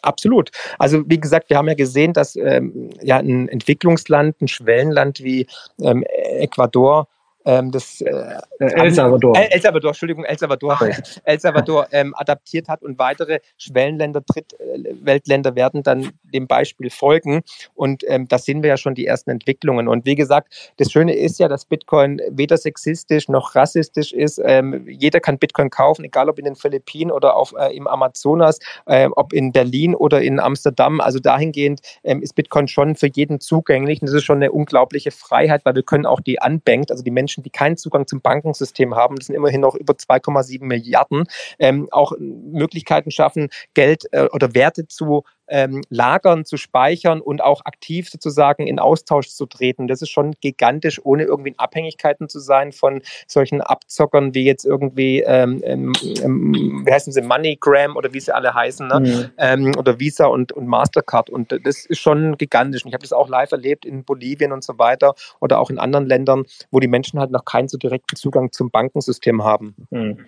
Absolut. 0.02 0.50
Also 0.78 1.02
wie 1.06 1.20
gesagt, 1.20 1.48
wir 1.50 1.56
haben 1.56 1.68
ja 1.68 1.74
gesehen, 1.74 2.12
dass 2.12 2.36
ähm, 2.36 2.90
ja 3.00 3.18
ein 3.18 3.48
Entwicklungsland, 3.48 4.42
ein 4.42 4.48
Schwellenland 4.48 5.22
wie 5.22 5.46
ähm, 5.80 6.04
Ecuador 6.40 7.06
ähm, 7.44 7.70
das 7.70 8.00
äh, 8.00 8.12
El 8.58 8.92
Salvador. 8.92 9.36
El, 9.36 9.48
El, 9.50 9.60
Salvador, 9.60 9.90
Entschuldigung, 9.90 10.24
El 10.24 10.38
Salvador, 10.38 10.78
El 11.24 11.40
Salvador 11.40 11.86
ähm, 11.92 12.14
adaptiert 12.16 12.68
hat 12.68 12.82
und 12.82 12.98
weitere 12.98 13.40
Schwellenländer, 13.58 14.20
Drittweltländer 14.20 15.54
werden 15.54 15.82
dann 15.82 16.12
dem 16.22 16.46
Beispiel 16.46 16.90
folgen. 16.90 17.42
Und 17.74 18.04
ähm, 18.08 18.28
da 18.28 18.38
sehen 18.38 18.62
wir 18.62 18.68
ja 18.68 18.76
schon 18.76 18.94
die 18.94 19.06
ersten 19.06 19.30
Entwicklungen. 19.30 19.88
Und 19.88 20.06
wie 20.06 20.14
gesagt, 20.14 20.72
das 20.76 20.90
Schöne 20.90 21.14
ist 21.14 21.38
ja, 21.38 21.48
dass 21.48 21.64
Bitcoin 21.64 22.20
weder 22.30 22.56
sexistisch 22.56 23.28
noch 23.28 23.54
rassistisch 23.54 24.12
ist. 24.12 24.40
Ähm, 24.44 24.86
jeder 24.88 25.20
kann 25.20 25.38
Bitcoin 25.38 25.70
kaufen, 25.70 26.04
egal 26.04 26.28
ob 26.28 26.38
in 26.38 26.44
den 26.44 26.56
Philippinen 26.56 27.10
oder 27.10 27.36
auf, 27.36 27.54
äh, 27.58 27.74
im 27.76 27.86
Amazonas, 27.86 28.58
äh, 28.86 29.08
ob 29.16 29.32
in 29.32 29.52
Berlin 29.52 29.94
oder 29.94 30.22
in 30.22 30.40
Amsterdam. 30.40 31.00
Also 31.00 31.18
dahingehend 31.18 31.80
ähm, 32.04 32.22
ist 32.22 32.34
Bitcoin 32.34 32.68
schon 32.68 32.96
für 32.96 33.08
jeden 33.08 33.40
zugänglich. 33.40 34.00
Und 34.00 34.08
das 34.08 34.14
ist 34.14 34.24
schon 34.24 34.36
eine 34.36 34.52
unglaubliche 34.52 35.10
Freiheit, 35.10 35.64
weil 35.64 35.74
wir 35.74 35.82
können 35.82 36.06
auch 36.06 36.20
die 36.20 36.38
Unbanked, 36.44 36.90
also 36.90 37.02
die 37.02 37.10
Menschen, 37.10 37.31
die 37.40 37.50
keinen 37.50 37.76
Zugang 37.76 38.06
zum 38.06 38.20
Bankensystem 38.20 38.94
haben, 38.94 39.16
das 39.16 39.26
sind 39.26 39.36
immerhin 39.36 39.60
noch 39.60 39.74
über 39.74 39.94
2,7 39.94 40.64
Milliarden, 40.64 41.24
ähm, 41.58 41.88
auch 41.90 42.12
Möglichkeiten 42.18 43.10
schaffen, 43.10 43.48
Geld 43.74 44.04
äh, 44.12 44.28
oder 44.32 44.54
Werte 44.54 44.86
zu 44.86 45.24
ähm, 45.52 45.82
lagern, 45.90 46.46
zu 46.46 46.56
speichern 46.56 47.20
und 47.20 47.42
auch 47.44 47.66
aktiv 47.66 48.08
sozusagen 48.08 48.66
in 48.66 48.78
Austausch 48.78 49.28
zu 49.28 49.44
treten. 49.44 49.86
Das 49.86 50.00
ist 50.00 50.08
schon 50.08 50.32
gigantisch, 50.40 50.98
ohne 51.04 51.24
irgendwie 51.24 51.50
in 51.50 51.58
Abhängigkeiten 51.58 52.30
zu 52.30 52.40
sein 52.40 52.72
von 52.72 53.02
solchen 53.26 53.60
Abzockern 53.60 54.34
wie 54.34 54.44
jetzt 54.44 54.64
irgendwie, 54.64 55.20
ähm, 55.20 55.60
ähm, 55.64 55.92
ähm 56.22 56.82
wie 56.86 56.92
heißen 56.92 57.12
sie, 57.12 57.20
MoneyGram 57.20 57.96
oder 57.96 58.14
wie 58.14 58.20
sie 58.20 58.34
alle 58.34 58.54
heißen, 58.54 58.88
ne? 58.88 59.00
Mhm. 59.00 59.30
Ähm, 59.36 59.72
oder 59.76 60.00
Visa 60.00 60.26
und, 60.26 60.52
und 60.52 60.66
Mastercard. 60.66 61.28
Und 61.28 61.52
das 61.64 61.84
ist 61.84 61.98
schon 61.98 62.38
gigantisch. 62.38 62.84
Und 62.84 62.88
ich 62.88 62.94
habe 62.94 63.02
das 63.02 63.12
auch 63.12 63.28
live 63.28 63.52
erlebt 63.52 63.84
in 63.84 64.04
Bolivien 64.04 64.52
und 64.52 64.64
so 64.64 64.78
weiter 64.78 65.14
oder 65.40 65.60
auch 65.60 65.68
in 65.68 65.78
anderen 65.78 66.06
Ländern, 66.06 66.44
wo 66.70 66.80
die 66.80 66.88
Menschen 66.88 67.20
halt 67.20 67.30
noch 67.30 67.44
keinen 67.44 67.68
so 67.68 67.76
direkten 67.76 68.16
Zugang 68.16 68.52
zum 68.52 68.70
Bankensystem 68.70 69.44
haben. 69.44 69.74
Mhm. 69.90 70.24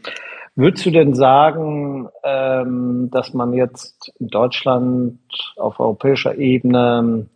Würdest 0.57 0.87
du 0.87 0.91
denn 0.91 1.15
sagen, 1.15 2.09
ähm, 2.23 3.09
dass 3.11 3.35
man 3.35 3.53
jetzt 3.55 4.13
in 4.21 4.29
Deutschland 4.29 5.19
auf 5.57 5.81
europäischer 5.81 6.37
Ebene 6.37 7.27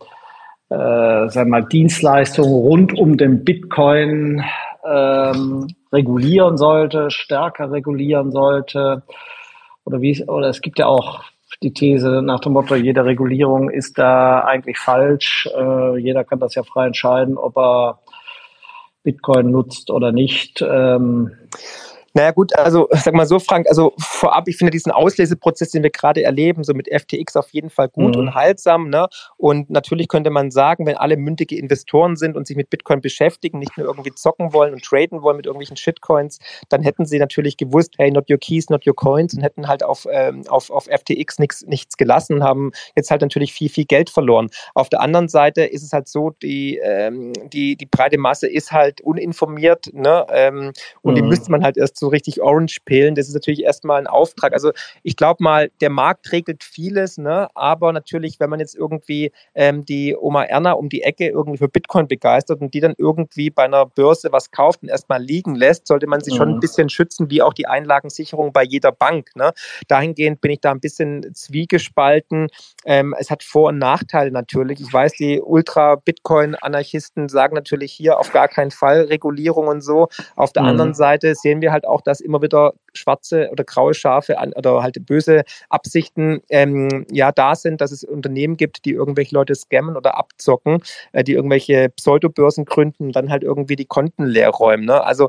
äh, 0.71 1.29
sagen 1.29 1.51
mal, 1.51 1.65
Dienstleistungen 1.65 2.53
rund 2.53 2.97
um 2.97 3.17
den 3.17 3.45
Bitcoin 3.45 4.45
ähm, 4.85 5.67
regulieren 5.93 6.57
sollte, 6.57 7.11
stärker 7.11 7.73
regulieren 7.73 8.31
sollte? 8.31 9.03
Oder 9.85 10.01
wie 10.01 10.23
oder 10.25 10.49
es 10.49 10.61
gibt 10.61 10.79
ja 10.79 10.87
auch 10.87 11.25
die 11.63 11.73
These 11.73 12.23
nach 12.23 12.41
dem 12.41 12.53
Motto, 12.53 12.75
jede 12.77 13.05
Regulierung 13.05 13.71
ist 13.71 13.99
da 13.99 14.45
eigentlich 14.45 14.79
falsch. 14.79 15.49
Äh, 15.57 15.99
jeder 15.99 16.23
kann 16.25 16.39
das 16.39 16.55
ja 16.55 16.63
frei 16.63 16.87
entscheiden, 16.87 17.37
ob 17.37 17.57
er 17.57 17.99
Bitcoin 19.03 19.51
nutzt 19.51 19.91
oder 19.91 20.13
nicht. 20.13 20.63
Ähm, 20.63 21.33
naja 22.15 22.31
gut, 22.31 22.57
also 22.57 22.89
sag 22.93 23.15
mal 23.15 23.27
so, 23.27 23.39
Frank, 23.39 23.67
also 23.69 23.93
vorab, 23.99 24.49
ich 24.49 24.57
finde 24.57 24.71
diesen 24.71 24.93
Ausleseprozess, 24.93 25.71
den 25.71 25.83
wir 25.83 25.91
gerade 25.91 26.23
erleben, 26.23 26.65
so 26.65 26.73
mit 26.73 26.89
FTX 26.89 27.37
auf 27.37 27.51
jeden 27.51 27.71
Fall 27.71 27.89
gut 27.89 28.15
mhm. 28.15 28.23
und 28.23 28.35
heilsam. 28.35 28.89
Ne? 28.89 29.09
Und 29.37 29.71
natürlich 29.71 30.09
könnte 30.09 30.31
man 30.31 30.51
sagen, 30.51 30.87
wenn 30.87 30.97
alle 30.97 31.17
mündige 31.17 31.57
Investoren 31.57 32.17
sind 32.17 32.37
und 32.37 32.47
sich 32.47 32.57
mit 32.57 32.71
Bitcoin 32.71 33.01
beschäftigen, 33.01 33.59
nicht 33.59 33.77
nur 33.77 33.87
irgendwie 33.87 34.13
zocken 34.15 34.53
wollen 34.53 34.73
und 34.73 34.83
traden 34.83 35.23
wollen 35.23 35.37
mit 35.37 35.47
irgendwelchen 35.47 35.77
Shitcoins, 35.77 36.39
dann 36.69 36.83
hätten 36.83 37.05
sie 37.05 37.19
natürlich 37.19 37.57
gewusst, 37.57 37.95
hey, 37.99 38.11
not 38.11 38.31
your 38.31 38.39
keys, 38.39 38.71
not 38.71 38.87
your 38.87 38.97
coins 38.97 39.35
und 39.35 39.43
hätten 39.43 39.69
halt 39.69 39.83
auf, 39.83 40.07
ähm, 40.11 40.45
auf, 40.49 40.71
auf 40.71 40.87
FTX 40.87 41.39
nix, 41.39 41.63
nichts 41.67 41.97
gelassen 41.97 42.35
und 42.35 42.43
haben 42.43 42.73
jetzt 42.97 43.11
halt 43.11 43.21
natürlich 43.21 43.53
viel, 43.53 43.69
viel 43.69 43.85
Geld 43.85 44.09
verloren. 44.09 44.49
Auf 44.75 44.89
der 44.89 45.01
anderen 45.01 45.29
Seite 45.29 45.63
ist 45.65 45.83
es 45.83 45.93
halt 45.93 46.09
so, 46.09 46.31
die, 46.43 46.79
ähm, 46.83 47.33
die, 47.53 47.77
die 47.77 47.87
breite 47.87 48.19
Masse 48.19 48.49
ist 48.49 48.73
halt 48.73 49.01
uninformiert 49.03 49.91
ne? 49.93 50.27
Ähm, 50.31 50.73
und 51.03 51.13
mhm. 51.13 51.17
die 51.17 51.23
müsste 51.23 51.51
man 51.51 51.63
halt 51.63 51.77
erst 51.77 51.98
so 51.99 52.09
richtig 52.09 52.41
Orange 52.41 52.79
pillen. 52.85 53.15
Das 53.15 53.29
ist 53.29 53.35
natürlich 53.35 53.63
erstmal 53.63 54.01
ein 54.01 54.07
Auftrag. 54.07 54.53
Also 54.53 54.73
ich 55.03 55.17
glaube 55.17 55.43
mal, 55.43 55.71
der 55.81 55.91
Markt 55.91 56.33
regelt 56.33 56.65
vieles, 56.65 57.19
ne? 57.19 57.49
aber 57.55 57.93
natürlich, 57.93 58.41
wenn 58.41 58.51
man 58.51 58.61
jetzt 58.61 58.77
irgendwie 58.77 59.33
ähm, 59.55 59.85
die 59.85 60.17
Oma 60.17 60.45
Erna 60.45 60.73
um 60.73 60.89
die 60.89 61.03
Ecke 61.03 61.29
irgendwie 61.29 61.59
für 61.59 61.69
Bitcoin 61.69 62.09
begeistert 62.09 62.61
und 62.61 62.75
die 62.75 62.81
dann 62.81 62.95
irgendwie 62.97 63.51
bei 63.51 63.65
einer 63.65 63.87
Börse 63.87 64.33
was 64.33 64.51
kauft 64.51 64.83
und 64.83 64.89
erstmal 64.89 65.23
liegen 65.23 65.55
lässt, 65.55 65.87
sollte 65.87 66.07
man 66.07 66.21
sich 66.21 66.35
mhm. 66.35 66.39
schon 66.39 66.49
ein 66.49 66.55
mhm. 66.57 66.61
bisschen 66.61 66.89
schützen, 66.89 67.31
wie 67.31 67.43
auch 67.43 67.55
die 67.55 67.67
Einlagensicherung 67.67 68.53
bei 68.53 68.63
jeder 68.63 68.93
Bank. 68.93 69.31
Ne? 69.35 69.53
Dahingehend 69.89 70.41
bin 70.41 70.53
ich 70.53 70.61
da 70.61 70.71
ein 70.71 70.81
bisschen 70.81 71.35
zwiegespalten. 71.35 72.49
Ähm, 72.85 73.15
es 73.19 73.31
hat 73.31 73.43
Vor- 73.43 73.69
und 73.69 73.79
Nachteile 73.79 74.31
natürlich. 74.31 74.81
Ich 74.81 74.93
weiß, 74.93 75.13
die 75.13 75.41
Ultra-Bitcoin-Anarchisten 75.41 77.29
sagen 77.29 77.55
natürlich 77.55 77.93
hier 77.93 78.19
auf 78.19 78.33
gar 78.33 78.49
keinen 78.49 78.71
Fall 78.71 79.03
Regulierung 79.03 79.69
und 79.69 79.81
so. 79.81 80.09
Auf 80.37 80.53
der 80.53 80.63
mhm. 80.63 80.69
anderen 80.69 80.95
Seite 80.95 81.35
sehen 81.35 81.61
wir 81.61 81.73
halt 81.73 81.87
auch, 81.89 82.01
dass 82.01 82.21
immer 82.21 82.43
wieder 82.43 82.75
schwarze 82.93 83.49
oder 83.51 83.65
graue 83.65 83.95
Schafe 83.95 84.37
oder 84.57 84.83
halt 84.83 85.05
böse 85.07 85.45
Absichten 85.69 86.43
ähm, 86.49 87.07
ja 87.11 87.33
da 87.33 87.55
sind, 87.55 87.81
dass 87.81 87.93
es 87.93 88.05
Unternehmen 88.05 88.57
gibt, 88.57 88.85
die 88.85 88.93
irgendwelche 88.93 89.35
Leute 89.35 89.55
scammen 89.55 89.97
oder 89.97 90.17
abzocken, 90.19 90.83
äh, 91.13 91.25
die 91.25 91.33
irgendwelche 91.33 91.89
Pseudobörsen 91.91 92.65
gründen 92.65 93.07
und 93.07 93.17
dann 93.17 93.31
halt 93.31 93.43
irgendwie 93.43 93.77
die 93.77 93.85
Konten 93.87 94.25
leer 94.25 94.51
räumen. 94.51 94.85
Ne? 94.85 95.03
Also 95.03 95.29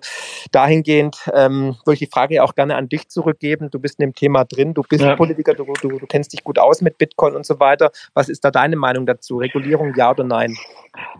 dahingehend 0.51 1.17
ähm, 1.33 1.75
würde 1.85 1.93
ich 1.93 1.99
die 1.99 2.11
Frage 2.11 2.43
auch 2.43 2.55
gerne 2.55 2.75
an 2.75 2.89
dich 2.89 3.09
zurückgeben. 3.09 3.69
Du 3.71 3.79
bist 3.79 3.99
in 3.99 4.07
dem 4.07 4.15
Thema 4.15 4.45
drin, 4.45 4.73
du 4.73 4.83
bist 4.87 5.03
ja. 5.03 5.15
Politiker, 5.15 5.53
du, 5.53 5.65
du, 5.81 5.99
du 5.99 6.07
kennst 6.07 6.33
dich 6.33 6.43
gut 6.43 6.59
aus 6.59 6.81
mit 6.81 6.97
Bitcoin 6.97 7.35
und 7.35 7.45
so 7.45 7.59
weiter. 7.59 7.91
Was 8.13 8.29
ist 8.29 8.43
da 8.43 8.51
deine 8.51 8.75
Meinung 8.75 9.05
dazu? 9.05 9.37
Regulierung 9.37 9.93
ja 9.95 10.11
oder 10.11 10.23
nein? 10.23 10.55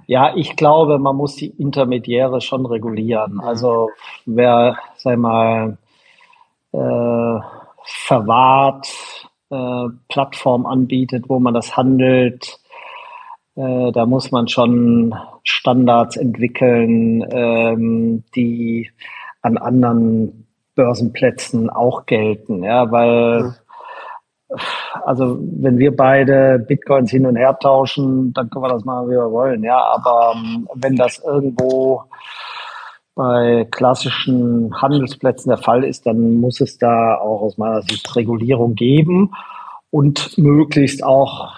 Ja, 0.08 0.36
ich 0.36 0.56
glaube, 0.56 1.00
man 1.00 1.16
muss 1.16 1.36
die 1.36 1.50
Intermediäre 1.50 2.42
schon 2.42 2.66
regulieren. 2.66 3.40
Also 3.40 3.92
wer, 4.26 4.78
sag 4.98 5.18
mal, 5.18 5.78
äh, 6.72 7.40
verwahrt, 7.84 8.88
äh, 9.50 9.86
Plattform 10.10 10.66
anbietet, 10.66 11.26
wo 11.28 11.40
man 11.40 11.54
das 11.54 11.76
handelt, 11.76 12.60
äh, 13.56 13.92
da 13.92 14.06
muss 14.06 14.32
man 14.32 14.48
schon 14.48 15.16
Standards 15.44 16.18
entwickeln, 16.18 17.26
ähm, 17.32 18.24
die 18.36 18.90
an 19.42 19.58
anderen 19.58 20.48
Börsenplätzen 20.76 21.70
auch 21.70 22.06
gelten, 22.06 22.64
ja, 22.64 22.92
weil 22.92 23.44
mhm 23.44 23.56
also 25.04 25.38
wenn 25.40 25.78
wir 25.78 25.96
beide 25.96 26.60
Bitcoins 26.60 27.12
hin 27.12 27.26
und 27.26 27.36
her 27.36 27.58
tauschen, 27.60 28.34
dann 28.34 28.50
können 28.50 28.66
wir 28.66 28.70
das 28.70 28.86
machen, 28.86 29.08
wie 29.08 29.14
wir 29.14 29.32
wollen. 29.32 29.64
Ja, 29.64 29.78
aber 29.78 30.34
ähm, 30.36 30.68
wenn 30.76 30.96
das 30.96 31.20
irgendwo 31.20 32.04
bei 33.16 33.68
klassischen 33.70 34.74
Handelsplätzen 34.82 35.50
der 35.50 35.58
Fall 35.58 35.84
ist, 35.84 36.06
dann 36.06 36.40
muss 36.40 36.62
es 36.62 36.78
da 36.78 37.16
auch 37.16 37.42
aus 37.42 37.58
meiner 37.58 37.82
Sicht 37.82 38.16
Regulierung 38.16 38.76
geben 38.76 39.32
und 39.92 40.38
möglichst 40.38 41.04
auch 41.04 41.54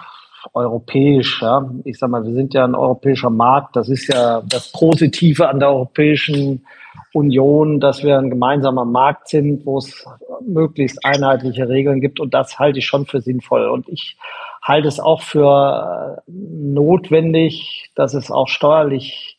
europäisch. 0.53 1.41
Ja. 1.41 1.69
Ich 1.83 1.99
sag 1.99 2.09
mal, 2.09 2.25
wir 2.25 2.33
sind 2.33 2.53
ja 2.53 2.65
ein 2.65 2.75
europäischer 2.75 3.29
Markt. 3.29 3.75
Das 3.75 3.89
ist 3.89 4.07
ja 4.07 4.41
das 4.41 4.71
Positive 4.71 5.47
an 5.47 5.59
der 5.59 5.69
Europäischen 5.69 6.65
Union, 7.13 7.79
dass 7.79 8.03
wir 8.03 8.17
ein 8.17 8.29
gemeinsamer 8.29 8.85
Markt 8.85 9.27
sind, 9.27 9.65
wo 9.65 9.77
es 9.77 10.05
möglichst 10.45 11.05
einheitliche 11.05 11.67
Regeln 11.67 12.01
gibt. 12.01 12.19
Und 12.19 12.33
das 12.33 12.57
halte 12.57 12.79
ich 12.79 12.85
schon 12.85 13.05
für 13.05 13.21
sinnvoll. 13.21 13.67
Und 13.69 13.87
ich 13.89 14.17
halte 14.61 14.87
es 14.87 14.99
auch 14.99 15.21
für 15.21 16.21
äh, 16.27 16.31
notwendig, 16.31 17.91
dass 17.95 18.13
es 18.13 18.31
auch 18.31 18.47
steuerlich 18.47 19.30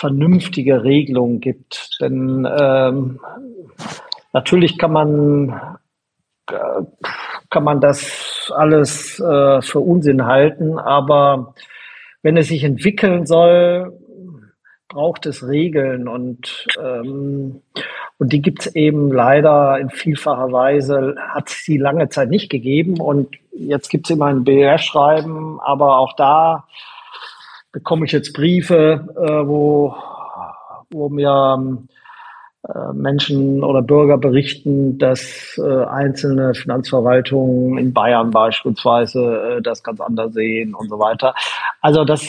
vernünftige 0.00 0.82
Regelungen 0.82 1.40
gibt. 1.40 1.98
Denn 2.00 2.48
ähm, 2.50 3.20
natürlich 4.32 4.78
kann 4.78 4.92
man 4.92 5.78
kann 7.50 7.64
man 7.64 7.80
das 7.80 8.52
alles 8.56 9.20
äh, 9.20 9.62
für 9.62 9.80
Unsinn 9.80 10.26
halten, 10.26 10.78
aber 10.78 11.54
wenn 12.22 12.36
es 12.36 12.48
sich 12.48 12.64
entwickeln 12.64 13.26
soll, 13.26 13.96
braucht 14.88 15.26
es 15.26 15.46
Regeln. 15.46 16.08
Und, 16.08 16.66
ähm, 16.82 17.62
und 18.18 18.32
die 18.32 18.42
gibt 18.42 18.66
es 18.66 18.74
eben 18.74 19.12
leider 19.12 19.78
in 19.78 19.90
vielfacher 19.90 20.52
Weise, 20.52 21.14
hat 21.28 21.48
es 21.48 21.64
sie 21.64 21.78
lange 21.78 22.08
Zeit 22.08 22.28
nicht 22.28 22.50
gegeben. 22.50 23.00
Und 23.00 23.28
jetzt 23.52 23.88
gibt 23.88 24.06
es 24.06 24.14
immer 24.14 24.26
ein 24.26 24.44
BR-Schreiben, 24.44 25.60
aber 25.60 25.98
auch 25.98 26.14
da 26.14 26.66
bekomme 27.72 28.06
ich 28.06 28.12
jetzt 28.12 28.32
Briefe, 28.32 29.06
äh, 29.16 29.46
wo, 29.46 29.94
wo 30.90 31.08
mir 31.08 31.56
ähm, 31.58 31.88
äh, 32.68 32.92
Menschen 32.92 33.62
oder 33.62 33.82
Bürger 33.82 34.18
berichten, 34.18 34.98
dass 34.98 35.58
äh, 35.58 35.84
einzelne 35.84 36.54
Finanzverwaltungen 36.54 37.78
in 37.78 37.92
Bayern 37.92 38.30
beispielsweise 38.30 39.58
äh, 39.58 39.62
das 39.62 39.82
ganz 39.82 40.00
anders 40.00 40.34
sehen 40.34 40.74
und 40.74 40.88
so 40.88 40.98
weiter. 40.98 41.34
Also 41.80 42.04
das 42.04 42.22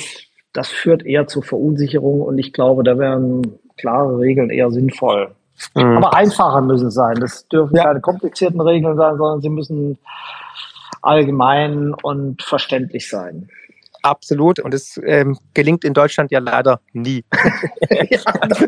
das 0.53 0.69
führt 0.69 1.05
eher 1.05 1.27
zur 1.27 1.43
Verunsicherung 1.43 2.21
und 2.21 2.37
ich 2.37 2.53
glaube, 2.53 2.83
da 2.83 2.97
wären 2.97 3.41
klare 3.77 4.19
Regeln 4.19 4.49
eher 4.49 4.71
sinnvoll. 4.71 5.31
Mhm. 5.75 5.97
Aber 5.97 6.13
einfacher 6.13 6.61
müssen 6.61 6.87
es 6.87 6.93
sein. 6.93 7.15
Das 7.19 7.47
dürfen 7.47 7.75
ja. 7.75 7.83
keine 7.83 8.01
komplizierten 8.01 8.59
Regeln 8.59 8.97
sein, 8.97 9.17
sondern 9.17 9.41
sie 9.41 9.49
müssen 9.49 9.97
allgemein 11.01 11.93
und 11.93 12.41
verständlich 12.41 13.09
sein. 13.09 13.49
Absolut. 14.01 14.59
Und 14.59 14.73
es 14.73 14.99
ähm, 15.05 15.37
gelingt 15.53 15.83
in 15.83 15.93
Deutschland 15.93 16.31
ja 16.31 16.39
leider 16.39 16.79
nie. 16.93 17.23
ja, 18.09 18.19
das, 18.47 18.59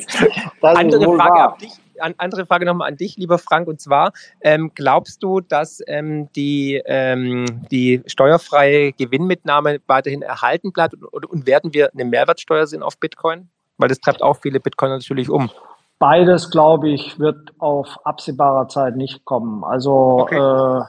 das 0.62 0.78
andere, 0.78 1.16
Frage 1.16 1.40
an 1.40 1.58
dich, 1.60 1.72
an, 2.00 2.14
andere 2.18 2.46
Frage 2.46 2.66
nochmal 2.66 2.90
an 2.90 2.98
dich, 2.98 3.18
lieber 3.18 3.38
Frank. 3.40 3.68
Und 3.68 3.82
zwar, 3.82 4.14
ähm, 4.42 4.72
glaubst 4.76 5.24
du, 5.24 5.40
dass 5.40 5.82
ähm, 5.88 6.30
die, 6.36 6.82
ähm, 6.86 7.62
die 7.72 8.04
steuerfreie 8.06 8.94
Gewinnmitnahme 8.94 9.80
weiterhin 9.88 10.22
erhalten 10.22 10.72
bleibt 10.72 10.94
und, 10.94 11.26
und 11.26 11.48
werden 11.48 11.74
wir 11.74 11.92
eine 11.94 12.06
Mehrwertsteuer 12.06 12.68
sehen 12.68 12.84
auf 12.84 12.98
Bitcoin? 13.00 13.50
Weil 13.78 13.90
das 13.90 14.00
treibt 14.00 14.22
auch 14.22 14.38
viele 14.38 14.60
Bitcoiner 14.60 14.98
natürlich 14.98 15.30
um. 15.30 15.50
Beides, 15.98 16.52
glaube 16.52 16.90
ich, 16.90 17.18
wird 17.18 17.54
auf 17.60 17.88
absehbarer 18.06 18.68
Zeit 18.68 18.96
nicht 18.96 19.26
kommen. 19.26 19.64
Also, 19.64 20.20
okay. 20.20 20.38
äh, 20.38 20.84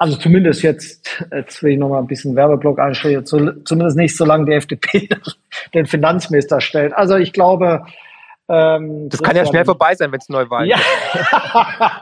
also 0.00 0.16
zumindest 0.16 0.62
jetzt, 0.62 1.26
jetzt 1.30 1.62
will 1.62 1.72
ich 1.72 1.78
nochmal 1.78 2.00
ein 2.00 2.06
bisschen 2.06 2.34
Werbeblock 2.34 2.78
einstellen, 2.78 3.26
zumindest 3.26 3.98
nicht, 3.98 4.16
solange 4.16 4.46
die 4.46 4.54
FDP 4.54 5.10
den 5.74 5.84
Finanzminister 5.84 6.62
stellt. 6.62 6.94
Also 6.94 7.16
ich 7.16 7.34
glaube, 7.34 7.84
ähm, 8.48 9.10
das 9.10 9.20
kann 9.20 9.36
ja 9.36 9.44
schnell 9.44 9.66
vorbei 9.66 9.94
sein, 9.94 10.10
wenn 10.10 10.18
es 10.18 10.30
Neuwahlen 10.30 10.70
ja. 10.70 10.78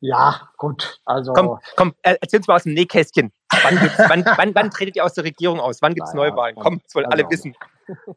ja, 0.00 0.40
gut. 0.56 1.00
Also 1.04 1.32
komm, 1.32 1.58
komm, 1.74 1.94
erzähl 2.02 2.38
uns 2.38 2.46
mal 2.46 2.54
aus 2.54 2.62
dem 2.62 2.74
Nähkästchen. 2.74 3.32
Wann, 3.64 3.90
wann, 4.08 4.24
wann, 4.36 4.54
wann, 4.54 4.70
tretet 4.70 4.94
ihr 4.94 5.04
aus 5.04 5.14
der 5.14 5.24
Regierung 5.24 5.58
aus? 5.58 5.82
Wann 5.82 5.94
gibt 5.94 6.06
es 6.06 6.14
naja, 6.14 6.30
Neuwahlen? 6.30 6.54
Komm, 6.54 6.80
das 6.84 6.94
wollen 6.94 7.06
also, 7.06 7.24
alle 7.24 7.28
wissen. 7.28 7.56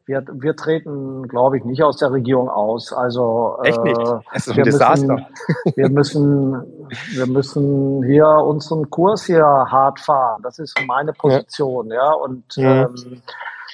Wir, 0.06 0.24
wir 0.32 0.56
treten, 0.56 1.28
glaube 1.28 1.58
ich, 1.58 1.64
nicht 1.64 1.82
aus 1.82 1.96
der 1.96 2.12
Regierung 2.12 2.48
aus. 2.48 2.92
Also 2.92 3.58
echt 3.62 3.82
nicht. 3.82 3.98
Äh, 3.98 4.18
es 4.34 4.46
ist 4.46 4.58
ein 4.58 4.64
Desaster. 4.64 5.14
Müssen, 5.14 5.74
wir 5.76 5.88
müssen, 5.88 6.88
wir 7.14 7.26
müssen 7.26 8.02
hier 8.04 8.26
unseren 8.26 8.90
Kurs 8.90 9.24
hier 9.24 9.44
hart 9.44 10.00
fahren. 10.00 10.42
Das 10.42 10.58
ist 10.58 10.78
meine 10.86 11.12
Position, 11.12 11.88
ja. 11.88 11.94
ja? 11.94 12.12
Und 12.12 12.56
ja. 12.56 12.82
Ähm, 12.84 13.22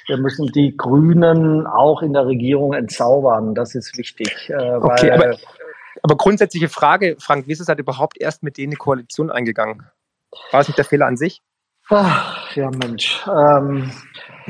wir 0.07 0.17
müssen 0.17 0.47
die 0.47 0.75
Grünen 0.75 1.67
auch 1.67 2.01
in 2.01 2.13
der 2.13 2.25
Regierung 2.25 2.73
entzaubern. 2.73 3.53
Das 3.53 3.75
ist 3.75 3.97
wichtig. 3.97 4.49
Äh, 4.49 4.73
okay, 4.75 5.11
aber, 5.11 5.37
aber 6.01 6.17
grundsätzliche 6.17 6.67
Frage, 6.67 7.15
Frank, 7.19 7.47
wie 7.47 7.51
ist 7.51 7.59
es 7.59 7.67
halt 7.67 7.79
überhaupt 7.79 8.19
erst 8.19 8.41
mit 8.41 8.57
denen 8.57 8.71
eine 8.71 8.77
Koalition 8.77 9.29
eingegangen? 9.29 9.87
War 10.51 10.61
es 10.61 10.67
nicht 10.67 10.77
der 10.77 10.85
Fehler 10.85 11.05
an 11.05 11.15
sich? 11.15 11.43
Ach, 11.89 12.55
ja, 12.55 12.69
Mensch. 12.69 13.25
Ähm, 13.27 13.91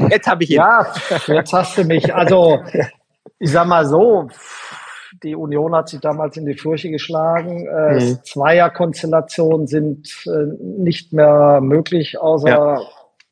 jetzt 0.09 0.27
habe 0.27 0.43
ich 0.43 0.51
ihn. 0.51 0.57
Ja, 0.57 0.85
jetzt 1.27 1.53
hast 1.53 1.77
du 1.77 1.83
mich. 1.83 2.13
Also, 2.13 2.59
ich 3.39 3.51
sag 3.51 3.67
mal 3.67 3.85
so, 3.85 4.29
die 5.23 5.35
Union 5.35 5.75
hat 5.75 5.89
sich 5.89 5.99
damals 5.99 6.37
in 6.37 6.45
die 6.45 6.55
Furche 6.55 6.89
geschlagen. 6.89 7.67
Äh, 7.67 7.99
mhm. 7.99 8.19
Zweierkonstellationen 8.23 9.67
sind 9.67 10.25
äh, 10.27 10.45
nicht 10.61 11.13
mehr 11.13 11.59
möglich, 11.61 12.19
außer 12.19 12.49
ja. 12.49 12.81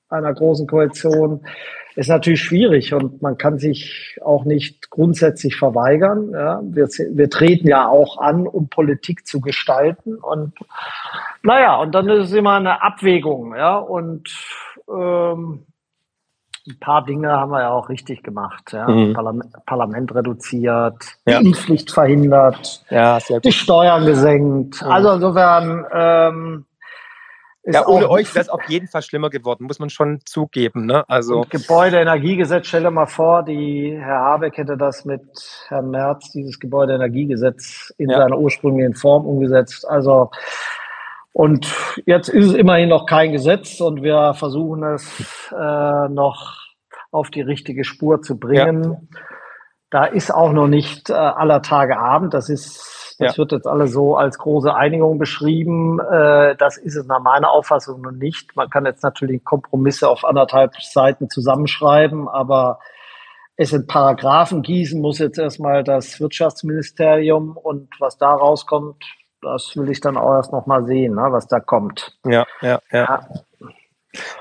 einer 0.10 0.34
großen 0.34 0.68
Koalition. 0.68 1.46
Ist 1.96 2.10
natürlich 2.10 2.42
schwierig 2.42 2.94
und 2.94 3.24
man 3.24 3.40
kann 3.40 3.58
sich 3.58 4.20
auch 4.24 4.46
nicht 4.46 4.92
grundsätzlich 4.92 5.56
verweigern. 5.56 6.30
Ja. 6.32 6.62
Wir, 6.64 6.86
wir 6.86 7.30
treten 7.30 7.68
ja 7.68 7.88
auch 7.88 8.20
an, 8.20 8.46
um 8.46 8.70
Politik 8.70 9.26
zu 9.26 9.42
gestalten 9.42 10.16
und 10.16 10.54
naja, 11.42 11.78
und 11.78 11.96
dann 11.96 12.08
ist 12.10 12.26
es 12.26 12.34
immer 12.34 12.58
eine 12.58 12.84
Abwägung, 12.84 13.56
ja, 13.56 13.78
und 13.78 14.30
ähm, 14.90 15.66
ein 16.68 16.80
paar 16.80 17.06
Dinge 17.06 17.32
haben 17.32 17.52
wir 17.52 17.62
ja 17.62 17.72
auch 17.72 17.90
richtig 17.90 18.24
gemacht. 18.24 18.74
Ja. 18.74 18.88
Mhm. 18.90 19.14
Parlament, 19.14 19.54
Parlament, 19.66 20.16
reduziert, 20.16 20.96
ja. 21.26 21.40
die 21.40 21.48
Impfpflicht 21.48 21.92
verhindert, 21.92 22.84
ja, 22.90 23.20
die 23.44 23.52
Steuern 23.52 24.06
gesenkt. 24.06 24.82
Mhm. 24.82 24.92
Also 24.92 25.12
insofern 25.12 25.86
ähm, 25.94 26.66
ja, 27.70 27.86
ohne 27.86 28.10
euch 28.10 28.34
wäre 28.34 28.44
es 28.44 28.50
auf 28.50 28.64
jeden 28.70 28.88
Fall 28.88 29.02
schlimmer 29.02 29.30
geworden, 29.30 29.66
muss 29.66 29.80
man 29.80 29.90
schon 29.90 30.22
zugeben. 30.24 30.86
Ne? 30.86 31.04
Also 31.10 31.46
Gebäudeenergiegesetz, 31.50 32.68
stell 32.68 32.84
dir 32.84 32.92
mal 32.92 33.08
vor, 33.08 33.44
die 33.44 33.98
Herr 34.00 34.22
Habeck 34.22 34.58
hätte 34.58 34.78
das 34.78 35.04
mit 35.04 35.22
Herrn 35.68 35.90
Merz, 35.90 36.32
dieses 36.32 36.60
Gebäudeenergiegesetz 36.60 37.94
in 37.98 38.10
ja. 38.10 38.20
seiner 38.20 38.38
ursprünglichen 38.38 38.96
Form 38.96 39.26
umgesetzt. 39.26 39.86
Also 39.86 40.32
und 41.38 41.72
jetzt 42.08 42.30
ist 42.30 42.48
es 42.48 42.54
immerhin 42.56 42.90
noch 42.90 43.06
kein 43.06 43.32
Gesetz 43.32 43.80
und 43.80 44.02
wir 44.02 44.34
versuchen 44.34 44.82
es 44.82 45.54
äh, 45.56 46.10
noch 46.10 46.58
auf 47.12 47.30
die 47.30 47.42
richtige 47.42 47.84
Spur 47.84 48.24
zu 48.24 48.40
bringen. 48.40 48.84
Ja. 48.84 49.20
Da 49.92 50.06
ist 50.06 50.34
auch 50.34 50.52
noch 50.52 50.68
nicht 50.68 51.12
äh, 51.12 51.14
aller 51.14 51.62
Tage 51.62 52.00
Abend. 52.00 52.34
Das 52.34 52.50
ist, 52.50 53.16
das 53.20 53.34
ja. 53.34 53.38
wird 53.38 53.52
jetzt 53.52 53.68
alles 53.68 53.92
so 53.92 54.18
als 54.18 54.40
große 54.40 54.74
Einigung 54.74 55.20
beschrieben. 55.20 56.00
Äh, 56.00 56.56
das 56.56 56.78
ist 56.78 56.96
es 56.96 57.06
nach 57.06 57.22
meiner 57.22 57.52
Auffassung 57.52 58.02
noch 58.02 58.14
nicht. 58.14 58.56
Man 58.56 58.72
kann 58.72 58.88
jetzt 58.88 59.04
natürlich 59.04 59.44
Kompromisse 59.44 60.10
auf 60.10 60.26
anderthalb 60.26 60.74
Seiten 60.82 61.30
zusammenschreiben, 61.30 62.28
aber 62.28 62.80
es 63.58 63.74
in 63.74 63.86
Paragraphen 63.86 64.64
gießen 64.64 65.00
muss 65.00 65.20
jetzt 65.20 65.38
erstmal 65.38 65.84
das 65.84 66.20
Wirtschaftsministerium 66.20 67.56
und 67.56 67.90
was 68.00 68.18
da 68.18 68.34
rauskommt, 68.34 69.06
das 69.52 69.76
will 69.76 69.90
ich 69.90 70.02
dann 70.02 70.18
auch 70.18 70.34
erst 70.34 70.52
noch 70.52 70.66
mal 70.66 70.86
sehen, 70.86 71.16
ne, 71.16 71.28
was 71.30 71.48
da 71.48 71.60
kommt. 71.60 72.18
Ja, 72.26 72.46
ja, 72.62 72.80
ja. 72.92 73.04
ja. 73.04 73.28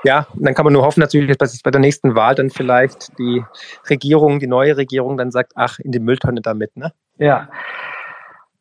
Ja, 0.03 0.27
dann 0.35 0.53
kann 0.53 0.63
man 0.63 0.73
nur 0.73 0.83
hoffen 0.83 1.01
natürlich, 1.01 1.37
dass 1.37 1.53
es 1.53 1.61
bei 1.61 1.71
der 1.71 1.81
nächsten 1.81 2.15
Wahl 2.15 2.35
dann 2.35 2.49
vielleicht 2.49 3.17
die 3.19 3.43
Regierung, 3.89 4.39
die 4.39 4.47
neue 4.47 4.77
Regierung 4.77 5.17
dann 5.17 5.31
sagt, 5.31 5.53
ach, 5.55 5.79
in 5.79 5.91
die 5.91 5.99
Mülltonne 5.99 6.41
damit, 6.41 6.75
ne? 6.77 6.93
Ja. 7.17 7.49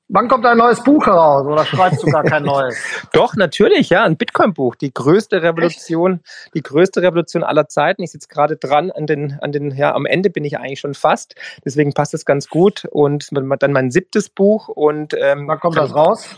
Wann 0.09 0.29
kommt 0.29 0.47
ein 0.47 0.57
neues 0.57 0.85
Buch 0.85 1.05
heraus 1.05 1.45
oder 1.47 1.64
schreibst 1.64 2.01
du 2.05 2.07
gar 2.07 2.23
kein 2.23 2.42
neues? 2.45 2.77
Doch, 3.12 3.35
natürlich, 3.35 3.90
ja, 3.90 4.05
ein 4.05 4.16
Bitcoin-Buch. 4.16 4.77
Die 4.77 4.95
größte 4.95 5.42
Revolution, 5.42 6.21
Echt? 6.23 6.55
die 6.55 6.62
größte 6.62 7.03
Revolution 7.03 7.42
aller 7.42 7.66
Zeiten. 7.69 8.05
Ich 8.05 8.12
sitze 8.12 8.29
gerade 8.29 8.57
dran 8.57 8.92
an 8.92 9.09
den, 9.09 9.37
an 9.40 9.51
den, 9.51 9.73
ja, 9.73 9.92
am 9.92 10.07
Ende 10.07 10.31
bin 10.31 10.45
ich 10.45 10.59
eigentlich 10.59 10.79
schon 10.79 10.95
fast. 10.95 11.35
Deswegen 11.64 11.92
passt 11.92 12.14
es 12.14 12.25
ganz 12.25 12.49
gut. 12.49 12.85
Und 12.88 13.31
dann 13.33 13.73
mein 13.73 13.90
siebtes 13.90 14.29
Buch. 14.29 14.69
Und, 14.69 15.12
ähm, 15.21 15.49
Wann 15.49 15.59
kommt 15.59 15.77
das 15.77 15.92
raus? 15.92 16.29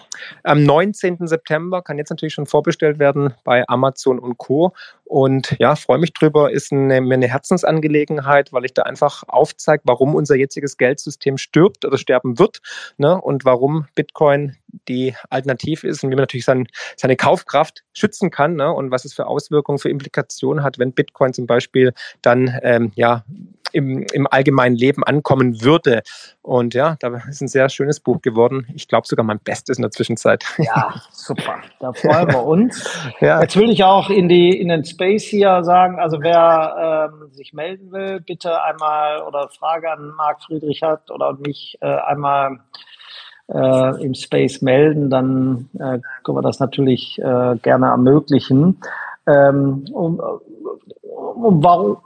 Am 0.44 0.62
19. 0.62 1.26
September 1.26 1.82
kann 1.82 1.98
jetzt 1.98 2.08
natürlich 2.08 2.32
schon 2.32 2.46
vorbestellt 2.46 2.98
werden 2.98 3.34
bei 3.44 3.68
Amazon 3.68 4.18
und 4.18 4.38
Co. 4.38 4.72
Und 5.08 5.56
ja, 5.58 5.74
freue 5.74 5.98
mich 5.98 6.12
drüber, 6.12 6.52
ist 6.52 6.70
eine, 6.70 7.00
mir 7.00 7.14
eine 7.14 7.28
Herzensangelegenheit, 7.28 8.52
weil 8.52 8.66
ich 8.66 8.74
da 8.74 8.82
einfach 8.82 9.22
aufzeige, 9.26 9.82
warum 9.86 10.14
unser 10.14 10.36
jetziges 10.36 10.76
Geldsystem 10.76 11.38
stirbt 11.38 11.86
oder 11.86 11.96
sterben 11.96 12.38
wird 12.38 12.60
ne, 12.98 13.18
und 13.18 13.46
warum 13.46 13.86
Bitcoin 13.94 14.56
die 14.88 15.14
Alternative 15.30 15.86
ist 15.86 16.02
und 16.02 16.10
wie 16.10 16.14
man 16.14 16.22
natürlich 16.22 16.44
sein, 16.44 16.66
seine 16.96 17.16
Kaufkraft 17.16 17.84
schützen 17.92 18.30
kann 18.30 18.56
ne, 18.56 18.72
und 18.72 18.90
was 18.90 19.04
es 19.04 19.14
für 19.14 19.26
Auswirkungen, 19.26 19.78
für 19.78 19.90
Implikationen 19.90 20.64
hat, 20.64 20.78
wenn 20.78 20.92
Bitcoin 20.92 21.32
zum 21.32 21.46
Beispiel 21.46 21.92
dann 22.22 22.58
ähm, 22.62 22.92
ja, 22.94 23.24
im, 23.72 24.06
im 24.12 24.26
allgemeinen 24.26 24.76
Leben 24.76 25.04
ankommen 25.04 25.62
würde. 25.62 26.02
Und 26.42 26.74
ja, 26.74 26.96
da 27.00 27.22
ist 27.28 27.40
ein 27.40 27.48
sehr 27.48 27.68
schönes 27.68 28.00
Buch 28.00 28.22
geworden. 28.22 28.66
Ich 28.74 28.88
glaube 28.88 29.06
sogar 29.06 29.24
mein 29.24 29.40
Bestes 29.40 29.78
in 29.78 29.82
der 29.82 29.90
Zwischenzeit. 29.90 30.44
Ja, 30.58 30.94
super. 31.12 31.60
Da 31.80 31.92
freuen 31.92 32.28
wir 32.28 32.44
uns. 32.44 32.88
ja. 33.20 33.40
Jetzt 33.40 33.56
will 33.56 33.70
ich 33.70 33.84
auch 33.84 34.10
in, 34.10 34.28
die, 34.28 34.58
in 34.58 34.68
den 34.68 34.84
Space 34.84 35.24
hier 35.24 35.62
sagen, 35.64 35.98
also 35.98 36.20
wer 36.20 37.10
ähm, 37.12 37.30
sich 37.32 37.52
melden 37.52 37.92
will, 37.92 38.20
bitte 38.20 38.62
einmal 38.62 39.22
oder 39.22 39.48
Frage 39.50 39.90
an 39.90 40.12
Marc 40.16 40.42
Friedrich 40.42 40.82
hat 40.82 41.10
oder 41.10 41.34
mich 41.34 41.76
äh, 41.80 41.86
einmal 41.86 42.58
äh, 43.52 44.04
im 44.04 44.14
Space 44.14 44.62
melden, 44.62 45.10
dann 45.10 45.68
äh, 45.74 45.98
können 46.22 46.38
wir 46.38 46.42
das 46.42 46.60
natürlich 46.60 47.18
äh, 47.18 47.56
gerne 47.56 47.86
ermöglichen. 47.86 48.80
Ähm, 49.26 49.86
um, 49.92 50.20
um, 51.02 51.62
warum, 51.62 51.98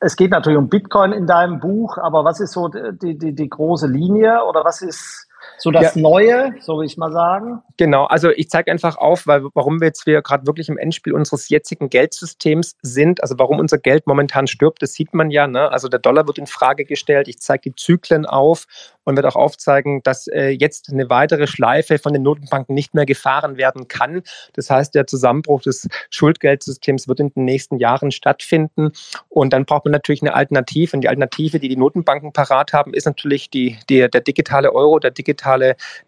es 0.00 0.16
geht 0.16 0.30
natürlich 0.30 0.58
um 0.58 0.68
Bitcoin 0.68 1.12
in 1.12 1.26
deinem 1.26 1.60
Buch, 1.60 1.98
aber 1.98 2.24
was 2.24 2.40
ist 2.40 2.52
so 2.52 2.68
die, 2.68 3.18
die, 3.18 3.34
die 3.34 3.48
große 3.48 3.86
Linie 3.86 4.44
oder 4.48 4.64
was 4.64 4.82
ist 4.82 5.27
so 5.58 5.70
das 5.70 5.94
ja. 5.94 6.00
Neue, 6.00 6.54
so 6.60 6.78
will 6.78 6.86
ich 6.86 6.96
mal 6.96 7.12
sagen? 7.12 7.62
Genau, 7.76 8.04
also 8.04 8.30
ich 8.30 8.48
zeige 8.48 8.70
einfach 8.70 8.96
auf, 8.96 9.26
weil, 9.26 9.44
warum 9.54 9.80
wir 9.80 9.86
jetzt 9.86 10.06
wir 10.06 10.22
gerade 10.22 10.46
wirklich 10.46 10.68
im 10.68 10.78
Endspiel 10.78 11.12
unseres 11.12 11.48
jetzigen 11.48 11.90
Geldsystems 11.90 12.76
sind, 12.82 13.22
also 13.22 13.34
warum 13.38 13.58
unser 13.58 13.78
Geld 13.78 14.06
momentan 14.06 14.46
stirbt, 14.46 14.82
das 14.82 14.94
sieht 14.94 15.14
man 15.14 15.30
ja. 15.30 15.46
Ne? 15.46 15.70
Also 15.70 15.88
der 15.88 16.00
Dollar 16.00 16.26
wird 16.26 16.38
in 16.38 16.46
Frage 16.46 16.84
gestellt. 16.84 17.28
Ich 17.28 17.38
zeige 17.38 17.70
die 17.70 17.74
Zyklen 17.74 18.26
auf 18.26 18.66
und 19.04 19.16
werde 19.16 19.28
auch 19.28 19.36
aufzeigen, 19.36 20.02
dass 20.02 20.26
äh, 20.26 20.48
jetzt 20.50 20.90
eine 20.92 21.08
weitere 21.08 21.46
Schleife 21.46 21.98
von 21.98 22.12
den 22.12 22.22
Notenbanken 22.22 22.74
nicht 22.74 22.94
mehr 22.94 23.06
gefahren 23.06 23.56
werden 23.56 23.88
kann. 23.88 24.22
Das 24.52 24.68
heißt, 24.68 24.94
der 24.94 25.06
Zusammenbruch 25.06 25.62
des 25.62 25.88
Schuldgeldsystems 26.10 27.08
wird 27.08 27.20
in 27.20 27.30
den 27.30 27.46
nächsten 27.46 27.78
Jahren 27.78 28.10
stattfinden. 28.10 28.92
Und 29.28 29.52
dann 29.52 29.64
braucht 29.64 29.86
man 29.86 29.92
natürlich 29.92 30.22
eine 30.22 30.34
Alternative. 30.34 30.94
Und 30.94 31.00
die 31.00 31.08
Alternative, 31.08 31.58
die 31.58 31.68
die 31.68 31.76
Notenbanken 31.76 32.32
parat 32.32 32.72
haben, 32.74 32.92
ist 32.92 33.06
natürlich 33.06 33.48
die, 33.48 33.78
die, 33.88 34.08
der 34.10 34.20
digitale 34.20 34.74
Euro, 34.74 34.98
der 34.98 35.10
digitale 35.10 35.37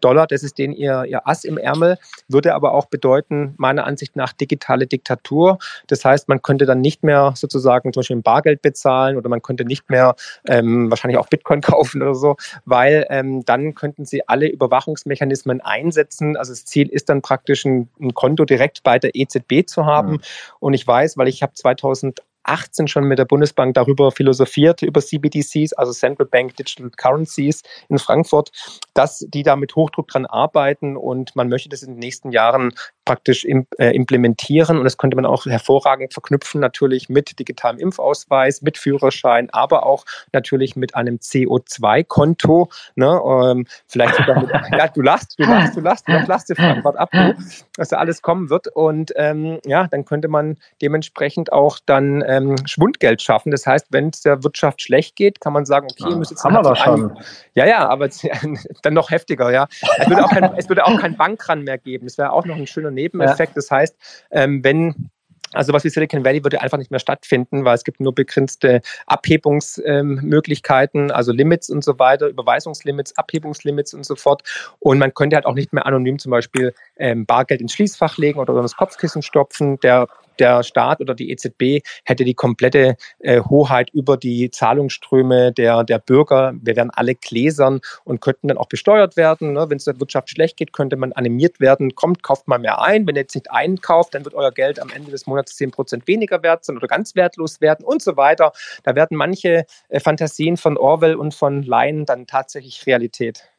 Dollar. 0.01 0.27
Das 0.27 0.43
ist 0.43 0.57
den 0.57 0.73
ihr, 0.73 1.05
ihr 1.05 1.27
Ass 1.27 1.43
im 1.43 1.57
Ärmel, 1.57 1.97
würde 2.27 2.53
aber 2.53 2.73
auch 2.73 2.85
bedeuten, 2.85 3.53
meiner 3.57 3.85
Ansicht 3.85 4.15
nach, 4.15 4.33
digitale 4.33 4.87
Diktatur. 4.87 5.59
Das 5.87 6.05
heißt, 6.05 6.27
man 6.27 6.41
könnte 6.41 6.65
dann 6.65 6.81
nicht 6.81 7.03
mehr 7.03 7.33
sozusagen 7.35 7.93
zum 7.93 8.01
Beispiel 8.01 8.17
im 8.17 8.23
Bargeld 8.23 8.61
bezahlen 8.61 9.17
oder 9.17 9.29
man 9.29 9.41
könnte 9.41 9.65
nicht 9.65 9.89
mehr 9.89 10.15
ähm, 10.47 10.89
wahrscheinlich 10.89 11.17
auch 11.17 11.27
Bitcoin 11.27 11.61
kaufen 11.61 12.01
oder 12.01 12.15
so, 12.15 12.35
weil 12.65 13.05
ähm, 13.09 13.43
dann 13.45 13.75
könnten 13.75 14.05
sie 14.05 14.27
alle 14.27 14.47
Überwachungsmechanismen 14.47 15.61
einsetzen. 15.61 16.37
Also 16.37 16.51
das 16.51 16.65
Ziel 16.65 16.89
ist 16.89 17.09
dann 17.09 17.21
praktisch 17.21 17.65
ein, 17.65 17.89
ein 17.99 18.13
Konto 18.13 18.45
direkt 18.45 18.83
bei 18.83 18.99
der 18.99 19.15
EZB 19.15 19.65
zu 19.65 19.85
haben. 19.85 20.13
Mhm. 20.13 20.21
Und 20.59 20.73
ich 20.73 20.85
weiß, 20.85 21.17
weil 21.17 21.27
ich 21.27 21.43
habe 21.43 21.53
2000 21.53 22.21
2018 22.45 22.87
schon 22.87 23.05
mit 23.05 23.19
der 23.19 23.25
Bundesbank 23.25 23.73
darüber 23.73 24.11
philosophiert, 24.11 24.81
über 24.81 25.01
CBDCs, 25.01 25.73
also 25.73 25.91
Central 25.91 26.27
Bank 26.27 26.55
Digital 26.55 26.89
Currencies 26.89 27.63
in 27.89 27.99
Frankfurt, 27.99 28.51
dass 28.93 29.25
die 29.29 29.43
da 29.43 29.55
mit 29.55 29.75
Hochdruck 29.75 30.07
dran 30.07 30.25
arbeiten 30.25 30.97
und 30.97 31.35
man 31.35 31.49
möchte 31.49 31.69
das 31.69 31.83
in 31.83 31.93
den 31.93 31.99
nächsten 31.99 32.31
Jahren 32.31 32.73
praktisch 33.11 33.43
äh, 33.43 33.93
implementieren 33.93 34.77
und 34.77 34.85
das 34.85 34.97
könnte 34.97 35.17
man 35.17 35.25
auch 35.25 35.45
hervorragend 35.45 36.13
verknüpfen 36.13 36.61
natürlich 36.61 37.09
mit 37.09 37.37
digitalem 37.39 37.77
Impfausweis, 37.77 38.61
mit 38.61 38.77
Führerschein, 38.77 39.49
aber 39.51 39.85
auch 39.85 40.05
natürlich 40.31 40.77
mit 40.77 40.95
einem 40.95 41.17
CO2-Konto. 41.17 42.69
Ne? 42.95 43.21
Ähm, 43.25 43.67
vielleicht 43.87 44.15
sogar 44.15 44.39
mit, 44.39 44.49
ja, 44.71 44.87
du 44.87 45.01
lachst, 45.01 45.37
du 45.37 45.43
lachst, 45.43 45.75
du 45.75 45.81
lachst, 45.81 46.07
du 46.07 46.25
lachst, 46.25 46.49
du 46.51 46.55
wart 46.55 46.95
ab, 46.95 47.09
du, 47.11 47.35
dass 47.75 47.89
da 47.89 47.97
alles 47.97 48.21
kommen 48.21 48.49
wird 48.49 48.69
und 48.69 49.11
ähm, 49.17 49.59
ja, 49.65 49.87
dann 49.87 50.05
könnte 50.05 50.29
man 50.29 50.55
dementsprechend 50.81 51.51
auch 51.51 51.79
dann 51.85 52.23
ähm, 52.25 52.55
Schwundgeld 52.65 53.21
schaffen. 53.21 53.51
Das 53.51 53.67
heißt, 53.67 53.87
wenn 53.89 54.07
es 54.07 54.21
der 54.21 54.41
Wirtschaft 54.45 54.81
schlecht 54.81 55.17
geht, 55.17 55.41
kann 55.41 55.51
man 55.51 55.65
sagen, 55.65 55.87
okay, 55.91 56.11
ja, 56.11 56.15
müsste 56.15 56.35
jetzt 56.35 56.45
haben 56.45 56.53
wir 56.53 56.61
das 56.61 56.79
schon. 56.79 57.19
Ja, 57.55 57.65
ja, 57.65 57.89
aber 57.89 58.07
dann 58.83 58.93
noch 58.93 59.11
heftiger, 59.11 59.51
ja. 59.51 59.67
Es 59.97 60.07
würde 60.07 60.23
auch 60.23 60.29
kein, 60.29 60.53
es 60.55 60.69
würde 60.69 60.85
auch 60.85 60.97
kein 60.97 61.17
Bankrun 61.17 61.63
mehr 61.63 61.77
geben. 61.77 62.07
Das 62.07 62.17
wäre 62.17 62.31
auch 62.31 62.45
noch 62.45 62.55
ein 62.55 62.67
schöner 62.67 62.91
Nebeneffekt. 63.01 63.51
Ja. 63.51 63.55
Das 63.55 63.71
heißt, 63.71 63.95
ähm, 64.31 64.63
wenn 64.63 65.09
also 65.53 65.73
was 65.73 65.83
wie 65.83 65.89
Silicon 65.89 66.23
Valley 66.23 66.43
würde 66.43 66.61
einfach 66.61 66.77
nicht 66.77 66.91
mehr 66.91 66.99
stattfinden, 66.99 67.65
weil 67.65 67.75
es 67.75 67.83
gibt 67.83 67.99
nur 67.99 68.15
begrenzte 68.15 68.81
Abhebungsmöglichkeiten, 69.05 71.09
ähm, 71.09 71.11
also 71.11 71.31
Limits 71.31 71.69
und 71.69 71.83
so 71.83 71.99
weiter, 71.99 72.27
Überweisungslimits, 72.27 73.17
Abhebungslimits 73.17 73.93
und 73.93 74.05
so 74.05 74.15
fort. 74.15 74.43
Und 74.79 74.99
man 74.99 75.13
könnte 75.13 75.35
halt 75.35 75.45
auch 75.45 75.55
nicht 75.55 75.73
mehr 75.73 75.85
anonym 75.85 76.19
zum 76.19 76.31
Beispiel 76.31 76.73
ähm, 77.01 77.25
Bargeld 77.25 77.61
ins 77.61 77.73
Schließfach 77.73 78.17
legen 78.17 78.39
oder 78.39 78.53
das 78.53 78.77
Kopfkissen 78.77 79.21
stopfen. 79.21 79.79
Der 79.81 80.07
der 80.41 80.63
Staat 80.63 80.99
oder 80.99 81.13
die 81.13 81.31
EZB 81.31 81.85
hätte 82.03 82.25
die 82.25 82.33
komplette 82.33 82.95
äh, 83.19 83.41
Hoheit 83.41 83.89
über 83.91 84.17
die 84.17 84.49
Zahlungsströme 84.49 85.51
der, 85.51 85.83
der 85.83 85.99
Bürger. 85.99 86.53
Wir 86.61 86.75
wären 86.75 86.89
alle 86.89 87.15
Gläsern 87.15 87.79
und 88.03 88.21
könnten 88.21 88.47
dann 88.47 88.57
auch 88.57 88.67
besteuert 88.67 89.17
werden. 89.17 89.53
Ne? 89.53 89.69
Wenn 89.69 89.77
es 89.77 89.85
der 89.85 89.99
Wirtschaft 89.99 90.29
schlecht 90.29 90.57
geht, 90.57 90.73
könnte 90.73 90.95
man 90.95 91.13
animiert 91.13 91.59
werden, 91.59 91.95
kommt, 91.95 92.23
kauft 92.23 92.47
mal 92.47 92.59
mehr 92.59 92.81
ein. 92.81 93.07
Wenn 93.07 93.15
ihr 93.15 93.21
jetzt 93.21 93.35
nicht 93.35 93.51
einkauft, 93.51 94.15
dann 94.15 94.25
wird 94.25 94.35
euer 94.35 94.51
Geld 94.51 94.79
am 94.79 94.89
Ende 94.89 95.11
des 95.11 95.27
Monats 95.27 95.55
10 95.57 95.71
Prozent 95.71 96.07
weniger 96.07 96.41
wert 96.41 96.65
sein 96.65 96.75
oder 96.75 96.87
ganz 96.87 97.15
wertlos 97.15 97.61
werden 97.61 97.85
und 97.85 98.01
so 98.01 98.17
weiter. 98.17 98.51
Da 98.83 98.95
werden 98.95 99.17
manche 99.17 99.65
äh, 99.89 99.99
Fantasien 99.99 100.57
von 100.57 100.77
Orwell 100.77 101.15
und 101.15 101.33
von 101.33 101.61
Leyen 101.61 102.05
dann 102.05 102.25
tatsächlich 102.25 102.85
Realität. 102.87 103.51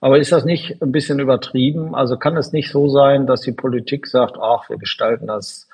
Aber 0.00 0.18
ist 0.18 0.32
das 0.32 0.44
nicht 0.44 0.80
ein 0.82 0.92
bisschen 0.92 1.18
übertrieben? 1.18 1.94
Also 1.94 2.16
kann 2.16 2.36
es 2.36 2.52
nicht 2.52 2.70
so 2.70 2.88
sein, 2.88 3.26
dass 3.26 3.40
die 3.42 3.52
Politik 3.52 4.06
sagt, 4.06 4.36
ach, 4.40 4.68
wir 4.68 4.78
gestalten 4.78 5.26
das 5.26 5.68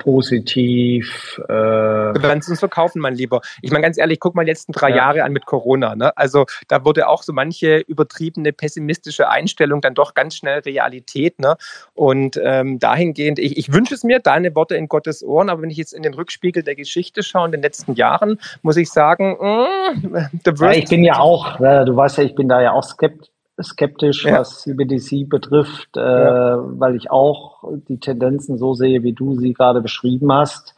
positiv. 0.00 1.40
Äh 1.48 1.52
wir 1.52 2.22
werden 2.22 2.40
es 2.40 2.48
uns 2.48 2.58
verkaufen, 2.58 3.00
mein 3.00 3.14
Lieber. 3.14 3.40
Ich 3.62 3.70
meine 3.70 3.82
ganz 3.82 3.98
ehrlich, 3.98 4.18
guck 4.18 4.34
mal 4.34 4.44
die 4.44 4.50
letzten 4.50 4.72
drei 4.72 4.90
ja. 4.90 4.96
Jahre 4.96 5.24
an 5.24 5.32
mit 5.32 5.46
Corona. 5.46 5.94
Ne? 5.94 6.16
Also 6.16 6.46
da 6.68 6.84
wurde 6.84 7.08
auch 7.08 7.22
so 7.22 7.32
manche 7.32 7.78
übertriebene 7.78 8.52
pessimistische 8.52 9.28
Einstellung 9.28 9.80
dann 9.80 9.94
doch 9.94 10.14
ganz 10.14 10.36
schnell 10.36 10.60
Realität. 10.60 11.38
Ne? 11.38 11.56
Und 11.94 12.40
ähm, 12.42 12.78
dahingehend, 12.78 13.38
ich, 13.38 13.56
ich 13.56 13.72
wünsche 13.72 13.94
es 13.94 14.02
mir, 14.02 14.18
deine 14.18 14.54
Worte 14.56 14.74
in 14.74 14.88
Gottes 14.88 15.22
Ohren, 15.22 15.50
aber 15.50 15.62
wenn 15.62 15.70
ich 15.70 15.76
jetzt 15.76 15.92
in 15.92 16.02
den 16.02 16.14
Rückspiegel 16.14 16.62
der 16.62 16.74
Geschichte 16.74 17.22
schaue 17.22 17.46
in 17.46 17.52
den 17.52 17.62
letzten 17.62 17.94
Jahren, 17.94 18.40
muss 18.62 18.76
ich 18.76 18.90
sagen, 18.90 19.36
mm, 19.38 20.16
ja, 20.58 20.72
ich 20.72 20.86
bin 20.86 21.04
ja 21.04 21.18
auch, 21.18 21.60
äh, 21.60 21.84
du 21.84 21.94
weißt 21.94 22.18
ja, 22.18 22.24
ich 22.24 22.34
bin 22.34 22.48
da 22.48 22.60
ja 22.62 22.72
auch 22.72 22.84
skeptisch 22.84 23.28
skeptisch, 23.62 24.24
ja. 24.24 24.40
was 24.40 24.62
CBDC 24.62 25.28
betrifft, 25.28 25.96
äh, 25.96 26.00
ja. 26.00 26.58
weil 26.78 26.96
ich 26.96 27.10
auch 27.10 27.64
die 27.88 27.98
Tendenzen 27.98 28.58
so 28.58 28.74
sehe, 28.74 29.02
wie 29.02 29.12
du 29.12 29.36
sie 29.36 29.52
gerade 29.52 29.80
beschrieben 29.80 30.32
hast. 30.32 30.74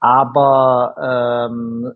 Aber 0.00 1.48
ähm, 1.50 1.92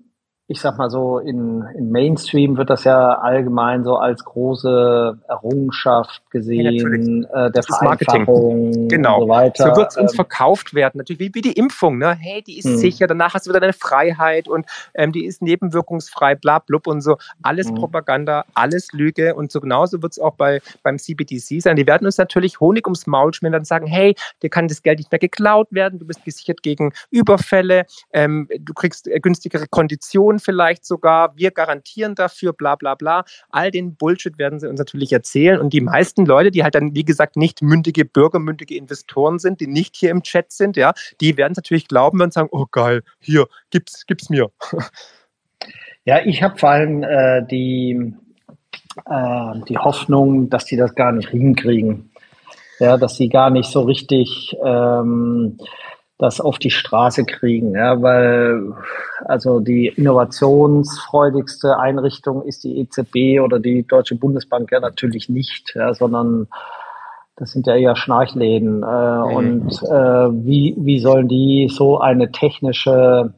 ich 0.53 0.61
sag 0.61 0.77
mal 0.77 0.91
so, 0.91 1.19
in, 1.19 1.65
in 1.75 1.91
Mainstream 1.91 2.59
wird 2.59 2.69
das 2.69 2.85
ja 2.85 3.15
allgemein 3.15 3.85
so 3.85 3.97
als 3.97 4.23
große 4.23 5.19
Errungenschaft 5.27 6.21
gesehen, 6.31 7.27
ja, 7.33 7.47
äh, 7.47 7.51
der 7.51 7.63
Vereinfachung 7.63 8.89
genau. 8.89 9.15
und 9.15 9.23
so 9.23 9.29
weiter. 9.29 9.71
So 9.71 9.77
wird 9.77 9.91
es 9.93 9.97
uns 9.97 10.13
ähm, 10.13 10.17
verkauft 10.17 10.75
werden, 10.75 10.99
natürlich 10.99 11.21
wie, 11.21 11.35
wie 11.35 11.41
die 11.41 11.53
Impfung, 11.53 11.97
ne? 11.97 12.15
Hey, 12.21 12.43
die 12.43 12.59
ist 12.59 12.67
mh. 12.67 12.77
sicher, 12.77 13.07
danach 13.07 13.33
hast 13.33 13.47
du 13.47 13.51
wieder 13.51 13.61
deine 13.61 13.73
Freiheit 13.73 14.47
und 14.47 14.67
ähm, 14.95 15.11
die 15.13 15.25
ist 15.25 15.41
nebenwirkungsfrei, 15.41 16.35
bla 16.35 16.59
blub 16.59 16.87
und 16.87 17.01
so. 17.01 17.17
Alles 17.43 17.71
mh. 17.71 17.79
Propaganda, 17.79 18.45
alles 18.53 18.93
Lüge 18.93 19.35
und 19.35 19.51
so 19.51 19.61
genauso 19.61 20.03
wird 20.03 20.13
es 20.13 20.19
auch 20.19 20.35
bei, 20.35 20.61
beim 20.83 20.99
CBDC 20.99 21.63
sein. 21.63 21.77
Die 21.77 21.87
werden 21.87 22.05
uns 22.05 22.19
natürlich 22.19 22.61
Honig 22.61 22.87
ums 22.87 23.07
Maul 23.07 23.33
schmieren 23.33 23.55
und 23.55 23.67
sagen, 23.67 23.87
hey, 23.87 24.15
dir 24.43 24.51
kann 24.51 24.69
das 24.69 24.83
Geld 24.83 24.99
nicht 24.99 25.11
mehr 25.11 25.19
geklaut 25.19 25.69
werden, 25.71 25.99
du 25.99 26.07
bist 26.07 26.23
gesichert 26.27 26.63
gegen 26.63 26.93
Überfälle, 27.11 27.87
ähm, 28.13 28.49
du 28.61 28.75
kriegst 28.75 29.09
äh, 29.09 29.19
günstigere 29.19 29.67
Konditionen 29.67 30.42
vielleicht 30.43 30.85
sogar, 30.85 31.37
wir 31.37 31.51
garantieren 31.51 32.15
dafür, 32.15 32.53
bla 32.53 32.77
bla 32.77 32.95
bla. 32.95 33.25
All 33.51 33.71
den 33.71 33.97
Bullshit 33.97 34.39
werden 34.39 34.61
sie 34.61 34.69
uns 34.69 34.79
natürlich 34.79 35.13
erzählen. 35.13 35.61
Und 35.61 35.73
die 35.73 35.81
meisten 35.81 36.27
Leute, 36.27 36.51
die 36.51 36.63
halt 36.63 36.75
dann, 36.75 36.95
wie 36.95 37.05
gesagt, 37.05 37.37
nicht 37.37 37.63
mündige 37.63 38.05
Bürger, 38.05 38.39
mündige 38.39 38.77
Investoren 38.77 39.39
sind, 39.39 39.61
die 39.61 39.67
nicht 39.67 39.97
hier 39.97 40.11
im 40.11 40.23
Chat 40.23 40.53
sind, 40.53 40.77
ja, 40.77 40.93
die 41.21 41.37
werden 41.37 41.53
es 41.53 41.59
natürlich 41.59 41.89
glauben 41.89 42.21
und 42.21 42.33
sagen, 42.33 42.49
oh 42.51 42.67
geil, 42.71 43.03
hier, 43.19 43.47
gib's, 43.71 44.07
gib's 44.07 44.31
mir. 44.31 44.51
Ja, 46.05 46.19
ich 46.25 46.43
habe 46.43 46.59
vor 46.59 46.71
allem 46.71 47.05
äh, 47.05 47.47
die, 47.47 48.13
äh, 49.07 49.61
die 49.69 49.79
Hoffnung, 49.79 50.51
dass 50.51 50.65
die 50.65 50.77
das 50.77 50.97
gar 50.97 51.13
nicht 51.13 51.29
hinkriegen. 51.29 52.11
Ja, 52.81 52.97
dass 52.97 53.15
sie 53.15 53.29
gar 53.29 53.51
nicht 53.51 53.71
so 53.71 53.83
richtig 53.83 54.57
ähm, 54.65 55.59
das 56.23 56.41
auf 56.41 56.59
die 56.59 56.71
Straße 56.71 57.25
kriegen, 57.25 57.75
ja, 57.75 58.01
weil 58.01 58.75
also 59.25 59.59
die 59.59 59.89
innovationsfreudigste 59.89 61.79
Einrichtung 61.81 62.43
ist 62.43 62.63
die 62.63 62.79
EZB 62.79 63.41
oder 63.43 63.59
die 63.59 63.85
Deutsche 63.85 64.15
Bundesbank 64.15 64.71
ja 64.71 64.79
natürlich 64.79 65.29
nicht, 65.29 65.75
ja, 65.75 65.93
sondern 65.95 66.47
das 67.35 67.51
sind 67.51 67.67
ja 67.67 67.75
eher 67.75 67.97
Schnarchläden. 67.97 68.85
Äh, 68.85 68.87
mhm. 68.87 69.35
Und 69.35 69.83
äh, 69.83 70.47
wie, 70.47 70.77
wie 70.79 71.01
sollen 71.01 71.27
die 71.27 71.69
so 71.69 71.99
eine 71.99 72.31
technische 72.31 73.35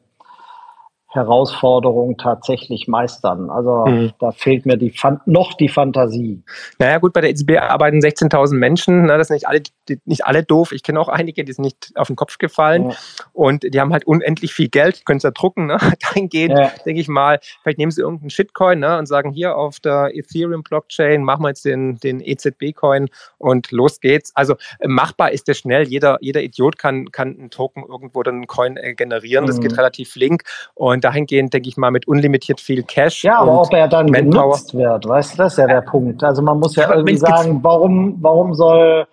Herausforderung 1.15 2.17
tatsächlich 2.17 2.89
meistern. 2.89 3.49
Also 3.49 3.85
mhm. 3.87 4.13
da 4.19 4.33
fehlt 4.33 4.67
mir 4.67 4.77
die 4.77 4.93
noch 5.27 5.55
die 5.55 5.69
Fantasie. 5.69 6.43
Naja 6.79 6.99
gut, 6.99 7.13
bei 7.13 7.21
der 7.21 7.31
EZB 7.31 7.59
arbeiten 7.59 8.01
16.000 8.01 8.55
Menschen. 8.55 9.03
Ne, 9.03 9.17
das 9.17 9.29
sind 9.29 9.37
nicht 9.37 9.47
alle, 9.47 9.63
nicht 10.05 10.27
alle 10.27 10.43
doof. 10.43 10.73
Ich 10.73 10.83
kenne 10.83 10.99
auch 10.99 11.09
einige, 11.09 11.45
die 11.45 11.53
sind 11.53 11.65
nicht 11.65 11.93
auf 11.95 12.09
den 12.09 12.17
Kopf 12.17 12.39
gefallen. 12.39 12.91
Ja. 12.91 12.97
Und 13.33 13.63
die 13.63 13.81
haben 13.81 13.93
halt 13.93 14.07
unendlich 14.07 14.53
viel 14.53 14.69
Geld, 14.69 15.07
können 15.07 15.19
es 15.19 15.23
ja 15.23 15.31
drucken. 15.31 15.67
Ne? 15.67 15.79
Dahingehend 16.03 16.59
ja. 16.59 16.73
denke 16.85 17.01
ich 17.01 17.09
mal, 17.09 17.39
vielleicht 17.63 17.79
nehmen 17.79 17.93
sie 17.93 18.01
irgendeinen 18.01 18.31
Shitcoin 18.31 18.81
ne, 18.81 18.99
und 18.99 19.07
sagen, 19.07 19.31
hier 19.31 19.57
auf 19.57 19.79
der 19.79 20.11
Ethereum-Blockchain 20.15 21.23
machen 21.23 21.43
wir 21.43 21.51
jetzt 21.51 21.65
den, 21.65 21.97
den 21.99 22.21
EZB-Coin 22.21 23.09
und 23.39 23.71
los 23.71 24.01
geht's. 24.01 24.33
Also 24.35 24.55
äh, 24.81 24.89
machbar 24.89 25.31
ist 25.31 25.47
das 25.47 25.59
schnell. 25.59 25.87
Jeder, 25.87 26.19
jeder 26.21 26.43
Idiot 26.43 26.77
kann, 26.77 27.13
kann 27.13 27.39
einen 27.39 27.51
Token 27.51 27.85
irgendwo 27.89 28.25
dann 28.25 28.37
einen 28.37 28.47
Coin 28.49 28.77
äh, 28.77 28.95
generieren. 28.95 29.45
Mhm. 29.45 29.49
Das 29.49 29.61
geht 29.61 29.79
relativ 29.79 30.11
flink. 30.11 30.43
Und 30.75 31.04
dahingehend, 31.05 31.53
denke 31.53 31.69
ich 31.69 31.77
mal, 31.77 31.91
mit 31.91 32.09
unlimitiert 32.09 32.61
viel 32.61 32.83
Cash. 32.83 33.25
Ja, 33.25 33.39
aber 33.41 33.61
ob 33.61 33.73
er 33.73 33.89
dann 33.89 34.07
Manpower. 34.07 34.43
genutzt 34.43 34.75
wird, 34.75 35.07
weißt 35.07 35.35
du, 35.35 35.37
das 35.39 35.53
ist 35.53 35.59
ja 35.59 35.67
der 35.67 35.83
Punkt. 35.83 36.25
Also 36.25 36.43
man 36.43 36.59
muss 36.59 36.77
ja, 36.77 36.85
ja 36.85 36.95
irgendwie 36.95 37.17
sagen, 37.17 37.61
warum, 37.63 38.17
warum 38.21 38.55
soll 38.55 39.07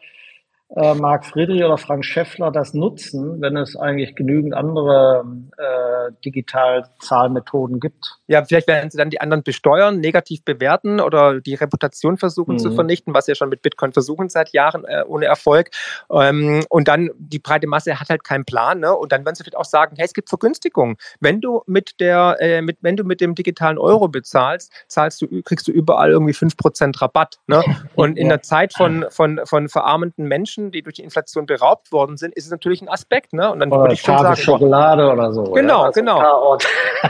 äh, 0.76 0.94
Marc 0.94 1.26
Friedrich 1.26 1.64
oder 1.64 1.78
Frank 1.78 2.06
Schäffler 2.06 2.52
das 2.52 2.74
nutzen, 2.74 3.42
wenn 3.42 3.58
es 3.58 3.76
eigentlich 3.76 4.16
genügend 4.16 4.54
andere 4.54 5.26
äh, 5.58 6.12
Digitalzahlmethoden 6.24 7.80
gibt? 7.80 8.18
Ja, 8.28 8.46
vielleicht 8.46 8.68
werden 8.68 8.90
sie 8.90 8.98
dann 8.98 9.10
die 9.10 9.20
anderen 9.20 9.44
besteuern, 9.44 10.00
negativ 10.00 10.46
bewerten 10.46 11.02
oder 11.02 11.42
die 11.42 11.56
Reputation 11.56 12.18
versuchen 12.18 12.54
mhm. 12.54 12.60
zu 12.60 12.72
vernichten, 12.72 13.14
was 13.14 13.26
sie 13.26 13.32
ja 13.32 13.36
schon 13.36 13.50
mit 13.50 13.62
Bitcoin 13.62 13.92
versuchen 13.92 14.30
seit 14.30 14.54
Jahren 14.54 14.86
äh, 14.86 15.04
ohne 15.06 15.26
Erfolg. 15.26 15.72
Ähm, 16.10 16.64
und 16.70 16.88
dann 16.88 17.10
die 17.18 17.40
breite 17.40 17.68
Masse 17.68 18.00
hat 18.00 18.10
halt 18.10 18.24
keinen 18.24 18.46
Plan. 18.46 18.80
Ne? 18.80 18.96
Und 18.96 19.12
dann 19.12 19.26
werden 19.26 19.36
sie 19.36 19.44
vielleicht 19.44 19.58
auch 19.58 19.66
sagen, 19.66 19.96
hey, 19.98 20.06
es 20.06 20.14
gibt 20.14 20.30
Vergünstigungen. 20.30 20.96
Wenn 21.20 21.42
du 21.42 21.64
mit 21.66 22.00
der, 22.00 22.38
äh, 22.40 22.62
mit, 22.62 22.78
wenn 22.82 22.96
du 22.96 23.04
mit 23.04 23.20
dem 23.20 23.36
digitalen 23.36 23.78
Euro 23.78 24.08
bezahlst, 24.08 24.72
zahlst 24.88 25.22
du, 25.22 25.42
kriegst 25.44 25.68
du 25.68 25.72
überall 25.72 26.12
irgendwie 26.12 26.34
5% 26.34 27.02
Rabatt. 27.02 27.40
Ne? 27.48 27.62
Und 27.96 28.18
in 28.18 28.30
der 28.30 28.42
Zeit 28.42 28.74
von, 28.74 29.06
von, 29.10 29.42
von 29.44 29.68
verarmenden 29.68 30.28
Menschen 30.28 30.61
Menschen, 30.62 30.72
die 30.72 30.82
durch 30.82 30.96
die 30.96 31.04
Inflation 31.04 31.46
beraubt 31.46 31.92
worden 31.92 32.18
sind, 32.18 32.34
ist 32.36 32.46
es 32.46 32.52
natürlich 32.52 32.82
ein 32.82 32.90
Aspekt. 32.90 33.34
Ne? 33.34 33.52
Und 33.52 33.60
dann 33.60 33.72
oder 33.72 33.82
würde 33.82 33.94
ich 33.94 34.02
schon 34.02 34.18
sagen, 34.18 34.36
Schokolade 34.36 35.12
oder 35.12 35.34
so. 35.34 35.44
Genau, 35.44 35.86
ja, 35.86 35.92
genau. 35.92 36.58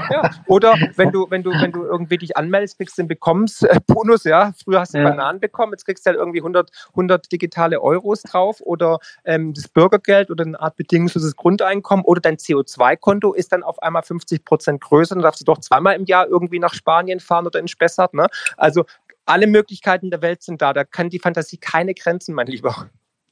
ja. 0.10 0.30
Oder 0.48 0.76
wenn 0.96 1.12
du, 1.12 1.28
wenn 1.30 1.44
du, 1.44 1.52
wenn 1.52 1.72
du 1.72 1.84
irgendwie 1.84 2.18
dich 2.18 2.38
anmeldest, 2.38 2.78
kriegst 2.78 2.98
du 2.98 3.04
einen 3.04 3.10
Bekommensbonus. 3.10 4.24
Ja, 4.24 4.54
früher 4.64 4.80
hast 4.80 4.94
du 4.94 5.00
ja. 5.00 5.10
Bananen 5.10 5.40
bekommen, 5.40 5.74
jetzt 5.74 5.86
kriegst 5.86 6.06
du 6.06 6.10
halt 6.10 6.20
irgendwie 6.20 6.40
100, 6.40 6.72
100 6.92 7.32
digitale 7.32 7.82
Euros 7.82 8.22
drauf 8.24 8.62
oder 8.62 9.00
ähm, 9.26 9.54
das 9.54 9.68
Bürgergeld 9.68 10.32
oder 10.32 10.46
eine 10.46 10.60
Art 10.60 10.76
bedingungsloses 10.76 11.36
Grundeinkommen 11.36 12.06
oder 12.06 12.22
dein 12.22 12.38
CO2-Konto 12.38 13.34
ist 13.34 13.52
dann 13.52 13.64
auf 13.64 13.82
einmal 13.82 14.04
50 14.04 14.46
Prozent 14.46 14.82
größer. 14.82 15.16
Dann 15.16 15.24
darfst 15.24 15.42
du 15.42 15.46
doch 15.46 15.60
zweimal 15.60 15.96
im 15.96 16.06
Jahr 16.06 16.28
irgendwie 16.28 16.60
nach 16.60 16.74
Spanien 16.74 17.20
fahren 17.20 17.46
oder 17.46 17.60
in 17.60 17.68
Spessart. 17.68 18.14
Ne? 18.14 18.28
Also 18.58 18.86
alle 19.26 19.48
Möglichkeiten 19.48 20.10
der 20.10 20.22
Welt 20.22 20.44
sind 20.44 20.62
da. 20.62 20.74
Da 20.74 20.84
kann 20.84 21.10
die 21.10 21.20
Fantasie 21.20 21.58
keine 21.58 21.94
Grenzen, 21.94 22.34
mein 22.36 22.48
Lieber. 22.48 22.90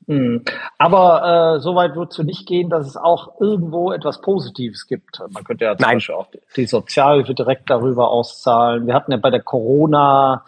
Mhm. 0.10 0.44
Aber 0.80 1.58
äh, 1.58 1.60
so 1.60 1.76
weit 1.76 1.96
würdest 1.96 2.18
du 2.18 2.24
nicht 2.24 2.48
gehen, 2.48 2.72
dass 2.72 2.88
es 2.88 2.98
auch 2.98 3.40
irgendwo 3.40 3.92
etwas 3.92 4.22
Positives 4.22 4.88
gibt. 4.88 5.20
Man 5.30 5.44
könnte 5.44 5.66
ja 5.66 5.78
zum 5.78 5.86
Nein. 5.86 5.98
Beispiel 5.98 6.16
auch 6.16 6.28
die 6.56 6.66
Sozialhilfe 6.66 7.36
direkt 7.36 7.70
darüber 7.70 8.10
auszahlen. 8.10 8.88
Wir 8.88 8.96
hatten 8.96 9.12
ja 9.12 9.18
bei 9.18 9.30
der 9.30 9.44
Corona 9.44 10.46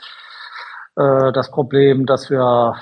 äh, 0.95 1.32
das 1.32 1.51
Problem, 1.51 2.07
dass 2.07 2.32
wir 2.32 2.76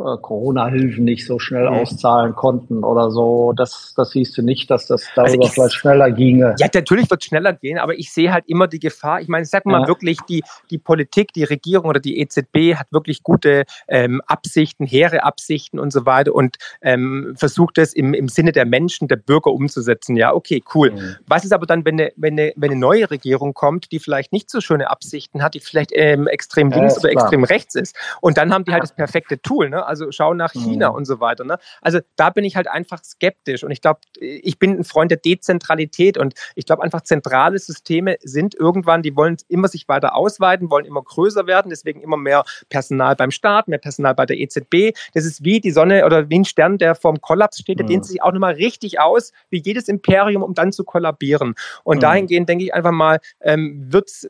Corona-Hilfen 0.00 1.04
nicht 1.04 1.26
so 1.26 1.38
schnell 1.38 1.68
mhm. 1.68 1.76
auszahlen 1.76 2.34
konnten 2.34 2.84
oder 2.84 3.10
so. 3.10 3.52
Das, 3.56 3.94
das 3.96 4.10
siehst 4.10 4.36
du 4.36 4.42
nicht, 4.42 4.70
dass 4.70 4.86
das 4.86 5.06
darüber 5.14 5.32
also 5.32 5.42
ich, 5.42 5.50
vielleicht 5.50 5.74
schneller 5.74 6.10
ginge. 6.10 6.54
Ja, 6.58 6.68
natürlich 6.72 7.10
wird 7.10 7.22
es 7.22 7.26
schneller 7.26 7.52
gehen, 7.52 7.78
aber 7.78 7.98
ich 7.98 8.12
sehe 8.12 8.32
halt 8.32 8.44
immer 8.46 8.66
die 8.66 8.78
Gefahr. 8.78 9.20
Ich 9.20 9.28
meine, 9.28 9.44
sag 9.44 9.66
mal 9.66 9.82
ja. 9.82 9.88
wirklich, 9.88 10.18
die, 10.28 10.42
die 10.70 10.78
Politik, 10.78 11.32
die 11.32 11.44
Regierung 11.44 11.88
oder 11.88 12.00
die 12.00 12.18
EZB 12.18 12.76
hat 12.76 12.86
wirklich 12.90 13.22
gute 13.22 13.64
ähm, 13.88 14.20
Absichten, 14.26 14.86
hehre 14.86 15.24
Absichten 15.24 15.78
und 15.78 15.92
so 15.92 16.06
weiter 16.06 16.34
und 16.34 16.56
ähm, 16.82 17.34
versucht 17.36 17.78
es 17.78 17.92
im, 17.92 18.14
im 18.14 18.28
Sinne 18.28 18.52
der 18.52 18.66
Menschen, 18.66 19.08
der 19.08 19.16
Bürger 19.16 19.52
umzusetzen. 19.52 20.16
Ja, 20.16 20.34
okay, 20.34 20.62
cool. 20.74 20.92
Mhm. 20.92 21.16
Was 21.26 21.44
ist 21.44 21.52
aber 21.52 21.66
dann, 21.66 21.84
wenn 21.84 22.00
eine, 22.00 22.12
wenn, 22.16 22.38
eine, 22.38 22.52
wenn 22.56 22.70
eine 22.70 22.80
neue 22.80 23.10
Regierung 23.10 23.54
kommt, 23.54 23.92
die 23.92 23.98
vielleicht 23.98 24.32
nicht 24.32 24.50
so 24.50 24.60
schöne 24.60 24.90
Absichten 24.90 25.42
hat, 25.42 25.54
die 25.54 25.60
vielleicht 25.60 25.90
ähm, 25.94 26.26
extrem 26.26 26.70
links 26.70 26.94
ja, 26.94 27.00
oder 27.00 27.10
klar. 27.10 27.24
extrem 27.24 27.44
rechts 27.44 27.74
ist? 27.74 27.96
Und 28.20 28.38
dann 28.38 28.52
haben 28.52 28.64
die 28.64 28.72
halt 28.72 28.82
das 28.82 28.94
perfekte 28.94 29.40
Tool. 29.40 29.70
Ne? 29.70 29.84
Also 29.90 30.12
schau 30.12 30.34
nach 30.34 30.52
China 30.52 30.90
mhm. 30.90 30.96
und 30.96 31.04
so 31.04 31.20
weiter. 31.20 31.44
Ne? 31.44 31.58
Also 31.82 31.98
da 32.16 32.30
bin 32.30 32.44
ich 32.44 32.54
halt 32.54 32.68
einfach 32.68 33.02
skeptisch 33.02 33.64
und 33.64 33.72
ich 33.72 33.80
glaube, 33.80 34.00
ich 34.20 34.58
bin 34.58 34.78
ein 34.78 34.84
Freund 34.84 35.10
der 35.10 35.18
Dezentralität 35.18 36.16
und 36.16 36.34
ich 36.54 36.64
glaube 36.64 36.82
einfach 36.82 37.00
zentrale 37.00 37.58
Systeme 37.58 38.16
sind 38.22 38.54
irgendwann, 38.54 39.02
die 39.02 39.16
wollen 39.16 39.36
immer 39.48 39.66
sich 39.66 39.88
weiter 39.88 40.14
ausweiten, 40.14 40.70
wollen 40.70 40.84
immer 40.84 41.02
größer 41.02 41.48
werden, 41.48 41.70
deswegen 41.70 42.00
immer 42.02 42.16
mehr 42.16 42.44
Personal 42.68 43.16
beim 43.16 43.32
Staat, 43.32 43.66
mehr 43.66 43.78
Personal 43.78 44.14
bei 44.14 44.26
der 44.26 44.38
EZB. 44.38 44.96
Das 45.12 45.24
ist 45.24 45.44
wie 45.44 45.60
die 45.60 45.72
Sonne 45.72 46.06
oder 46.06 46.30
wie 46.30 46.38
ein 46.38 46.44
Stern, 46.44 46.78
der 46.78 46.94
vorm 46.94 47.20
Kollaps 47.20 47.58
steht, 47.58 47.78
der 47.78 47.84
mhm. 47.84 47.90
dehnt 47.90 48.06
sich 48.06 48.22
auch 48.22 48.32
nochmal 48.32 48.54
richtig 48.54 49.00
aus, 49.00 49.32
wie 49.50 49.60
jedes 49.60 49.88
Imperium, 49.88 50.44
um 50.44 50.54
dann 50.54 50.70
zu 50.70 50.84
kollabieren. 50.84 51.54
Und 51.82 51.96
mhm. 51.96 52.00
dahingehend 52.00 52.48
denke 52.48 52.64
ich 52.64 52.74
einfach 52.74 52.92
mal, 52.92 53.18
ähm, 53.40 53.86
wird 53.90 54.08
es 54.08 54.28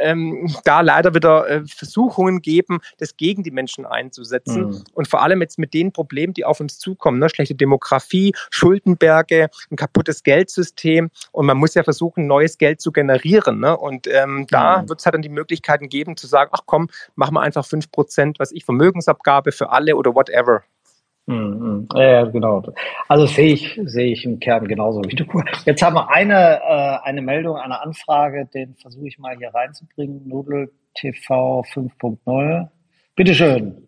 ähm, 0.00 0.52
da 0.64 0.80
leider 0.80 1.14
wieder 1.14 1.48
äh, 1.48 1.62
Versuchungen 1.66 2.42
geben, 2.42 2.80
das 2.98 3.16
gegen 3.16 3.42
die 3.42 3.50
Menschen 3.50 3.86
einzusetzen. 3.86 4.66
Mhm. 4.66 4.77
Und 4.92 5.08
vor 5.08 5.22
allem 5.22 5.40
jetzt 5.40 5.58
mit 5.58 5.74
den 5.74 5.92
Problemen, 5.92 6.34
die 6.34 6.44
auf 6.44 6.60
uns 6.60 6.78
zukommen, 6.78 7.18
ne? 7.18 7.28
schlechte 7.28 7.54
Demografie, 7.54 8.32
Schuldenberge, 8.50 9.48
ein 9.70 9.76
kaputtes 9.76 10.22
Geldsystem 10.22 11.10
und 11.32 11.46
man 11.46 11.56
muss 11.56 11.74
ja 11.74 11.82
versuchen, 11.82 12.26
neues 12.26 12.58
Geld 12.58 12.80
zu 12.80 12.92
generieren. 12.92 13.60
Ne? 13.60 13.76
Und 13.76 14.06
ähm, 14.06 14.46
da 14.50 14.82
mhm. 14.82 14.88
wird 14.88 15.00
es 15.00 15.06
halt 15.06 15.14
dann 15.14 15.22
die 15.22 15.28
Möglichkeiten 15.28 15.88
geben 15.88 16.16
zu 16.16 16.26
sagen, 16.26 16.50
ach 16.52 16.62
komm, 16.66 16.88
machen 17.14 17.34
wir 17.34 17.42
einfach 17.42 17.64
5%, 17.64 18.38
was 18.38 18.52
ich, 18.52 18.64
Vermögensabgabe 18.64 19.52
für 19.52 19.70
alle 19.70 19.96
oder 19.96 20.14
whatever. 20.14 20.62
Mhm. 21.28 21.88
Ja, 21.94 22.24
genau. 22.24 22.62
Also 23.06 23.26
sehe 23.26 23.52
ich, 23.52 23.78
sehe 23.84 24.12
ich 24.12 24.24
im 24.24 24.40
Kern 24.40 24.66
genauso 24.66 25.02
wie 25.04 25.14
du. 25.14 25.26
Jetzt 25.66 25.82
haben 25.82 25.94
wir 25.94 26.10
eine, 26.10 26.60
äh, 26.62 26.98
eine 27.06 27.20
Meldung, 27.20 27.56
eine 27.56 27.82
Anfrage, 27.82 28.46
den 28.46 28.74
versuche 28.76 29.08
ich 29.08 29.18
mal 29.18 29.36
hier 29.36 29.50
reinzubringen. 29.52 30.26
Nudel 30.26 30.72
TV 30.94 31.62
5.0. 31.74 32.68
Bitteschön. 33.14 33.87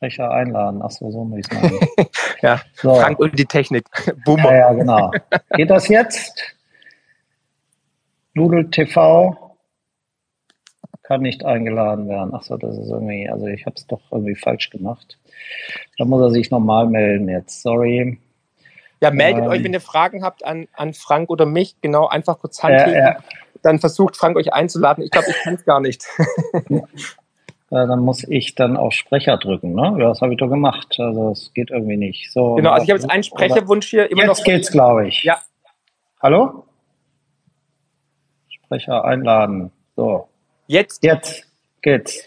Sprecher 0.00 0.30
einladen. 0.30 0.80
Ach 0.82 0.90
so, 0.90 1.10
so 1.10 1.24
muss 1.24 1.40
ich 1.40 1.46
es 1.50 1.62
machen. 1.62 1.78
ja, 2.40 2.62
so. 2.72 2.94
Frank 2.94 3.18
und 3.18 3.38
die 3.38 3.44
Technik. 3.44 3.84
Boomer. 4.24 4.50
Ja, 4.50 4.56
ja, 4.56 4.72
genau. 4.72 5.10
Geht 5.54 5.68
das 5.68 5.88
jetzt? 5.88 6.42
Nudel 8.32 8.70
TV 8.70 9.36
kann 11.02 11.20
nicht 11.20 11.44
eingeladen 11.44 12.08
werden. 12.08 12.30
Ach 12.32 12.42
so, 12.42 12.56
das 12.56 12.78
ist 12.78 12.88
irgendwie, 12.88 13.28
also 13.28 13.46
ich 13.46 13.66
habe 13.66 13.76
es 13.76 13.86
doch 13.88 14.00
irgendwie 14.10 14.36
falsch 14.36 14.70
gemacht. 14.70 15.18
Da 15.98 16.06
muss 16.06 16.22
er 16.22 16.30
sich 16.30 16.50
nochmal 16.50 16.86
melden 16.86 17.28
jetzt. 17.28 17.60
Sorry. 17.60 18.18
Ja, 19.02 19.10
meldet 19.10 19.44
ähm, 19.44 19.50
euch, 19.50 19.62
wenn 19.62 19.74
ihr 19.74 19.82
Fragen 19.82 20.22
habt 20.24 20.46
an, 20.46 20.66
an 20.72 20.94
Frank 20.94 21.28
oder 21.28 21.44
mich. 21.44 21.78
Genau, 21.82 22.06
einfach 22.06 22.38
kurz 22.38 22.62
Hand 22.62 22.80
heben. 22.80 22.92
Ja, 22.92 23.08
ja. 23.12 23.16
Dann 23.60 23.80
versucht 23.80 24.16
Frank 24.16 24.36
euch 24.38 24.54
einzuladen. 24.54 25.04
Ich 25.04 25.10
glaube, 25.10 25.28
ich 25.28 25.36
kann 25.42 25.54
es 25.56 25.64
gar 25.66 25.80
nicht. 25.80 26.06
äh, 27.70 27.86
dann 27.86 28.00
muss 28.00 28.24
ich 28.24 28.54
dann 28.54 28.76
auf 28.76 28.92
Sprecher 28.92 29.36
drücken. 29.36 29.74
Ne? 29.74 29.96
Ja, 29.98 30.08
das 30.08 30.20
habe 30.20 30.32
ich 30.32 30.38
doch 30.38 30.48
gemacht. 30.48 30.96
Also 30.98 31.30
es 31.30 31.52
geht 31.54 31.70
irgendwie 31.70 31.96
nicht. 31.96 32.32
So, 32.32 32.56
genau, 32.56 32.70
also 32.70 32.84
ich 32.84 32.90
habe 32.90 33.00
jetzt 33.00 33.10
einen 33.10 33.22
Sprecherwunsch 33.22 33.88
hier 33.88 34.10
immer 34.10 34.22
jetzt 34.22 34.28
noch. 34.28 34.36
Jetzt 34.38 34.44
geht's, 34.44 34.70
glaube 34.72 35.08
ich. 35.08 35.22
Ja. 35.22 35.40
Hallo? 36.20 36.64
Sprecher 38.48 39.04
einladen. 39.04 39.70
So. 39.96 40.28
Jetzt. 40.66 41.04
Jetzt 41.04 41.46
geht's. 41.82 42.24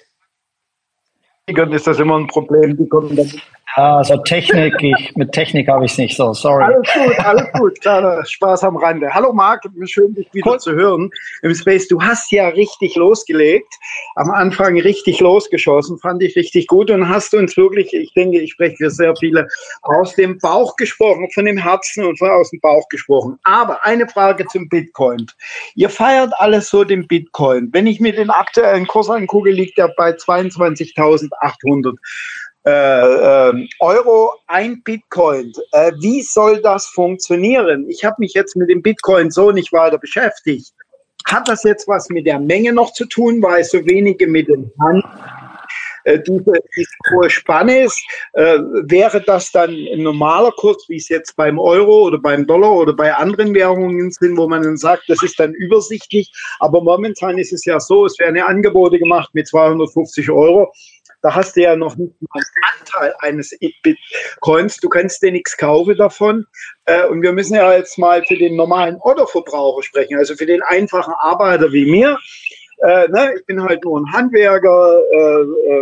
Ist 1.46 1.88
das 1.88 2.00
immer 2.00 2.18
ein 2.18 2.28
Problem? 2.28 2.78
Die 2.78 2.88
kommen 2.88 3.16
dann 3.16 3.30
ja, 3.76 3.97
also 3.97 4.18
Technik, 4.18 4.76
ich, 4.82 5.16
mit 5.16 5.32
Technik 5.32 5.68
habe 5.68 5.86
ich 5.86 5.93
es 5.93 5.97
nicht 5.97 6.16
so, 6.16 6.32
sorry. 6.34 6.64
Alles 6.64 6.88
gut, 6.93 7.20
alles 7.26 7.51
gut, 7.53 7.82
kleiner 7.82 8.24
Spaß 8.24 8.64
am 8.66 8.78
Rande. 8.78 9.11
Hallo 9.11 9.34
Marc, 9.34 9.64
schön 9.86 10.14
dich 10.14 10.32
wieder 10.32 10.51
cool. 10.51 10.59
zu 10.59 10.74
hören 10.74 11.09
im 11.41 11.55
Space. 11.55 11.88
Du 11.88 11.99
hast 11.99 12.32
ja 12.32 12.49
richtig 12.49 12.95
losgelegt, 12.95 13.74
am 14.16 14.30
Anfang 14.30 14.80
richtig 14.80 15.20
losgeschossen, 15.20 15.97
fand 15.97 16.22
ich 16.22 16.36
richtig 16.36 16.68
gut 16.68 16.91
und 16.91 17.09
hast 17.09 17.34
uns 17.34 17.57
wirklich, 17.57 17.91
ich 17.93 18.14
denke, 18.14 18.39
ich 18.39 18.51
spreche 18.51 18.76
für 18.78 18.91
sehr 18.91 19.16
viele, 19.16 19.47
aus 19.82 20.14
dem 20.14 20.38
Bauch 20.38 20.76
gesprochen, 20.76 21.28
von 21.34 21.45
dem 21.45 21.57
Herzen 21.57 22.05
und 22.05 22.20
von 22.20 22.30
aus 22.30 22.51
dem 22.51 22.59
Bauch 22.59 22.88
gesprochen. 22.89 23.39
Aber 23.43 23.84
eine 23.84 24.07
Frage 24.07 24.45
zum 24.47 24.70
Bitcoin. 24.70 25.26
Ihr 25.74 25.89
feiert 25.89 26.32
alles 26.38 26.70
so 26.70 26.84
den 26.84 27.07
Bitcoin. 27.07 27.70
Wenn 27.72 27.88
ich 27.88 27.99
mir 27.99 28.14
den 28.14 28.30
aktuellen 28.30 28.86
Kurs 28.86 29.09
angucke, 29.09 29.49
liegt 29.49 29.80
er 29.80 29.88
bei 29.97 30.11
22.800. 30.11 31.95
Äh, 32.66 33.49
äh, 33.49 33.68
Euro, 33.80 34.34
ein 34.47 34.82
Bitcoin. 34.84 35.51
Äh, 35.74 35.91
wie 35.99 36.22
soll 36.22 36.61
das 36.61 36.86
funktionieren? 36.86 37.89
Ich 37.89 38.05
habe 38.05 38.16
mich 38.20 38.34
jetzt 38.34 38.55
mit 38.55 38.70
dem 38.70 38.82
Bitcoin 38.82 39.32
so 39.32 39.51
nicht 39.51 39.74
weiter 39.74 39.97
beschäftigt. 39.97 40.72
Hat 41.26 41.47
das 41.49 41.64
jetzt 41.64 41.88
was 41.89 42.09
mit 42.09 42.26
der 42.26 42.39
Menge 42.39 42.72
noch 42.72 42.93
zu 42.93 43.05
tun, 43.05 43.41
weil 43.41 43.66
so 43.66 43.86
wenige 43.86 44.28
mit 44.28 44.47
dem 44.47 44.72
Hand 44.80 45.03
äh, 46.05 46.20
diese, 46.20 46.53
diese 46.76 46.89
hohe 47.11 47.30
Spanne 47.30 47.84
ist, 47.84 48.01
äh, 48.34 48.59
wäre 48.84 49.22
das 49.22 49.51
dann 49.51 49.72
ein 49.72 50.01
normaler 50.01 50.51
Kurs, 50.51 50.86
wie 50.88 50.97
es 50.97 51.09
jetzt 51.09 51.36
beim 51.36 51.59
Euro 51.59 52.03
oder 52.03 52.18
beim 52.18 52.45
Dollar 52.45 52.72
oder 52.72 52.93
bei 52.93 53.14
anderen 53.14 53.53
Währungen 53.53 54.11
sind, 54.11 54.38
wo 54.38 54.47
man 54.47 54.64
dann 54.64 54.78
sagt, 54.78 55.03
das 55.07 55.22
ist 55.24 55.39
dann 55.39 55.53
übersichtlich. 55.53 56.32
Aber 56.59 56.82
momentan 56.82 57.38
ist 57.38 57.53
es 57.53 57.66
ja 57.66 57.80
so, 57.80 58.05
es 58.05 58.18
werden 58.20 58.41
Angebote 58.41 58.99
gemacht 58.99 59.30
mit 59.34 59.47
250 59.47 60.30
Euro 60.30 60.72
da 61.24 61.34
hast 61.34 61.55
du 61.55 61.61
ja 61.61 61.76
noch 61.76 61.95
nicht 61.95 62.13
mal 62.21 62.41
einen 62.41 62.80
Anteil 62.80 63.15
eines 63.19 63.57
Bitcoins. 63.82 64.78
Du 64.78 64.89
kannst 64.89 65.24
dir 65.24 65.32
nichts 65.32 65.57
kaufen 65.57 65.95
davon. 65.95 66.45
Äh, 66.86 67.07
und 67.07 67.21
wir 67.21 67.32
müssen 67.32 67.55
ja 67.55 67.74
jetzt 67.74 67.97
mal 67.97 68.24
für 68.26 68.36
den 68.36 68.55
normalen 68.57 68.97
Otto-Verbraucher 68.99 69.84
sprechen, 69.84 70.17
also 70.17 70.36
für 70.36 70.45
den 70.45 70.61
einfachen 70.63 71.13
Arbeiter 71.19 71.71
wie 71.71 71.89
mir. 71.89 72.17
Äh, 72.80 73.07
ne, 73.07 73.34
ich 73.38 73.45
bin 73.45 73.63
halt 73.63 73.84
nur 73.86 74.01
ein 74.01 74.11
Handwerker, 74.11 75.01
äh, 75.11 75.82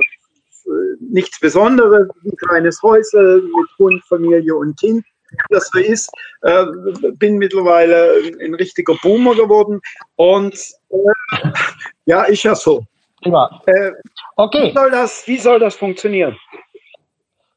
nichts 0.99 1.39
Besonderes, 1.39 2.07
ein 2.23 2.37
kleines 2.37 2.81
Häusel 2.83 3.41
mit 3.41 3.69
Hund, 3.79 4.03
Familie 4.05 4.55
und 4.55 4.79
Kind 4.79 5.03
das 5.49 5.69
so 5.73 5.79
ist, 5.79 6.09
äh, 6.41 6.65
bin 7.13 7.37
mittlerweile 7.37 8.21
ein, 8.41 8.53
richtiger 8.55 8.95
Boomer 9.01 9.33
geworden 9.33 9.79
und 10.17 10.53
äh, 10.89 11.47
ja, 12.05 12.23
ist 12.23 12.43
ja 12.43 12.53
so. 12.53 12.85
Prima. 13.21 13.61
Äh, 13.65 13.91
okay. 14.35 14.69
Wie 14.69 14.73
soll, 14.73 14.91
das, 14.91 15.27
wie 15.27 15.37
soll 15.37 15.59
das 15.59 15.75
funktionieren? 15.75 16.37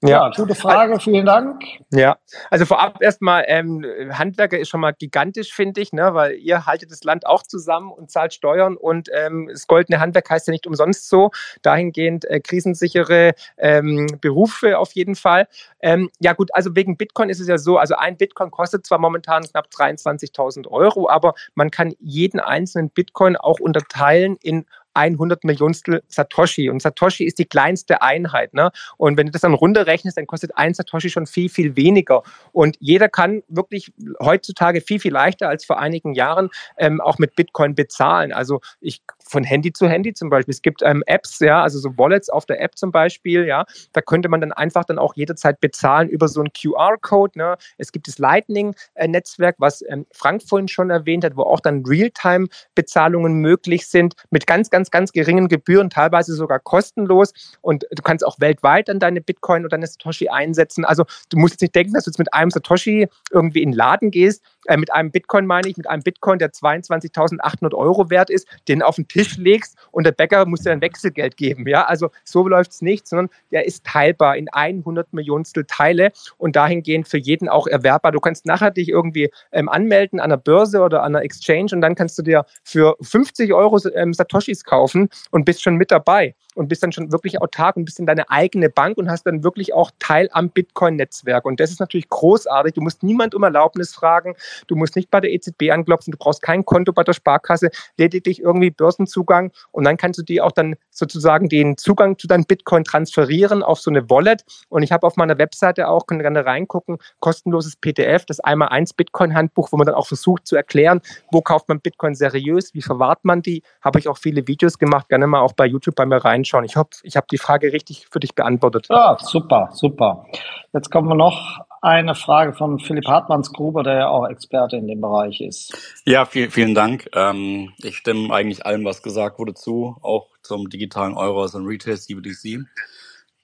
Ja, 0.07 0.31
gute 0.37 0.55
Frage, 0.55 1.01
vielen 1.01 1.25
Dank. 1.25 1.63
Ja, 1.91 2.19
also 2.51 2.67
vorab 2.67 3.01
erstmal, 3.01 3.45
ähm, 3.47 3.87
Handwerker 4.13 4.59
ist 4.59 4.69
schon 4.69 4.81
mal 4.81 4.93
gigantisch, 4.93 5.55
finde 5.55 5.81
ich, 5.81 5.95
ne, 5.95 6.13
weil 6.13 6.35
ihr 6.35 6.67
haltet 6.67 6.91
das 6.91 7.05
Land 7.05 7.27
auch 7.27 7.43
zusammen 7.43 7.91
und 7.91 8.11
zahlt 8.11 8.35
Steuern 8.35 8.77
und 8.77 9.09
ähm, 9.15 9.49
das 9.51 9.67
goldene 9.67 10.01
Handwerk 10.01 10.29
heißt 10.29 10.47
ja 10.47 10.51
nicht 10.51 10.67
umsonst 10.67 11.09
so. 11.09 11.31
Dahingehend 11.63 12.27
äh, 12.27 12.41
krisensichere 12.41 13.33
ähm, 13.57 14.07
Berufe 14.21 14.79
auf 14.79 14.93
jeden 14.93 15.15
Fall. 15.15 15.49
Ähm, 15.81 16.11
ja 16.21 16.35
gut, 16.35 16.55
also 16.55 16.77
wegen 16.77 16.99
Bitcoin 16.99 17.31
ist 17.31 17.41
es 17.41 17.49
ja 17.49 17.57
so, 17.57 17.79
also 17.79 17.95
ein 17.95 18.19
Bitcoin 18.19 18.51
kostet 18.51 18.85
zwar 18.85 18.99
momentan 18.99 19.45
knapp 19.45 19.69
23.000 19.75 20.69
Euro, 20.69 21.09
aber 21.09 21.33
man 21.55 21.71
kann 21.71 21.95
jeden 21.99 22.41
einzelnen 22.41 22.91
Bitcoin 22.91 23.37
auch 23.37 23.59
unterteilen 23.59 24.37
in 24.43 24.67
100 24.95 25.45
Millionstel 25.45 26.03
Satoshi. 26.09 26.71
Und 26.71 26.83
Satoshi 26.83 27.25
ist 27.25 27.39
die 27.39 27.45
kleinste 27.45 28.03
Einheit. 28.03 28.55
Ne? 28.55 28.71
Und 28.97 29.17
wenn 29.17 29.27
du 29.27 29.33
das 29.33 29.43
dann 29.43 29.55
runterrechnest, 29.55 30.17
dann 30.17 30.27
kostet 30.27 30.57
ein 30.57 30.75
Satoshi 30.75 31.11
schon 31.11 31.27
viel, 31.27 31.49
viel 31.49 31.77
weniger. 31.77 32.23
Und 32.53 32.77
jeder 32.81 33.09
kann 33.09 33.43
wirklich 33.49 33.93
heutzutage 34.21 34.81
viel, 34.81 35.01
viel 35.01 35.13
leichter 35.13 35.49
als 35.49 35.65
vor 35.65 35.79
einigen 35.79 36.15
Jahren 36.15 36.51
ähm, 36.79 37.01
auch 37.01 37.19
mit 37.19 37.37
Bitcoin 37.37 37.75
bezahlen. 37.75 38.33
Also 38.33 38.61
ich 38.81 39.03
von 39.25 39.45
Handy 39.45 39.73
zu 39.73 39.89
Handy 39.89 40.13
zum 40.13 40.31
Beispiel. 40.31 40.53
Es 40.53 40.63
gibt 40.63 40.83
ähm, 40.83 41.03
Apps, 41.07 41.41
ja, 41.41 41.63
also 41.63 41.79
so 41.79 41.97
Wallets 41.97 42.29
auf 42.29 42.47
der 42.47 42.61
App 42.61 42.77
zum 42.77 42.93
Beispiel, 42.93 43.47
ja. 43.47 43.65
Da 43.93 44.01
könnte 44.01 44.29
man 44.29 44.41
dann 44.41 44.53
einfach 44.53 44.85
dann 44.85 44.99
auch 44.99 45.15
jederzeit 45.15 45.61
bezahlen 45.61 46.09
über 46.09 46.29
so 46.29 46.41
einen 46.41 46.53
QR-Code. 46.53 47.39
Ne? 47.39 47.57
Es 47.79 47.93
gibt 47.93 48.07
das 48.09 48.19
Lightning-Netzwerk, 48.19 49.57
was 49.59 49.83
ähm, 49.89 50.07
Frank 50.13 50.43
vorhin 50.43 50.69
schon 50.69 50.91
erwähnt 50.91 51.25
hat, 51.25 51.37
wo 51.37 51.43
auch 51.43 51.61
dann 51.61 51.85
Realtime-Bezahlungen 51.85 53.35
möglich 53.35 53.87
sind 53.87 54.15
mit 54.31 54.47
ganz, 54.47 54.71
ganz 54.71 54.84
ganz, 54.85 54.91
ganz 54.91 55.13
geringen 55.13 55.49
Gebühren, 55.49 55.91
teilweise 55.91 56.35
sogar 56.35 56.59
kostenlos. 56.61 57.33
Und 57.63 57.85
du 57.91 58.03
kannst 58.03 58.27
auch 58.27 58.41
weltweit 58.41 58.89
dann 58.89 58.99
deine 58.99 59.21
Bitcoin 59.21 59.63
oder 59.63 59.71
deine 59.71 59.87
Satoshi 59.87 60.29
einsetzen. 60.29 60.85
Also 60.85 61.05
du 61.31 61.39
musst 61.39 61.55
jetzt 61.55 61.63
nicht 61.63 61.75
denken, 61.75 61.95
dass 61.95 62.05
du 62.05 62.11
jetzt 62.11 62.19
mit 62.19 62.33
einem 62.35 62.51
Satoshi 62.51 63.09
irgendwie 63.31 63.63
in 63.63 63.71
den 63.71 63.77
Laden 63.77 64.11
gehst, 64.11 64.43
äh, 64.67 64.77
mit 64.77 64.93
einem 64.93 65.11
Bitcoin 65.11 65.47
meine 65.47 65.69
ich, 65.69 65.77
mit 65.77 65.89
einem 65.89 66.03
Bitcoin, 66.03 66.39
der 66.39 66.51
22.800 66.53 67.75
Euro 67.75 68.11
wert 68.11 68.31
ist, 68.31 68.47
den 68.69 68.83
auf 68.83 68.97
den 68.97 69.09
Tisch 69.09 69.37
legst 69.37 69.77
und 69.91 70.05
der 70.05 70.13
Bäcker 70.13 70.47
muss 70.47 70.61
dir 70.61 70.71
dann 70.71 70.81
Wechselgeld 70.81 71.37
geben. 71.37 71.67
Ja, 71.67 71.85
also 71.85 72.11
so 72.25 72.47
läuft 72.47 72.73
es 72.73 72.83
nicht, 72.83 73.07
sondern 73.07 73.29
der 73.51 73.67
ist 73.67 73.85
teilbar 73.85 74.37
in 74.37 74.49
100 74.51 75.13
Millionstel 75.13 75.65
Teile 75.67 76.13
und 76.39 76.57
dahingehend 76.57 77.09
für 77.09 77.19
jeden 77.19 77.49
auch 77.49 77.67
erwerbbar. 77.67 78.13
Du 78.13 78.21
kannst 78.21 78.47
nachher 78.47 78.71
dich 78.71 78.89
irgendwie 78.89 79.31
ähm, 79.53 79.69
anmelden 79.69 80.21
an 80.21 80.31
der 80.31 80.37
Börse 80.37 80.81
oder 80.81 81.03
an 81.03 81.13
der 81.13 81.23
Exchange 81.23 81.71
und 81.73 81.81
dann 81.81 81.95
kannst 81.95 82.19
du 82.19 82.23
dir 82.23 82.45
für 82.63 82.97
50 83.01 83.53
Euro 83.53 83.81
ähm, 83.95 84.13
Satoshis 84.13 84.65
kaufen 84.65 85.09
und 85.31 85.45
bist 85.45 85.63
schon 85.63 85.77
mit 85.77 85.91
dabei 85.91 86.35
und 86.55 86.69
bist 86.69 86.83
dann 86.83 86.93
schon 86.93 87.13
wirklich 87.13 87.41
autark 87.41 87.77
und 87.77 87.85
bist 87.85 87.99
in 87.99 88.07
deine 88.07 88.31
eigene 88.31 88.71
Bank 88.71 88.97
und 88.97 89.11
hast 89.11 89.25
dann 89.27 89.45
wirklich 89.45 89.75
auch 89.75 89.91
Teil 89.99 90.29
am 90.33 90.51
Bitcoin-Netzwerk. 90.51 91.45
Und 91.45 91.61
das 91.61 91.71
ist 91.71 91.81
natürlich 91.81 92.09
großartig. 92.09 92.75
Du 92.75 92.81
musst 92.81 93.03
niemand 93.03 93.35
um 93.35 93.43
Erlaubnis 93.43 93.95
fragen. 93.95 94.35
Du 94.67 94.77
musst 94.77 94.97
nicht 94.97 95.11
bei 95.11 95.21
der 95.21 95.33
EZB 95.33 95.71
anklopfen. 95.71 96.13
Du 96.13 96.19
brauchst 96.19 96.43
kein 96.43 96.65
Konto 96.65 96.93
bei 96.93 97.03
der 97.03 97.13
Sparkasse, 97.13 97.71
lediglich 97.97 98.41
irgendwie 98.41 98.71
Börsenzugang. 98.71 99.53
Und 99.73 99.85
dann 99.85 99.97
kannst 99.97 100.19
du 100.19 100.23
dir 100.23 100.45
auch 100.45 100.53
dann 100.53 100.77
sozusagen 100.91 101.49
den 101.49 101.77
Zugang 101.77 102.19
zu 102.19 102.27
deinem 102.27 102.45
Bitcoin 102.45 102.85
transferieren 102.85 103.63
auf 103.63 103.81
so 103.81 103.91
eine 103.91 104.09
Wallet. 104.11 104.45
Und 104.69 104.83
ich 104.83 104.93
habe 104.93 105.07
auf 105.07 105.17
meiner 105.17 105.39
Webseite 105.39 105.89
auch, 105.89 106.07
können 106.07 106.21
gerne 106.21 106.47
reingucken, 106.47 106.99
kostenloses 107.21 107.77
PDF, 107.77 108.25
das 108.27 108.41
einmal 108.41 108.69
eins 108.69 108.93
Bitcoin-Handbuch, 108.93 109.73
wo 109.73 109.77
man 109.77 109.87
dann 109.87 109.95
auch 109.95 110.07
versucht 110.07 110.47
zu 110.47 110.57
erklären, 110.57 111.01
wo 111.31 111.43
kauft 111.43 111.69
man 111.69 111.81
Bitcoin 111.81 112.15
seriös, 112.15 112.75
wie 112.75 112.83
verwahrt 112.83 113.25
man 113.25 113.43
die. 113.43 113.63
Habe 113.81 113.99
ich 113.99 114.09
auch 114.09 114.19
viele 114.19 114.47
Videos 114.47 114.79
gemacht, 114.79 115.09
gerne 115.09 115.27
mal 115.27 115.41
auch 115.41 115.53
bei 115.53 115.67
YouTube 115.67 115.95
bei 115.95 116.07
mir 116.07 116.25
reinschauen. 116.45 116.65
Ich 116.65 116.77
hoffe, 116.77 116.91
ich 117.03 117.17
habe 117.17 117.27
die 117.31 117.39
Frage 117.39 117.73
richtig 117.73 118.07
für 118.11 118.21
dich 118.21 118.35
beantwortet. 118.35 118.87
Ja, 118.91 119.17
super, 119.21 119.71
super. 119.73 120.27
Jetzt 120.73 120.91
kommen 120.91 121.09
wir 121.09 121.15
noch 121.15 121.61
eine 121.81 122.15
Frage 122.15 122.55
von 122.55 122.79
Philipp 122.79 123.07
Hartmanns-Gruber, 123.07 123.83
der 123.83 123.95
ja 123.95 124.09
auch 124.09 124.27
Experte 124.27 124.77
in 124.77 124.87
dem 124.87 125.01
Bereich 125.01 125.41
ist. 125.41 125.77
Ja, 126.07 126.25
viel, 126.25 126.51
vielen 126.51 126.75
Dank. 126.75 127.09
Ähm, 127.15 127.73
ich 127.79 127.97
stimme 127.97 128.33
eigentlich 128.33 128.65
allem, 128.65 128.85
was 128.85 129.03
gesagt 129.03 129.39
wurde, 129.39 129.55
zu, 129.55 129.97
auch 130.03 130.29
zum 130.43 130.69
digitalen 130.69 131.15
Euro 131.15 131.43
als 131.43 131.55
ein 131.55 131.67
Retail 131.67 131.97
CBDC. 131.97 132.67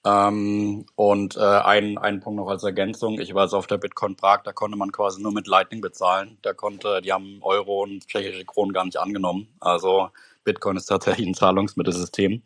Ähm, 0.03 0.86
und 0.94 1.36
äh, 1.36 1.40
ein, 1.40 1.98
ein 1.98 2.20
Punkt 2.20 2.38
noch 2.38 2.48
als 2.48 2.64
Ergänzung. 2.64 3.20
Ich 3.20 3.34
war 3.34 3.44
jetzt 3.44 3.53
auf 3.53 3.66
der 3.66 3.76
Bitcoin 3.76 4.16
Prag, 4.16 4.40
da 4.44 4.53
konnte 4.53 4.78
man 4.78 4.92
quasi 4.92 5.20
nur 5.20 5.32
mit 5.32 5.46
Lightning 5.46 5.82
bezahlen. 5.82 6.38
Da 6.40 6.55
konnte, 6.55 7.03
die 7.03 7.12
haben 7.12 7.40
Euro 7.42 7.82
und 7.82 8.07
tschechische 8.09 8.46
Kronen 8.46 8.72
gar 8.72 8.86
nicht 8.86 8.98
angenommen. 8.98 9.48
Also 9.61 10.09
Bitcoin 10.44 10.76
ist 10.76 10.86
tatsächlich 10.86 11.26
ein 11.26 11.34
Zahlungsmittelsystem. 11.34 12.42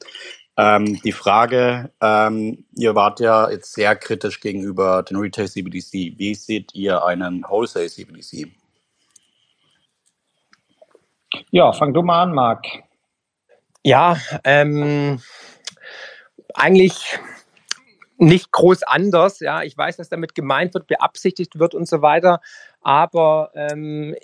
Ähm, 0.57 1.01
die 1.03 1.13
Frage, 1.13 1.91
ähm, 2.01 2.65
ihr 2.77 2.95
wart 2.95 3.19
ja 3.21 3.51
jetzt 3.51 3.73
sehr 3.73 3.97
kritisch 3.97 4.41
gegenüber 4.41 5.03
den 5.03 5.17
Retail 5.17 5.49
CBDC. 5.49 6.17
Wie 6.17 6.35
seht 6.35 6.75
ihr 6.75 7.05
einen 7.05 7.45
Wholesale 7.49 7.89
CBDC? 7.89 8.49
Ja, 11.51 11.73
fang 11.73 11.93
du 11.93 12.03
mal 12.03 12.23
an, 12.23 12.33
Marc. 12.33 12.67
Ja, 13.83 14.17
ähm, 14.45 15.21
eigentlich 16.55 17.19
nicht 18.17 18.53
groß 18.53 18.85
anders. 18.85 19.41
Ja, 19.41 19.63
ich 19.63 19.77
weiß, 19.77 19.97
dass 19.97 20.09
damit 20.09 20.35
gemeint 20.35 20.75
wird, 20.75 20.87
beabsichtigt 20.87 21.59
wird 21.59 21.75
und 21.75 21.89
so 21.89 22.01
weiter. 22.01 22.41
Aber 22.81 23.51
ähm, 23.55 24.15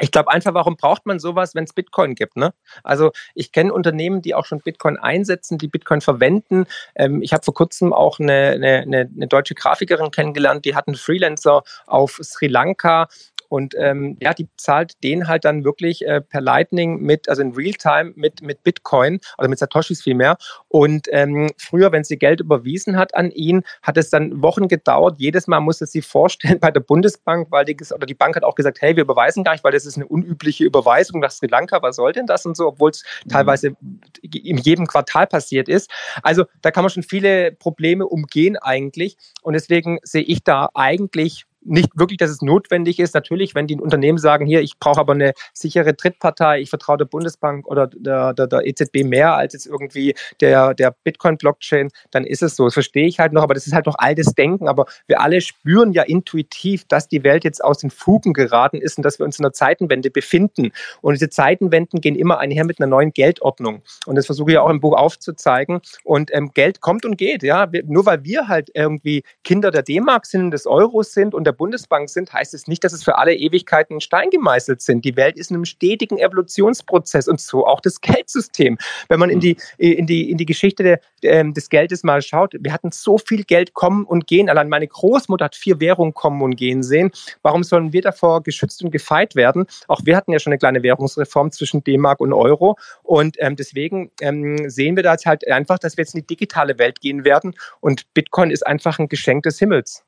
ich 0.00 0.10
glaube 0.10 0.30
einfach, 0.30 0.54
warum 0.54 0.76
braucht 0.76 1.06
man 1.06 1.18
sowas, 1.18 1.54
wenn 1.54 1.64
es 1.64 1.72
Bitcoin 1.72 2.14
gibt? 2.14 2.36
Ne? 2.36 2.52
Also 2.82 3.12
ich 3.34 3.52
kenne 3.52 3.72
Unternehmen, 3.72 4.22
die 4.22 4.34
auch 4.34 4.46
schon 4.46 4.60
Bitcoin 4.60 4.96
einsetzen, 4.96 5.58
die 5.58 5.68
Bitcoin 5.68 6.00
verwenden. 6.00 6.66
Ähm, 6.94 7.22
ich 7.22 7.32
habe 7.32 7.44
vor 7.44 7.54
kurzem 7.54 7.92
auch 7.92 8.18
eine, 8.18 8.52
eine, 8.52 9.10
eine, 9.14 9.26
deutsche 9.28 9.54
Grafikerin 9.54 10.10
kennengelernt, 10.10 10.64
die 10.64 10.74
hat 10.74 10.86
einen 10.88 10.96
Freelancer 10.96 11.62
auf 11.86 12.20
Sri 12.22 12.46
Lanka 12.46 13.08
und 13.54 13.76
ähm, 13.78 14.16
ja, 14.20 14.34
die 14.34 14.48
zahlt 14.56 14.94
den 15.04 15.28
halt 15.28 15.44
dann 15.44 15.62
wirklich 15.62 16.04
äh, 16.04 16.20
per 16.20 16.40
Lightning 16.40 17.00
mit, 17.00 17.28
also 17.28 17.40
in 17.40 17.52
Realtime 17.52 18.12
mit, 18.16 18.42
mit 18.42 18.64
Bitcoin 18.64 19.20
oder 19.38 19.46
mit 19.46 19.60
Satoshis 19.60 20.02
vielmehr. 20.02 20.38
Und 20.66 21.06
ähm, 21.12 21.52
früher, 21.56 21.92
wenn 21.92 22.02
sie 22.02 22.18
Geld 22.18 22.40
überwiesen 22.40 22.96
hat 22.96 23.14
an 23.14 23.30
ihn, 23.30 23.62
hat 23.80 23.96
es 23.96 24.10
dann 24.10 24.42
Wochen 24.42 24.66
gedauert. 24.66 25.20
Jedes 25.20 25.46
Mal 25.46 25.60
musste 25.60 25.86
sie 25.86 26.02
vorstellen 26.02 26.58
bei 26.60 26.72
der 26.72 26.80
Bundesbank, 26.80 27.46
weil 27.52 27.64
die, 27.64 27.76
oder 27.94 28.06
die 28.06 28.14
Bank 28.14 28.34
hat 28.34 28.42
auch 28.42 28.56
gesagt, 28.56 28.80
hey, 28.80 28.96
wir 28.96 29.04
überweisen 29.04 29.44
gar 29.44 29.52
nicht, 29.52 29.62
weil 29.62 29.70
das 29.70 29.86
ist 29.86 29.94
eine 29.94 30.08
unübliche 30.08 30.64
Überweisung 30.64 31.20
nach 31.20 31.30
Sri 31.30 31.46
Lanka. 31.46 31.80
Was 31.80 31.94
soll 31.94 32.10
denn 32.10 32.26
das 32.26 32.44
und 32.46 32.56
so, 32.56 32.66
obwohl 32.66 32.90
es 32.90 33.04
mhm. 33.24 33.28
teilweise 33.28 33.76
in 34.20 34.58
jedem 34.58 34.88
Quartal 34.88 35.28
passiert 35.28 35.68
ist. 35.68 35.88
Also 36.24 36.46
da 36.60 36.72
kann 36.72 36.82
man 36.82 36.90
schon 36.90 37.04
viele 37.04 37.52
Probleme 37.52 38.04
umgehen 38.04 38.56
eigentlich. 38.56 39.16
Und 39.42 39.52
deswegen 39.52 40.00
sehe 40.02 40.22
ich 40.22 40.42
da 40.42 40.70
eigentlich 40.74 41.46
nicht 41.64 41.90
wirklich, 41.94 42.18
dass 42.18 42.30
es 42.30 42.42
notwendig 42.42 42.98
ist. 42.98 43.14
Natürlich, 43.14 43.54
wenn 43.54 43.66
die 43.66 43.80
Unternehmen 43.80 44.18
sagen, 44.18 44.46
hier, 44.46 44.60
ich 44.60 44.78
brauche 44.78 45.00
aber 45.00 45.14
eine 45.14 45.32
sichere 45.52 45.94
Drittpartei, 45.94 46.60
ich 46.60 46.70
vertraue 46.70 46.98
der 46.98 47.04
Bundesbank 47.06 47.66
oder 47.66 47.86
der, 47.86 48.34
der, 48.34 48.46
der 48.46 48.66
EZB 48.66 49.04
mehr 49.04 49.34
als 49.34 49.54
jetzt 49.54 49.66
irgendwie 49.66 50.14
der, 50.40 50.74
der 50.74 50.94
Bitcoin-Blockchain, 51.04 51.90
dann 52.10 52.24
ist 52.24 52.42
es 52.42 52.56
so. 52.56 52.64
Das 52.64 52.74
verstehe 52.74 53.06
ich 53.06 53.18
halt 53.18 53.32
noch, 53.32 53.42
aber 53.42 53.54
das 53.54 53.66
ist 53.66 53.72
halt 53.72 53.86
noch 53.86 53.96
altes 53.98 54.34
Denken. 54.34 54.68
Aber 54.68 54.86
wir 55.06 55.20
alle 55.20 55.40
spüren 55.40 55.92
ja 55.92 56.02
intuitiv, 56.02 56.84
dass 56.86 57.08
die 57.08 57.24
Welt 57.24 57.44
jetzt 57.44 57.64
aus 57.64 57.78
den 57.78 57.90
Fugen 57.90 58.32
geraten 58.32 58.78
ist 58.78 58.98
und 58.98 59.04
dass 59.04 59.18
wir 59.18 59.26
uns 59.26 59.38
in 59.38 59.44
einer 59.44 59.52
Zeitenwende 59.52 60.10
befinden. 60.10 60.72
Und 61.00 61.14
diese 61.14 61.30
Zeitenwenden 61.30 62.00
gehen 62.00 62.16
immer 62.16 62.38
einher 62.38 62.64
mit 62.64 62.80
einer 62.80 62.88
neuen 62.88 63.12
Geldordnung. 63.12 63.82
Und 64.06 64.16
das 64.16 64.26
versuche 64.26 64.52
ich 64.52 64.58
auch 64.58 64.70
im 64.70 64.80
Buch 64.80 64.96
aufzuzeigen. 64.96 65.80
Und 66.02 66.34
ähm, 66.34 66.50
Geld 66.54 66.80
kommt 66.80 67.04
und 67.04 67.16
geht. 67.16 67.42
Ja? 67.42 67.68
Nur 67.86 68.06
weil 68.06 68.24
wir 68.24 68.48
halt 68.48 68.70
irgendwie 68.74 69.22
Kinder 69.42 69.70
der 69.70 69.82
D-Mark 69.82 70.26
sind, 70.26 70.50
des 70.50 70.66
Euros 70.66 71.12
sind 71.12 71.34
und 71.34 71.44
der 71.44 71.52
Bundesbank 71.54 72.10
sind, 72.10 72.32
heißt 72.32 72.54
es 72.54 72.66
nicht, 72.66 72.84
dass 72.84 72.92
es 72.92 73.02
für 73.02 73.16
alle 73.16 73.34
Ewigkeiten 73.34 73.94
in 73.94 74.00
Stein 74.00 74.30
gemeißelt 74.30 74.82
sind. 74.82 75.04
Die 75.04 75.16
Welt 75.16 75.36
ist 75.36 75.50
in 75.50 75.56
einem 75.56 75.64
stetigen 75.64 76.18
Evolutionsprozess 76.18 77.28
und 77.28 77.40
so 77.40 77.66
auch 77.66 77.80
das 77.80 78.00
Geldsystem. 78.00 78.78
Wenn 79.08 79.20
man 79.20 79.30
in 79.30 79.40
die, 79.40 79.56
in 79.78 80.06
die, 80.06 80.30
in 80.30 80.36
die 80.36 80.46
Geschichte 80.46 80.82
der, 80.82 81.00
ähm, 81.22 81.54
des 81.54 81.68
Geldes 81.68 82.02
mal 82.02 82.22
schaut, 82.22 82.54
wir 82.58 82.72
hatten 82.72 82.90
so 82.92 83.18
viel 83.18 83.44
Geld 83.44 83.74
kommen 83.74 84.04
und 84.04 84.26
gehen. 84.26 84.48
Allein 84.48 84.68
meine 84.68 84.86
Großmutter 84.86 85.46
hat 85.46 85.56
vier 85.56 85.80
Währungen 85.80 86.14
kommen 86.14 86.42
und 86.42 86.56
gehen 86.56 86.82
sehen. 86.82 87.10
Warum 87.42 87.62
sollen 87.64 87.92
wir 87.92 88.02
davor 88.02 88.42
geschützt 88.42 88.82
und 88.82 88.90
gefeit 88.90 89.36
werden? 89.36 89.66
Auch 89.88 90.00
wir 90.04 90.16
hatten 90.16 90.32
ja 90.32 90.38
schon 90.38 90.52
eine 90.52 90.58
kleine 90.58 90.82
Währungsreform 90.82 91.50
zwischen 91.52 91.82
D-Mark 91.84 92.20
und 92.20 92.32
Euro. 92.32 92.76
Und 93.02 93.36
ähm, 93.38 93.56
deswegen 93.56 94.10
ähm, 94.20 94.68
sehen 94.68 94.96
wir 94.96 95.02
da 95.02 95.12
jetzt 95.12 95.26
halt 95.26 95.48
einfach, 95.50 95.78
dass 95.78 95.96
wir 95.96 96.02
jetzt 96.02 96.14
in 96.14 96.20
die 96.20 96.26
digitale 96.26 96.78
Welt 96.78 97.00
gehen 97.00 97.24
werden. 97.24 97.54
Und 97.80 98.12
Bitcoin 98.14 98.50
ist 98.50 98.66
einfach 98.66 98.98
ein 98.98 99.08
Geschenk 99.08 99.44
des 99.44 99.58
Himmels. 99.58 100.04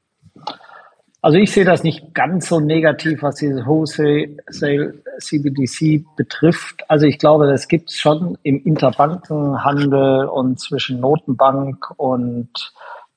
Also 1.23 1.39
ich 1.39 1.51
sehe 1.51 1.65
das 1.65 1.83
nicht 1.83 2.15
ganz 2.15 2.49
so 2.49 2.61
negativ, 2.61 3.23
was 3.23 3.37
dieses 3.37 3.67
Wholesale 3.67 4.95
CBDC 5.19 6.05
betrifft. 6.17 6.85
Also 6.89 7.07
ich 7.07 7.19
glaube, 7.19 7.47
das 7.47 7.69
gibt 7.69 7.91
es 7.91 7.97
schon 7.97 8.39
im 8.43 8.63
Interbankenhandel 8.65 10.27
und 10.27 10.61
zwischen 10.61 11.01
Notenbank 11.01 11.91
und 11.97 12.73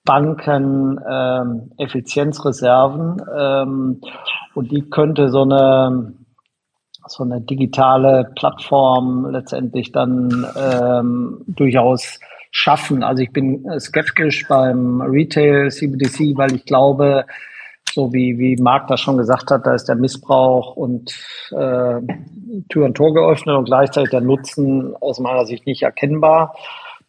Banken 0.06 1.00
ähm, 1.08 1.72
Effizienzreserven 1.78 3.22
ähm, 3.38 4.02
und 4.56 4.72
die 4.72 4.89
könnte 4.89 5.30
so 5.30 5.43
eine 5.43 6.14
so 7.08 7.24
eine 7.24 7.41
digitale 7.41 8.32
Plattform 8.36 9.30
letztendlich 9.32 9.91
dann 9.91 10.45
ähm, 10.56 11.43
durchaus 11.47 12.20
schaffen. 12.52 13.04
Also 13.04 13.24
ich 13.24 13.32
bin 13.32 13.66
skeptisch 13.80 14.47
beim 14.47 15.02
Retail 15.02 15.70
CBDC, 15.70 16.38
weil 16.38 16.56
ich 16.56 16.66
glaube, 16.66 17.26
so 17.94 18.14
wie, 18.14 18.38
wie 18.38 18.56
Marc 18.58 18.88
das 18.88 19.02
schon 19.02 19.18
gesagt 19.18 19.52
hat, 19.52 19.66
da 19.66 19.74
ist 19.74 19.86
der 19.86 19.96
Missbrauch 19.96 20.76
und 20.76 21.12
äh, 21.52 22.02
Tür 22.70 22.86
und 22.86 22.96
Tor 22.96 23.14
geöffnet 23.14 23.56
und 23.56 23.66
gleichzeitig 23.66 24.10
der 24.12 24.22
Nutzen 24.22 24.96
aus 24.98 25.20
meiner 25.20 25.46
Sicht 25.46 25.66
nicht 25.66 25.84
erkennbar. 25.84 26.56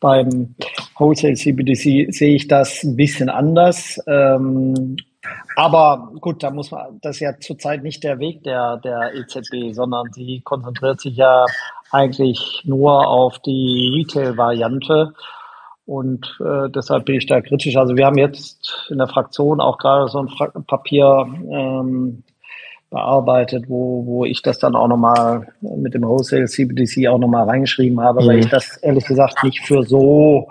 Beim 0.00 0.54
Wholesale 0.96 1.34
CBDC 1.34 2.12
sehe 2.12 2.34
ich 2.34 2.48
das 2.48 2.82
ein 2.82 2.96
bisschen 2.96 3.28
anders. 3.28 4.00
Ähm, 4.06 4.96
aber 5.56 6.12
gut, 6.20 6.42
da 6.42 6.50
muss 6.50 6.70
man, 6.70 6.98
das 7.02 7.16
ist 7.16 7.20
ja 7.20 7.38
zurzeit 7.38 7.82
nicht 7.82 8.02
der 8.02 8.18
Weg 8.18 8.42
der, 8.44 8.78
der 8.78 9.14
EZB, 9.14 9.74
sondern 9.74 10.10
sie 10.12 10.40
konzentriert 10.42 11.00
sich 11.00 11.16
ja 11.16 11.44
eigentlich 11.90 12.62
nur 12.64 13.06
auf 13.06 13.38
die 13.40 13.92
Retail-Variante. 13.94 15.12
Und 15.90 16.38
äh, 16.38 16.70
deshalb 16.70 17.06
bin 17.06 17.16
ich 17.16 17.26
da 17.26 17.40
kritisch. 17.40 17.76
Also 17.76 17.96
wir 17.96 18.06
haben 18.06 18.16
jetzt 18.16 18.86
in 18.90 18.98
der 18.98 19.08
Fraktion 19.08 19.60
auch 19.60 19.76
gerade 19.76 20.06
so 20.06 20.20
ein 20.20 20.28
Fra 20.28 20.46
Papier 20.46 21.26
ähm, 21.50 22.22
bearbeitet, 22.90 23.64
wo, 23.66 24.06
wo 24.06 24.24
ich 24.24 24.40
das 24.40 24.60
dann 24.60 24.76
auch 24.76 24.86
nochmal 24.86 25.48
mit 25.60 25.94
dem 25.94 26.02
Wholesale 26.02 26.44
CBDC 26.44 27.08
auch 27.08 27.18
nochmal 27.18 27.48
reingeschrieben 27.48 28.00
habe, 28.00 28.22
mhm. 28.22 28.28
weil 28.28 28.38
ich 28.38 28.48
das 28.48 28.76
ehrlich 28.76 29.04
gesagt 29.04 29.42
nicht 29.42 29.66
für 29.66 29.82
so, 29.82 30.46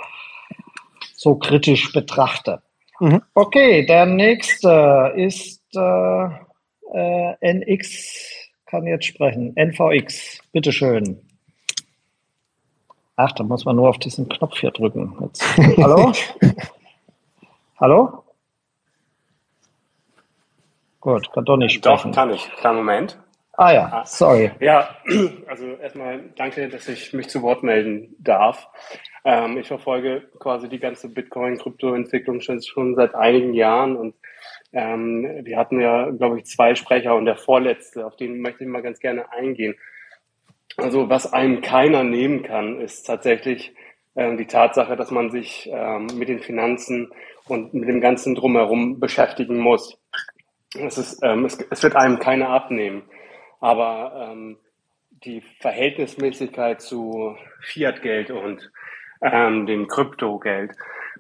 so 1.15 1.35
kritisch 1.35 1.93
betrachte. 1.93 2.61
Mhm. 2.99 3.21
Okay, 3.33 3.85
der 3.85 4.07
nächste 4.07 5.13
ist 5.15 5.63
äh, 5.73 6.25
äh, 6.93 7.35
NX, 7.39 8.49
kann 8.65 8.85
jetzt 8.85 9.05
sprechen. 9.05 9.55
NVX, 9.55 10.41
bitteschön. 10.51 11.28
Ach, 13.21 13.33
da 13.33 13.43
muss 13.43 13.65
man 13.65 13.75
nur 13.75 13.89
auf 13.89 13.97
diesen 13.97 14.29
Knopf 14.29 14.59
hier 14.59 14.71
drücken. 14.71 15.13
Jetzt. 15.19 15.43
Hallo? 15.77 16.13
Hallo? 17.81 18.23
Gut, 21.01 21.29
kann 21.33 21.43
doch 21.43 21.57
nicht 21.57 21.73
sprechen. 21.73 22.11
Doch, 22.13 22.15
kann 22.15 22.29
ich. 22.29 22.49
Kleinen 22.53 22.77
Moment. 22.77 23.19
Ah 23.57 23.73
ja, 23.73 23.89
ah. 23.91 24.05
sorry. 24.05 24.51
Ja, 24.61 24.95
also 25.47 25.65
erstmal 25.65 26.29
danke, 26.37 26.69
dass 26.69 26.87
ich 26.87 27.11
mich 27.11 27.27
zu 27.27 27.41
Wort 27.41 27.61
melden 27.61 28.15
darf. 28.19 28.69
Ähm, 29.25 29.57
ich 29.57 29.67
verfolge 29.67 30.29
quasi 30.39 30.69
die 30.69 30.79
ganze 30.79 31.09
Bitcoin-Krypto-Entwicklung 31.09 32.39
schon, 32.39 32.61
schon 32.61 32.95
seit 32.95 33.15
einigen 33.15 33.53
Jahren 33.53 33.97
und 33.97 34.15
ähm, 34.71 35.41
wir 35.43 35.57
hatten 35.57 35.81
ja, 35.81 36.09
glaube 36.11 36.37
ich, 36.37 36.45
zwei 36.45 36.73
Sprecher 36.73 37.15
und 37.15 37.25
der 37.25 37.35
vorletzte, 37.35 38.05
auf 38.05 38.15
den 38.15 38.39
möchte 38.39 38.63
ich 38.63 38.69
mal 38.69 38.81
ganz 38.81 38.99
gerne 38.99 39.29
eingehen. 39.33 39.75
Also 40.77 41.09
was 41.09 41.31
einem 41.33 41.61
keiner 41.61 42.03
nehmen 42.03 42.43
kann, 42.43 42.79
ist 42.79 43.03
tatsächlich 43.03 43.73
ähm, 44.15 44.37
die 44.37 44.47
Tatsache, 44.47 44.95
dass 44.95 45.11
man 45.11 45.31
sich 45.31 45.69
ähm, 45.71 46.07
mit 46.15 46.29
den 46.29 46.39
Finanzen 46.39 47.11
und 47.47 47.73
mit 47.73 47.89
dem 47.89 48.01
ganzen 48.01 48.35
drumherum 48.35 48.99
beschäftigen 48.99 49.59
muss. 49.59 49.97
Es, 50.75 50.97
ist, 50.97 51.23
ähm, 51.23 51.45
es, 51.45 51.57
es 51.69 51.83
wird 51.83 51.95
einem 51.95 52.19
keiner 52.19 52.49
abnehmen. 52.49 53.03
Aber 53.59 54.29
ähm, 54.31 54.57
die 55.23 55.41
Verhältnismäßigkeit 55.59 56.81
zu 56.81 57.35
Fiat-Geld 57.61 58.31
und 58.31 58.71
ähm, 59.21 59.65
dem 59.65 59.87
Kryptogeld, 59.87 60.71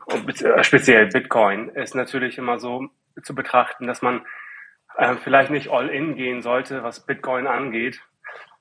äh, 0.07 0.63
speziell 0.63 1.07
Bitcoin, 1.07 1.69
ist 1.69 1.95
natürlich 1.95 2.37
immer 2.37 2.59
so 2.59 2.87
zu 3.23 3.35
betrachten, 3.35 3.87
dass 3.87 4.01
man 4.01 4.25
äh, 4.97 5.15
vielleicht 5.15 5.51
nicht 5.51 5.69
all 5.69 5.89
in 5.89 6.15
gehen 6.15 6.41
sollte, 6.41 6.83
was 6.83 7.05
Bitcoin 7.05 7.47
angeht, 7.47 8.01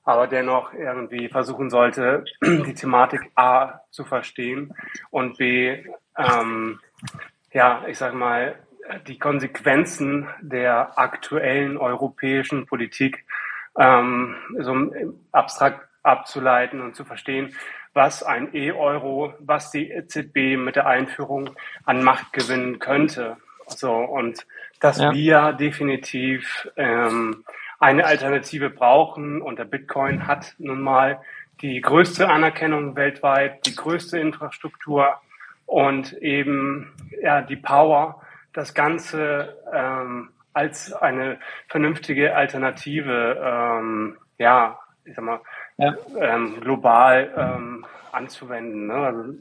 aber 0.09 0.25
dennoch 0.25 0.73
irgendwie 0.73 1.29
versuchen 1.29 1.69
sollte, 1.69 2.25
die 2.41 2.73
Thematik 2.73 3.29
A 3.35 3.81
zu 3.91 4.05
verstehen 4.05 4.73
und 5.11 5.37
B, 5.37 5.83
ähm, 6.17 6.79
ja, 7.53 7.83
ich 7.87 7.99
sag 7.99 8.15
mal, 8.15 8.55
die 9.07 9.19
Konsequenzen 9.19 10.27
der 10.41 10.97
aktuellen 10.97 11.77
europäischen 11.77 12.65
Politik 12.65 13.23
ähm, 13.77 14.35
so 14.57 14.91
abstrakt 15.31 15.87
abzuleiten 16.01 16.81
und 16.81 16.95
zu 16.95 17.05
verstehen, 17.05 17.55
was 17.93 18.23
ein 18.23 18.55
E-Euro, 18.55 19.35
was 19.37 19.69
die 19.69 19.91
EZB 19.91 20.57
mit 20.57 20.75
der 20.75 20.87
Einführung 20.87 21.51
an 21.85 22.03
Macht 22.03 22.33
gewinnen 22.33 22.79
könnte. 22.79 23.37
So, 23.67 23.93
und 23.93 24.47
dass 24.79 24.97
ja. 24.97 25.13
wir 25.13 25.53
definitiv 25.53 26.67
ähm, 26.77 27.43
eine 27.79 28.05
Alternative 28.05 28.69
brauchen 28.69 29.41
und 29.41 29.57
der 29.57 29.65
Bitcoin 29.65 30.27
hat 30.27 30.55
nun 30.57 30.81
mal 30.81 31.21
die 31.61 31.81
größte 31.81 32.29
Anerkennung 32.29 32.95
weltweit, 32.95 33.65
die 33.65 33.75
größte 33.75 34.19
Infrastruktur 34.19 35.15
und 35.65 36.13
eben 36.13 36.93
ja 37.21 37.41
die 37.41 37.55
Power, 37.55 38.21
das 38.53 38.73
Ganze 38.73 39.57
ähm, 39.73 40.29
als 40.53 40.93
eine 40.93 41.37
vernünftige 41.67 42.35
Alternative, 42.35 43.37
ähm, 43.41 44.17
ja, 44.37 44.79
ich 45.05 45.15
sag 45.15 45.23
mal, 45.23 45.41
ja. 45.77 45.95
Ähm, 46.19 46.59
global 46.59 47.31
ähm, 47.37 47.85
anzuwenden. 48.11 48.87
Ne? 48.87 48.93
Also, 48.93 49.33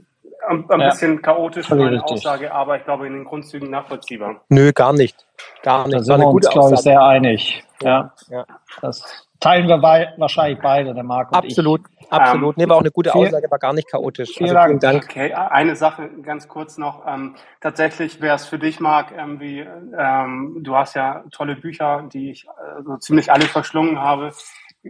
ein, 0.48 0.70
ein 0.70 0.80
ja. 0.80 0.88
bisschen 0.90 1.22
chaotisch 1.22 1.68
meine 1.70 1.92
richtig. 1.92 2.12
Aussage, 2.12 2.52
aber 2.52 2.76
ich 2.76 2.84
glaube 2.84 3.06
in 3.06 3.12
den 3.14 3.24
Grundzügen 3.24 3.70
nachvollziehbar. 3.70 4.40
Nö, 4.48 4.72
gar 4.72 4.92
nicht. 4.92 5.26
Gar 5.62 5.86
nicht. 5.86 5.98
Da 5.98 6.02
sind 6.02 6.20
wir 6.20 6.28
uns, 6.28 6.48
glaube 6.48 6.74
ich, 6.74 6.80
sehr 6.80 7.02
einig. 7.02 7.64
Ja. 7.82 8.12
ja. 8.28 8.44
Das 8.80 9.28
teilen 9.40 9.68
wir 9.68 9.78
bei, 9.78 10.12
wahrscheinlich 10.16 10.60
beide, 10.60 10.94
der 10.94 11.04
Marc 11.04 11.30
und 11.30 11.38
Absolut. 11.38 11.82
Ich. 12.00 12.12
Absolut. 12.12 12.56
Ähm, 12.56 12.64
nee, 12.64 12.68
war 12.68 12.76
auch 12.76 12.80
eine 12.80 12.90
gute 12.90 13.10
viel, 13.10 13.26
Aussage, 13.26 13.50
war 13.50 13.58
gar 13.58 13.74
nicht 13.74 13.90
chaotisch. 13.90 14.30
Vielen, 14.36 14.56
also, 14.56 14.68
vielen 14.68 14.80
Dank. 14.80 15.04
Okay, 15.04 15.32
eine 15.32 15.76
Sache 15.76 16.08
ganz 16.22 16.48
kurz 16.48 16.78
noch. 16.78 17.06
Ähm, 17.06 17.36
tatsächlich 17.60 18.20
wäre 18.20 18.36
es 18.36 18.46
für 18.46 18.58
dich, 18.58 18.80
Marc, 18.80 19.12
irgendwie, 19.12 19.66
ähm, 19.96 20.58
du 20.60 20.74
hast 20.74 20.94
ja 20.94 21.24
tolle 21.30 21.56
Bücher, 21.56 22.08
die 22.12 22.30
ich 22.30 22.46
äh, 22.46 22.82
so 22.82 22.96
ziemlich 22.96 23.30
alle 23.30 23.44
verschlungen 23.44 24.00
habe. 24.00 24.32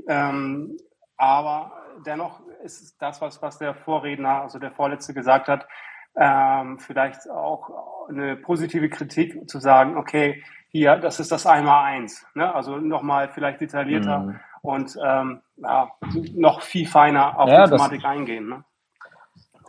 Ähm, 0.06 0.76
aber 1.16 1.72
dennoch 2.06 2.40
ist 2.62 3.00
das, 3.00 3.20
was, 3.20 3.40
was 3.42 3.58
der 3.58 3.74
Vorredner, 3.74 4.42
also 4.42 4.58
der 4.58 4.72
Vorletzte 4.72 5.14
gesagt 5.14 5.48
hat, 5.48 5.66
ähm, 6.16 6.78
vielleicht 6.78 7.28
auch 7.30 8.08
eine 8.08 8.36
positive 8.36 8.88
Kritik 8.88 9.48
zu 9.48 9.60
sagen, 9.60 9.96
okay, 9.96 10.42
hier, 10.70 10.96
das 10.96 11.20
ist 11.20 11.32
das 11.32 11.46
einmal 11.46 11.84
eins. 11.84 12.26
Ne? 12.34 12.52
Also 12.54 12.76
nochmal 12.76 13.28
vielleicht 13.28 13.60
detaillierter. 13.60 14.18
Mhm 14.18 14.40
und 14.62 14.96
ähm, 15.02 15.40
ja, 15.56 15.90
noch 16.34 16.62
viel 16.62 16.86
feiner 16.86 17.38
auf 17.38 17.48
ja, 17.48 17.64
die 17.64 17.70
Thematik 17.70 18.04
eingehen. 18.04 18.48
Ne? 18.48 18.64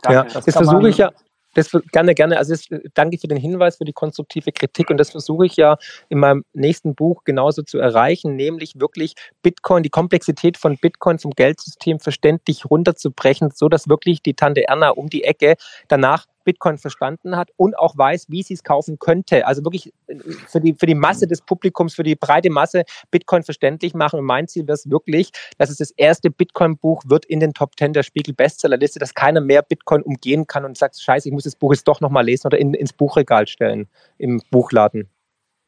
Ja, 0.08 0.24
das, 0.24 0.44
das 0.44 0.54
versuche 0.54 0.88
ich 0.88 0.98
ja. 0.98 1.10
Das 1.54 1.70
gerne, 1.92 2.14
gerne. 2.14 2.38
Also 2.38 2.52
das, 2.52 2.66
danke 2.94 3.18
für 3.18 3.26
den 3.26 3.38
Hinweis, 3.38 3.76
für 3.78 3.84
die 3.84 3.92
konstruktive 3.92 4.52
Kritik. 4.52 4.90
Und 4.90 4.98
das 4.98 5.10
versuche 5.10 5.46
ich 5.46 5.56
ja 5.56 5.76
in 6.08 6.18
meinem 6.18 6.44
nächsten 6.52 6.94
Buch 6.94 7.24
genauso 7.24 7.62
zu 7.62 7.78
erreichen, 7.78 8.36
nämlich 8.36 8.78
wirklich 8.78 9.14
Bitcoin, 9.42 9.82
die 9.82 9.90
Komplexität 9.90 10.56
von 10.56 10.76
Bitcoin 10.78 11.18
zum 11.18 11.32
Geldsystem 11.32 11.98
verständlich 11.98 12.64
runterzubrechen, 12.70 13.50
so 13.52 13.68
dass 13.68 13.88
wirklich 13.88 14.22
die 14.22 14.34
Tante 14.34 14.68
Erna 14.68 14.90
um 14.90 15.08
die 15.08 15.24
Ecke 15.24 15.56
danach 15.88 16.26
Bitcoin 16.44 16.78
verstanden 16.78 17.36
hat 17.36 17.50
und 17.56 17.78
auch 17.78 17.96
weiß, 17.96 18.26
wie 18.28 18.42
sie 18.42 18.54
es 18.54 18.64
kaufen 18.64 18.98
könnte. 18.98 19.46
Also 19.46 19.64
wirklich 19.64 19.92
äh, 20.06 20.18
für 20.48 20.60
die, 20.60 20.74
für 20.74 20.86
die 20.86 20.94
Masse 20.94 21.26
des 21.26 21.42
Publikums, 21.42 21.94
für 21.94 22.02
die 22.02 22.16
breite 22.16 22.50
Masse 22.50 22.84
Bitcoin 23.10 23.42
verständlich 23.42 23.94
machen. 23.94 24.18
Und 24.20 24.26
mein 24.26 24.48
Ziel 24.48 24.66
wäre 24.66 24.74
es 24.74 24.90
wirklich, 24.90 25.30
dass 25.58 25.70
es 25.70 25.78
das 25.78 25.90
erste 25.92 26.30
Bitcoin-Buch 26.30 27.02
wird 27.06 27.24
in 27.26 27.40
den 27.40 27.54
Top 27.54 27.76
10 27.78 27.92
der 27.92 28.02
Spiegel-Bestsellerliste, 28.02 28.98
dass 28.98 29.14
keiner 29.14 29.40
mehr 29.40 29.62
Bitcoin 29.62 30.02
umgehen 30.02 30.46
kann 30.46 30.64
und 30.64 30.76
sagt, 30.76 31.00
scheiße, 31.00 31.28
ich 31.28 31.32
muss 31.32 31.44
das 31.44 31.56
Buch 31.56 31.72
jetzt 31.72 31.86
doch 31.88 32.00
nochmal 32.00 32.24
lesen 32.24 32.46
oder 32.46 32.58
in, 32.58 32.74
ins 32.74 32.92
Buchregal 32.92 33.46
stellen, 33.46 33.88
im 34.18 34.42
Buchladen. 34.50 35.08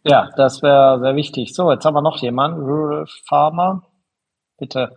Ja, 0.04 0.30
das 0.36 0.62
wäre 0.62 0.98
sehr 1.00 1.14
wichtig. 1.14 1.54
So, 1.54 1.70
jetzt 1.70 1.84
haben 1.84 1.94
wir 1.94 2.02
noch 2.02 2.20
jemanden. 2.22 2.60
Rural 2.60 3.06
Farmer. 3.24 3.82
Bitte. 4.58 4.96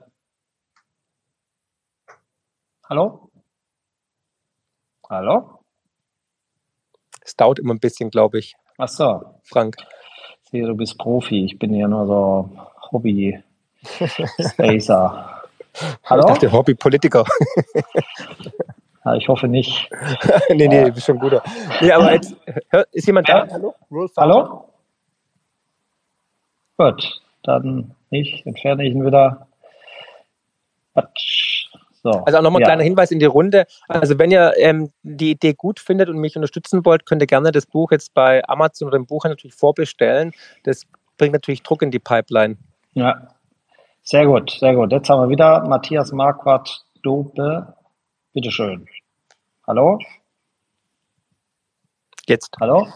Hallo? 2.90 3.30
Hallo? 5.10 5.64
Es 7.26 7.36
dauert 7.36 7.60
immer 7.60 7.74
ein 7.74 7.80
bisschen, 7.80 8.12
glaube 8.12 8.38
ich. 8.40 8.56
Ach 8.78 8.88
so. 8.88 9.26
Frank. 9.44 9.78
Ich 10.44 10.52
sehe, 10.52 10.66
du 10.68 10.76
bist 10.76 10.98
Profi. 11.00 11.44
Ich 11.46 11.58
bin 11.58 11.74
ja 11.74 11.88
nur 11.88 12.06
so 12.06 12.48
Hobby-Spacer. 12.92 13.44
Hallo? 16.06 16.22
Ich 16.22 16.28
dachte 16.28 16.52
Hobby-Politiker. 16.52 17.26
ja, 19.06 19.16
ich 19.16 19.28
hoffe 19.28 19.48
nicht. 19.48 19.90
nee, 20.50 20.68
nee, 20.68 20.86
du 20.86 20.92
bist 20.92 21.08
schon 21.08 21.18
guter. 21.18 21.42
Nee, 21.82 21.92
aber 21.92 22.14
jetzt, 22.14 22.36
ist 22.92 23.08
jemand 23.08 23.28
da? 23.28 23.48
Hallo? 23.50 23.74
Hallo? 24.18 24.70
Gut, 26.78 27.22
dann 27.42 27.96
nicht. 28.12 28.46
Entferne 28.46 28.86
ich 28.86 28.94
ihn 28.94 29.04
wieder. 29.04 29.48
Quatsch. 30.94 31.55
So, 32.06 32.12
also 32.12 32.38
auch 32.38 32.43
nochmal 32.43 32.60
ein 32.60 32.62
ja. 32.62 32.68
kleiner 32.68 32.84
Hinweis 32.84 33.10
in 33.10 33.18
die 33.18 33.26
Runde. 33.26 33.66
Also 33.88 34.20
wenn 34.20 34.30
ihr 34.30 34.53
ähm, 34.58 34.91
die 35.01 35.32
Idee 35.32 35.56
gut 35.56 35.80
findet 35.80 36.08
und 36.08 36.20
mich 36.20 36.36
unterstützen 36.36 36.86
wollt, 36.86 37.08
könnt 37.08 37.24
ihr 37.24 37.26
gerne 37.26 37.51
das 37.51 37.66
Buch 37.66 37.89
jetzt 37.89 38.14
bei 38.14 38.47
Amazon 38.47 38.88
oder 38.88 38.97
im 38.97 39.08
Buch 39.08 39.24
natürlich 39.24 39.56
vorbestellen. 39.56 40.32
Das 40.66 40.84
bringt 41.18 41.34
natürlich 41.34 41.64
Druck 41.64 41.82
in 41.82 41.89
die 41.89 41.97
Pipeline. 41.97 42.58
Ja, 42.93 43.30
sehr 44.03 44.28
gut, 44.28 44.51
sehr 44.51 44.76
gut. 44.76 44.91
Jetzt 44.91 45.10
haben 45.10 45.20
wir 45.24 45.30
wieder 45.30 45.68
Matthias 45.68 46.12
Marquardt 46.12 46.86
Dope. 47.01 47.74
Bitteschön. 48.34 48.88
Hallo? 49.66 49.97
Jetzt. 52.28 52.56
Hallo? 52.62 52.88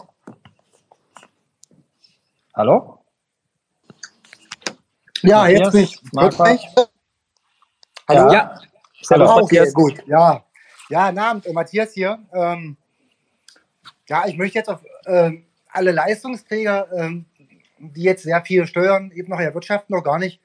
Hallo? 2.54 3.00
Ja, 5.22 5.38
Matthias, 5.38 5.58
jetzt 5.58 5.74
nicht. 5.74 6.14
Marquardt. 6.14 6.60
Hallo? 8.08 8.32
Ja. 8.32 8.60
Hallo, 9.08 9.24
okay, 9.24 9.40
Matthias. 9.40 9.74
gut. 9.74 10.02
Ja, 10.06 10.44
ja, 10.90 11.06
Abend, 11.16 11.46
äh, 11.46 11.52
Matthias 11.52 11.92
hier. 11.92 12.18
Ähm, 12.34 12.76
ja, 14.08 14.26
ich 14.26 14.36
möchte 14.36 14.58
jetzt 14.58 14.68
auf 14.68 14.80
äh, 15.04 15.32
alle 15.68 15.92
Leistungsträger, 15.92 16.88
ähm, 16.92 17.24
die 17.78 18.02
jetzt 18.02 18.24
sehr 18.24 18.42
viel 18.42 18.66
steuern, 18.66 19.10
eben 19.12 19.30
noch 19.30 19.40
erwirtschaften, 19.40 19.94
noch 19.94 20.04
gar 20.04 20.18
nicht 20.18 20.40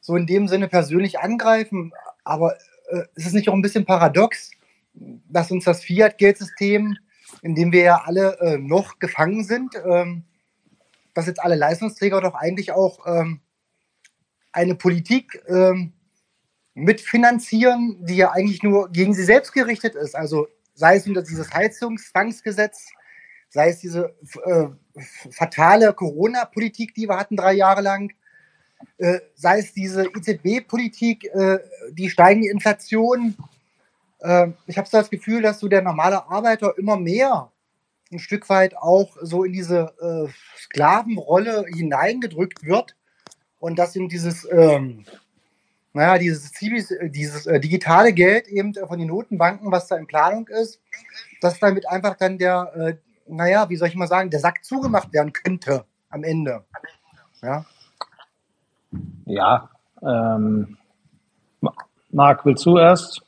so 0.00 0.16
in 0.16 0.26
dem 0.26 0.48
Sinne 0.48 0.68
persönlich 0.68 1.18
angreifen. 1.20 1.92
Aber 2.24 2.56
äh, 2.90 3.04
ist 3.14 3.26
es 3.26 3.32
nicht 3.32 3.48
auch 3.48 3.54
ein 3.54 3.62
bisschen 3.62 3.86
paradox, 3.86 4.50
dass 4.94 5.50
uns 5.50 5.64
das 5.64 5.82
Fiat-Geldsystem, 5.82 6.96
in 7.42 7.54
dem 7.54 7.72
wir 7.72 7.82
ja 7.82 8.02
alle 8.04 8.38
äh, 8.40 8.58
noch 8.58 8.98
gefangen 8.98 9.44
sind, 9.44 9.74
ähm, 9.84 10.24
dass 11.14 11.26
jetzt 11.26 11.40
alle 11.40 11.56
Leistungsträger 11.56 12.20
doch 12.20 12.34
eigentlich 12.34 12.72
auch 12.72 13.06
ähm, 13.06 13.40
eine 14.52 14.74
Politik 14.74 15.42
ähm, 15.48 15.92
mitfinanzieren, 16.78 18.04
die 18.04 18.16
ja 18.16 18.30
eigentlich 18.30 18.62
nur 18.62 18.90
gegen 18.90 19.14
sie 19.14 19.24
selbst 19.24 19.52
gerichtet 19.52 19.94
ist. 19.94 20.14
Also 20.14 20.48
sei 20.74 20.96
es 20.96 21.06
wieder 21.06 21.22
dieses 21.22 21.52
Heizungszwangsgesetz, 21.52 22.86
sei 23.48 23.70
es 23.70 23.80
diese 23.80 24.14
äh, 24.44 24.68
fatale 25.30 25.92
Corona-Politik, 25.92 26.94
die 26.94 27.08
wir 27.08 27.16
hatten 27.16 27.36
drei 27.36 27.54
Jahre 27.54 27.82
lang, 27.82 28.12
äh, 28.98 29.20
sei 29.34 29.58
es 29.58 29.72
diese 29.72 30.04
EZB-Politik, 30.04 31.24
äh, 31.34 31.58
die 31.92 32.10
steigende 32.10 32.50
Inflation, 32.50 33.36
äh, 34.20 34.48
ich 34.66 34.78
habe 34.78 34.88
so 34.88 34.98
das 34.98 35.10
Gefühl, 35.10 35.42
dass 35.42 35.60
so 35.60 35.68
der 35.68 35.82
normale 35.82 36.28
Arbeiter 36.28 36.74
immer 36.78 36.96
mehr 36.96 37.50
ein 38.12 38.18
Stück 38.18 38.48
weit 38.48 38.76
auch 38.76 39.16
so 39.20 39.44
in 39.44 39.52
diese 39.52 39.92
äh, 40.00 40.32
Sklavenrolle 40.58 41.64
hineingedrückt 41.74 42.64
wird 42.64 42.96
und 43.58 43.78
dass 43.78 43.96
ihm 43.96 44.08
dieses, 44.08 44.48
ähm, 44.50 45.04
naja, 45.98 46.16
dieses, 46.16 46.52
dieses 47.10 47.46
äh, 47.46 47.58
digitale 47.58 48.12
Geld 48.12 48.46
eben 48.46 48.72
von 48.72 49.00
den 49.00 49.08
Notenbanken, 49.08 49.72
was 49.72 49.88
da 49.88 49.96
in 49.96 50.06
Planung 50.06 50.46
ist, 50.46 50.80
dass 51.40 51.58
damit 51.58 51.88
einfach 51.88 52.16
dann 52.16 52.38
der, 52.38 52.72
äh, 52.76 52.94
naja, 53.26 53.68
wie 53.68 53.74
soll 53.74 53.88
ich 53.88 53.96
mal 53.96 54.06
sagen, 54.06 54.30
der 54.30 54.38
Sack 54.38 54.64
zugemacht 54.64 55.12
werden 55.12 55.32
könnte 55.32 55.84
am 56.10 56.22
Ende. 56.22 56.64
Ja. 57.42 57.66
Ja. 59.26 59.70
Ähm, 60.00 60.78
Marc, 62.10 62.46
willst 62.46 62.64
du 62.64 62.78
erst? 62.78 63.20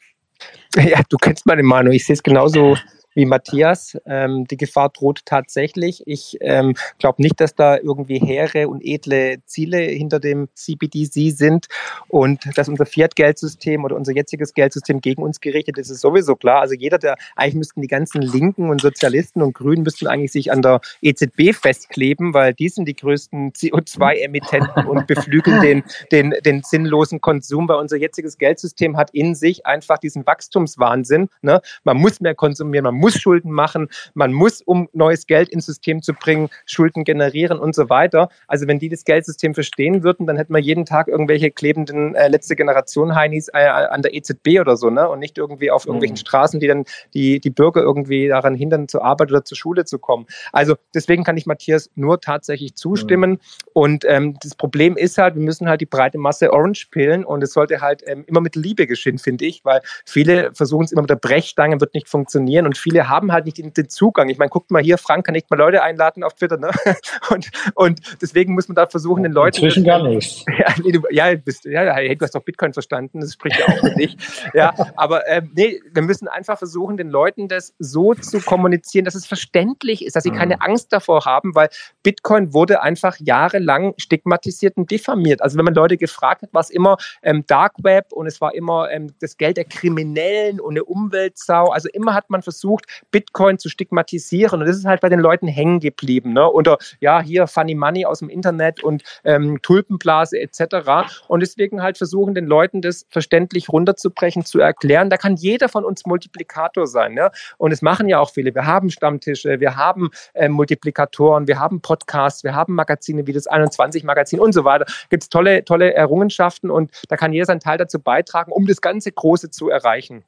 Ja, 0.76 1.00
du 1.08 1.16
kennst 1.16 1.46
meine 1.46 1.64
Meinung. 1.64 1.92
Ich 1.92 2.06
sehe 2.06 2.14
es 2.14 2.22
genauso 2.22 2.76
wie 3.14 3.26
Matthias. 3.26 3.98
Ähm, 4.06 4.46
die 4.46 4.56
Gefahr 4.56 4.90
droht 4.90 5.22
tatsächlich. 5.24 6.02
Ich 6.06 6.38
ähm, 6.40 6.74
glaube 6.98 7.22
nicht, 7.22 7.40
dass 7.40 7.54
da 7.54 7.76
irgendwie 7.76 8.18
hehre 8.18 8.68
und 8.68 8.82
edle 8.84 9.38
Ziele 9.46 9.78
hinter 9.78 10.20
dem 10.20 10.48
CBDC 10.54 11.30
sind 11.36 11.66
und 12.08 12.40
dass 12.56 12.68
unser 12.68 12.86
Fiat-Geldsystem 12.86 13.84
oder 13.84 13.96
unser 13.96 14.12
jetziges 14.12 14.54
Geldsystem 14.54 15.00
gegen 15.00 15.22
uns 15.22 15.40
gerichtet 15.40 15.78
ist, 15.78 15.90
ist 15.90 16.00
sowieso 16.00 16.36
klar. 16.36 16.60
Also 16.60 16.74
jeder, 16.74 16.98
der 16.98 17.16
eigentlich 17.36 17.54
müssten 17.54 17.82
die 17.82 17.88
ganzen 17.88 18.22
Linken 18.22 18.70
und 18.70 18.80
Sozialisten 18.80 19.42
und 19.42 19.54
Grünen 19.54 19.82
müssten 19.82 20.06
eigentlich 20.06 20.32
sich 20.32 20.52
an 20.52 20.62
der 20.62 20.80
EZB 21.02 21.52
festkleben, 21.54 22.34
weil 22.34 22.54
die 22.54 22.68
sind 22.68 22.86
die 22.86 22.94
größten 22.94 23.52
CO2-Emittenten 23.52 24.86
und 24.86 25.06
beflügeln 25.06 25.60
den, 25.60 25.82
den, 26.12 26.34
den 26.44 26.62
sinnlosen 26.62 27.20
Konsum, 27.20 27.68
weil 27.68 27.76
unser 27.76 27.96
jetziges 27.96 28.38
Geldsystem 28.38 28.96
hat 28.96 29.10
in 29.12 29.34
sich 29.34 29.66
einfach 29.66 29.98
diesen 29.98 30.26
Wachstumswahnsinn. 30.26 31.28
Ne? 31.42 31.60
Man 31.84 31.96
muss 31.96 32.20
mehr 32.20 32.34
konsumieren, 32.34 32.84
man 32.84 32.94
muss 33.00 33.20
Schulden 33.20 33.50
machen, 33.50 33.88
man 34.14 34.32
muss, 34.32 34.60
um 34.62 34.88
neues 34.92 35.26
Geld 35.26 35.48
ins 35.48 35.66
System 35.66 36.02
zu 36.02 36.12
bringen, 36.14 36.48
Schulden 36.66 37.04
generieren 37.04 37.58
und 37.58 37.74
so 37.74 37.88
weiter. 37.88 38.28
Also 38.46 38.66
wenn 38.66 38.78
die 38.78 38.88
das 38.88 39.04
Geldsystem 39.04 39.54
verstehen 39.54 40.02
würden, 40.02 40.26
dann 40.26 40.36
hätten 40.36 40.54
wir 40.54 40.60
jeden 40.60 40.84
Tag 40.84 41.08
irgendwelche 41.08 41.50
klebenden 41.50 42.14
äh, 42.14 42.28
letzte 42.28 42.56
Generation 42.56 43.14
Heinis 43.14 43.48
äh, 43.48 43.66
an 43.66 44.02
der 44.02 44.14
EZB 44.14 44.60
oder 44.60 44.76
so, 44.76 44.90
ne? 44.90 45.08
Und 45.08 45.18
nicht 45.20 45.38
irgendwie 45.38 45.70
auf 45.70 45.86
irgendwelchen 45.86 46.14
mhm. 46.14 46.20
Straßen, 46.20 46.60
die 46.60 46.66
dann 46.66 46.84
die, 47.14 47.40
die 47.40 47.50
Bürger 47.50 47.82
irgendwie 47.82 48.28
daran 48.28 48.54
hindern, 48.54 48.88
zur 48.88 49.04
Arbeit 49.04 49.30
oder 49.30 49.44
zur 49.44 49.56
Schule 49.56 49.84
zu 49.84 49.98
kommen. 49.98 50.26
Also 50.52 50.76
deswegen 50.94 51.24
kann 51.24 51.36
ich 51.36 51.46
Matthias 51.46 51.90
nur 51.94 52.20
tatsächlich 52.20 52.74
zustimmen. 52.74 53.30
Mhm. 53.30 53.38
Und 53.72 54.04
ähm, 54.06 54.36
das 54.42 54.54
Problem 54.54 54.96
ist 54.96 55.18
halt, 55.18 55.34
wir 55.34 55.42
müssen 55.42 55.68
halt 55.68 55.80
die 55.80 55.86
breite 55.86 56.18
Masse 56.18 56.52
Orange 56.52 56.88
pillen 56.90 57.24
und 57.24 57.42
es 57.42 57.52
sollte 57.52 57.80
halt 57.80 58.02
ähm, 58.06 58.24
immer 58.26 58.40
mit 58.40 58.56
Liebe 58.56 58.86
geschehen, 58.86 59.18
finde 59.18 59.46
ich, 59.46 59.64
weil 59.64 59.80
viele 60.04 60.52
versuchen 60.54 60.84
es 60.84 60.92
immer 60.92 61.02
mit 61.02 61.10
der 61.10 61.16
Brechstange, 61.16 61.80
wird 61.80 61.94
nicht 61.94 62.08
funktionieren 62.08 62.66
und 62.66 62.76
viele 62.76 62.89
viele 62.90 63.08
haben 63.08 63.32
halt 63.32 63.44
nicht 63.44 63.58
den, 63.58 63.72
den 63.72 63.88
Zugang. 63.88 64.28
Ich 64.28 64.38
meine, 64.38 64.48
guckt 64.48 64.70
mal 64.70 64.82
hier, 64.82 64.98
Frank 64.98 65.26
kann 65.26 65.34
nicht 65.34 65.48
mal 65.50 65.56
Leute 65.56 65.82
einladen 65.82 66.24
auf 66.24 66.34
Twitter, 66.34 66.56
ne? 66.56 66.70
Und, 67.30 67.50
und 67.74 68.00
deswegen 68.20 68.54
muss 68.54 68.66
man 68.68 68.74
da 68.74 68.86
versuchen, 68.86 69.22
den 69.22 69.32
Leuten. 69.32 69.56
Inzwischen 69.56 69.84
gar 69.84 70.02
nicht. 70.02 70.44
Ja, 70.58 70.74
nee, 70.82 70.92
du, 70.92 71.00
ja, 71.10 71.34
bist, 71.36 71.64
ja, 71.64 71.94
hey, 71.94 72.14
du 72.14 72.24
hast 72.24 72.34
doch 72.34 72.42
Bitcoin 72.42 72.72
verstanden, 72.72 73.20
das 73.20 73.32
spricht 73.32 73.58
ja 73.58 73.66
auch 73.66 73.78
für 73.78 73.94
dich. 73.94 74.16
Ja, 74.54 74.74
aber 74.96 75.26
ähm, 75.28 75.52
nee, 75.54 75.80
wir 75.92 76.02
müssen 76.02 76.28
einfach 76.28 76.58
versuchen, 76.58 76.96
den 76.96 77.08
Leuten 77.08 77.48
das 77.48 77.74
so 77.78 78.14
zu 78.14 78.40
kommunizieren, 78.40 79.04
dass 79.04 79.14
es 79.14 79.26
verständlich 79.26 80.04
ist, 80.04 80.16
dass 80.16 80.24
sie 80.24 80.30
keine 80.30 80.56
mhm. 80.56 80.62
Angst 80.62 80.92
davor 80.92 81.24
haben, 81.24 81.54
weil 81.54 81.68
Bitcoin 82.02 82.52
wurde 82.52 82.82
einfach 82.82 83.16
jahrelang 83.20 83.94
stigmatisiert 83.96 84.76
und 84.76 84.90
diffamiert. 84.90 85.40
Also 85.40 85.56
wenn 85.56 85.64
man 85.64 85.74
Leute 85.74 85.96
gefragt 85.96 86.42
hat, 86.42 86.52
war 86.52 86.60
es 86.60 86.70
immer 86.70 86.96
ähm, 87.22 87.44
Dark 87.46 87.74
Web 87.82 88.12
und 88.12 88.26
es 88.26 88.40
war 88.40 88.54
immer 88.54 88.90
ähm, 88.90 89.12
das 89.20 89.36
Geld 89.36 89.56
der 89.56 89.64
Kriminellen 89.64 90.60
und 90.60 90.72
eine 90.72 90.84
Umweltsau. 90.84 91.68
Also 91.68 91.88
immer 91.92 92.14
hat 92.14 92.28
man 92.28 92.42
versucht, 92.42 92.79
versucht, 92.80 93.10
Bitcoin 93.10 93.58
zu 93.58 93.68
stigmatisieren. 93.68 94.60
Und 94.60 94.66
das 94.66 94.76
ist 94.76 94.84
halt 94.84 95.00
bei 95.00 95.08
den 95.08 95.20
Leuten 95.20 95.48
hängen 95.48 95.80
geblieben. 95.80 96.32
Ne? 96.32 96.50
Oder 96.50 96.78
ja, 97.00 97.20
hier 97.20 97.46
Funny 97.46 97.74
Money 97.74 98.04
aus 98.04 98.20
dem 98.20 98.28
Internet 98.28 98.82
und 98.82 99.02
ähm, 99.24 99.60
Tulpenblase 99.62 100.38
etc. 100.38 101.08
Und 101.28 101.40
deswegen 101.40 101.82
halt 101.82 101.98
versuchen, 101.98 102.34
den 102.34 102.46
Leuten 102.46 102.82
das 102.82 103.06
verständlich 103.10 103.68
runterzubrechen, 103.68 104.44
zu 104.44 104.60
erklären. 104.60 105.10
Da 105.10 105.16
kann 105.16 105.36
jeder 105.36 105.68
von 105.68 105.84
uns 105.84 106.06
Multiplikator 106.06 106.86
sein. 106.86 107.14
Ne? 107.14 107.30
Und 107.58 107.72
es 107.72 107.82
machen 107.82 108.08
ja 108.08 108.18
auch 108.18 108.30
viele. 108.30 108.54
Wir 108.54 108.66
haben 108.66 108.90
Stammtische, 108.90 109.60
wir 109.60 109.76
haben 109.76 110.10
äh, 110.34 110.48
Multiplikatoren, 110.48 111.46
wir 111.46 111.58
haben 111.58 111.80
Podcasts, 111.80 112.44
wir 112.44 112.54
haben 112.54 112.74
Magazine 112.74 113.26
wie 113.26 113.32
das 113.32 113.48
21-Magazin 113.48 114.40
und 114.40 114.52
so 114.52 114.64
weiter. 114.64 114.86
Gibt 115.08 115.24
es 115.24 115.28
tolle, 115.28 115.64
tolle 115.64 115.94
Errungenschaften 115.94 116.70
und 116.70 116.90
da 117.08 117.16
kann 117.16 117.32
jeder 117.32 117.46
seinen 117.46 117.60
Teil 117.60 117.78
dazu 117.78 117.98
beitragen, 117.98 118.52
um 118.52 118.66
das 118.66 118.80
ganze 118.80 119.12
Große 119.12 119.50
zu 119.50 119.68
erreichen. 119.68 120.24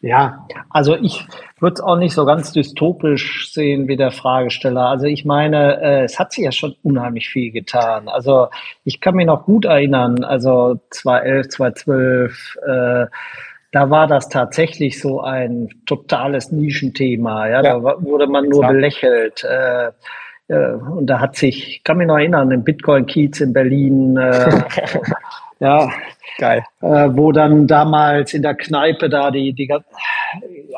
Ja, 0.00 0.46
also 0.70 0.94
ich 0.94 1.26
würde 1.58 1.74
es 1.74 1.80
auch 1.80 1.96
nicht 1.96 2.14
so 2.14 2.24
ganz 2.24 2.52
dystopisch 2.52 3.52
sehen 3.52 3.88
wie 3.88 3.96
der 3.96 4.12
Fragesteller. 4.12 4.86
Also 4.86 5.06
ich 5.06 5.24
meine, 5.24 5.80
äh, 5.82 6.04
es 6.04 6.18
hat 6.18 6.32
sich 6.32 6.44
ja 6.44 6.52
schon 6.52 6.76
unheimlich 6.84 7.28
viel 7.28 7.50
getan. 7.50 8.08
Also 8.08 8.48
ich 8.84 9.00
kann 9.00 9.16
mich 9.16 9.26
noch 9.26 9.44
gut 9.44 9.64
erinnern, 9.64 10.22
also 10.22 10.80
2011, 10.90 11.48
2012, 11.48 12.56
äh, 12.64 13.06
da 13.70 13.90
war 13.90 14.06
das 14.06 14.28
tatsächlich 14.28 15.00
so 15.00 15.20
ein 15.20 15.68
totales 15.84 16.52
Nischenthema. 16.52 17.48
Ja, 17.48 17.62
ja. 17.62 17.78
da 17.78 18.02
wurde 18.02 18.26
man 18.28 18.48
nur 18.48 18.66
belächelt. 18.66 19.44
Äh, 19.44 19.90
und 20.48 21.06
da 21.06 21.20
hat 21.20 21.36
sich, 21.36 21.68
ich 21.68 21.84
kann 21.84 21.98
mich 21.98 22.06
noch 22.06 22.16
erinnern, 22.16 22.50
im 22.50 22.64
Bitcoin-Kiez 22.64 23.40
in 23.40 23.52
Berlin, 23.52 24.16
äh, 24.16 24.62
ja, 25.60 25.90
Geil. 26.38 26.64
Äh, 26.80 27.08
wo 27.14 27.32
dann 27.32 27.66
damals 27.66 28.32
in 28.32 28.42
der 28.42 28.54
Kneipe 28.54 29.10
da 29.10 29.32
die, 29.32 29.52
die 29.52 29.68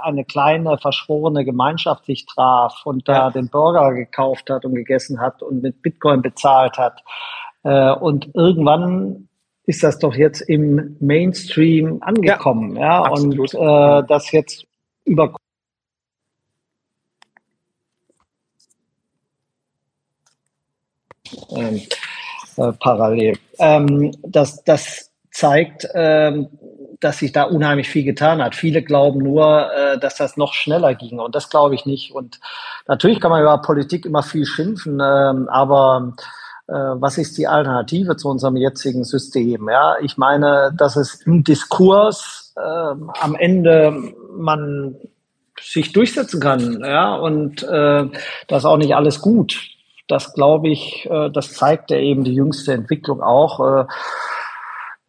eine 0.03 0.25
kleine 0.25 0.79
verschworene 0.79 1.45
Gemeinschaft 1.45 2.07
sich 2.07 2.25
traf 2.25 2.81
und 2.85 3.07
da 3.07 3.13
ja. 3.13 3.31
den 3.31 3.51
Burger 3.51 3.93
gekauft 3.93 4.49
hat 4.49 4.65
und 4.65 4.75
gegessen 4.75 5.21
hat 5.21 5.43
und 5.43 5.63
mit 5.63 5.83
Bitcoin 5.83 6.23
bezahlt 6.23 6.79
hat. 6.79 7.03
Äh, 7.63 7.93
und 7.93 8.31
irgendwann 8.35 9.29
ist 9.67 9.83
das 9.83 9.99
doch 9.99 10.15
jetzt 10.15 10.41
im 10.41 10.97
Mainstream 10.99 11.99
angekommen, 12.01 12.77
ja, 12.77 13.05
ja? 13.05 13.11
und 13.11 13.55
äh, 13.55 14.07
das 14.09 14.33
jetzt 14.33 14.67
über 15.05 15.35
ähm, 21.55 21.83
äh, 22.57 22.73
parallel. 22.81 23.39
Ähm, 23.59 24.13
das, 24.23 24.65
das 24.65 25.10
zeigt, 25.41 25.89
ähm, 25.95 26.49
dass 27.01 27.19
sich 27.19 27.33
da 27.33 27.45
unheimlich 27.45 27.89
viel 27.89 28.05
getan 28.05 28.43
hat. 28.43 28.55
Viele 28.55 28.83
glauben 28.83 29.21
nur, 29.21 29.73
äh, 29.73 29.99
dass 29.99 30.17
das 30.17 30.37
noch 30.37 30.53
schneller 30.53 30.95
ging 30.95 31.19
und 31.19 31.35
das 31.35 31.49
glaube 31.49 31.75
ich 31.75 31.87
nicht. 31.87 32.13
Und 32.13 32.41
natürlich 32.87 33.21
kann 33.21 33.31
man 33.31 33.43
über 33.43 33.59
Politik 33.63 34.05
immer 34.05 34.23
viel 34.23 34.45
schimpfen, 34.45 35.01
ähm, 35.03 35.49
aber 35.49 36.13
äh, 36.69 36.73
was 36.75 37.17
ist 37.17 37.39
die 37.39 37.49
Alternative 37.49 38.17
zu 38.17 38.29
unserem 38.29 38.57
jetzigen 38.57 39.05
System? 39.05 39.69
Ja, 39.71 39.97
ich 40.03 40.19
meine, 40.19 40.75
dass 40.77 40.97
es 40.97 41.23
im 41.23 41.43
Diskurs 41.43 42.53
äh, 42.57 42.61
am 42.61 43.35
Ende 43.35 44.15
man 44.37 44.97
sich 45.59 45.93
durchsetzen 45.93 46.41
kann, 46.41 46.81
ja, 46.81 47.15
und 47.15 47.63
äh, 47.63 48.07
das 48.47 48.65
auch 48.65 48.77
nicht 48.77 48.95
alles 48.95 49.21
gut. 49.21 49.59
Das 50.07 50.35
glaube 50.35 50.69
ich, 50.69 51.09
äh, 51.11 51.31
das 51.31 51.55
zeigt 51.55 51.91
ja 51.91 51.97
eben 51.97 52.25
die 52.25 52.35
jüngste 52.35 52.73
Entwicklung 52.73 53.23
auch. 53.23 53.61
Äh, 53.61 53.85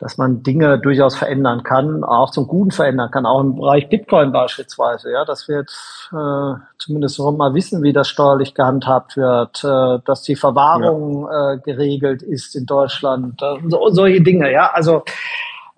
dass 0.01 0.17
man 0.17 0.41
Dinge 0.41 0.79
durchaus 0.79 1.15
verändern 1.15 1.61
kann, 1.61 2.03
auch 2.03 2.31
zum 2.31 2.47
Guten 2.47 2.71
verändern 2.71 3.11
kann, 3.11 3.27
auch 3.27 3.39
im 3.39 3.55
Bereich 3.55 3.87
Bitcoin 3.87 4.31
beispielsweise. 4.31 5.11
Ja, 5.11 5.25
dass 5.25 5.47
wir 5.47 5.59
jetzt 5.59 6.09
äh, 6.11 6.59
zumindest 6.79 7.15
so 7.15 7.31
mal 7.31 7.53
wissen, 7.53 7.83
wie 7.83 7.93
das 7.93 8.07
steuerlich 8.07 8.55
gehandhabt 8.55 9.15
wird, 9.15 9.63
äh, 9.63 10.03
dass 10.03 10.23
die 10.23 10.35
Verwahrung 10.35 11.27
ja. 11.31 11.53
äh, 11.53 11.57
geregelt 11.59 12.23
ist 12.23 12.55
in 12.55 12.65
Deutschland, 12.65 13.39
äh, 13.43 13.69
so, 13.69 13.89
solche 13.89 14.21
Dinge. 14.21 14.51
Ja, 14.51 14.71
also 14.73 15.03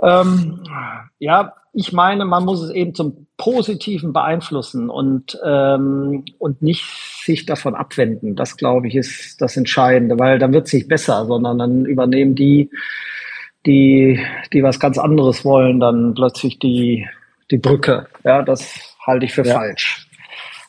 ähm, 0.01 0.63
ja, 1.19 1.53
ich 1.73 1.91
meine, 1.91 2.23
man 2.23 2.45
muss 2.45 2.61
es 2.61 2.69
eben 2.69 2.95
zum 2.95 3.27
Positiven 3.35 4.13
beeinflussen 4.13 4.89
und 4.89 5.37
ähm, 5.43 6.23
und 6.37 6.61
nicht 6.61 6.85
sich 7.25 7.45
davon 7.45 7.75
abwenden. 7.75 8.37
Das 8.37 8.55
glaube 8.55 8.87
ich 8.87 8.95
ist 8.95 9.41
das 9.41 9.57
Entscheidende, 9.57 10.17
weil 10.17 10.39
dann 10.39 10.53
wird 10.53 10.67
es 10.67 10.73
nicht 10.73 10.87
besser, 10.87 11.25
sondern 11.25 11.57
dann 11.57 11.85
übernehmen 11.85 12.35
die 12.35 12.69
die, 13.65 14.19
die 14.51 14.63
was 14.63 14.79
ganz 14.79 14.97
anderes 14.97 15.45
wollen, 15.45 15.79
dann 15.79 16.13
plötzlich 16.13 16.59
die, 16.59 17.07
die 17.51 17.57
Brücke. 17.57 18.07
Ja, 18.23 18.41
das 18.41 18.95
halte 19.05 19.25
ich 19.25 19.33
für 19.33 19.45
ja. 19.45 19.55
falsch. 19.55 20.07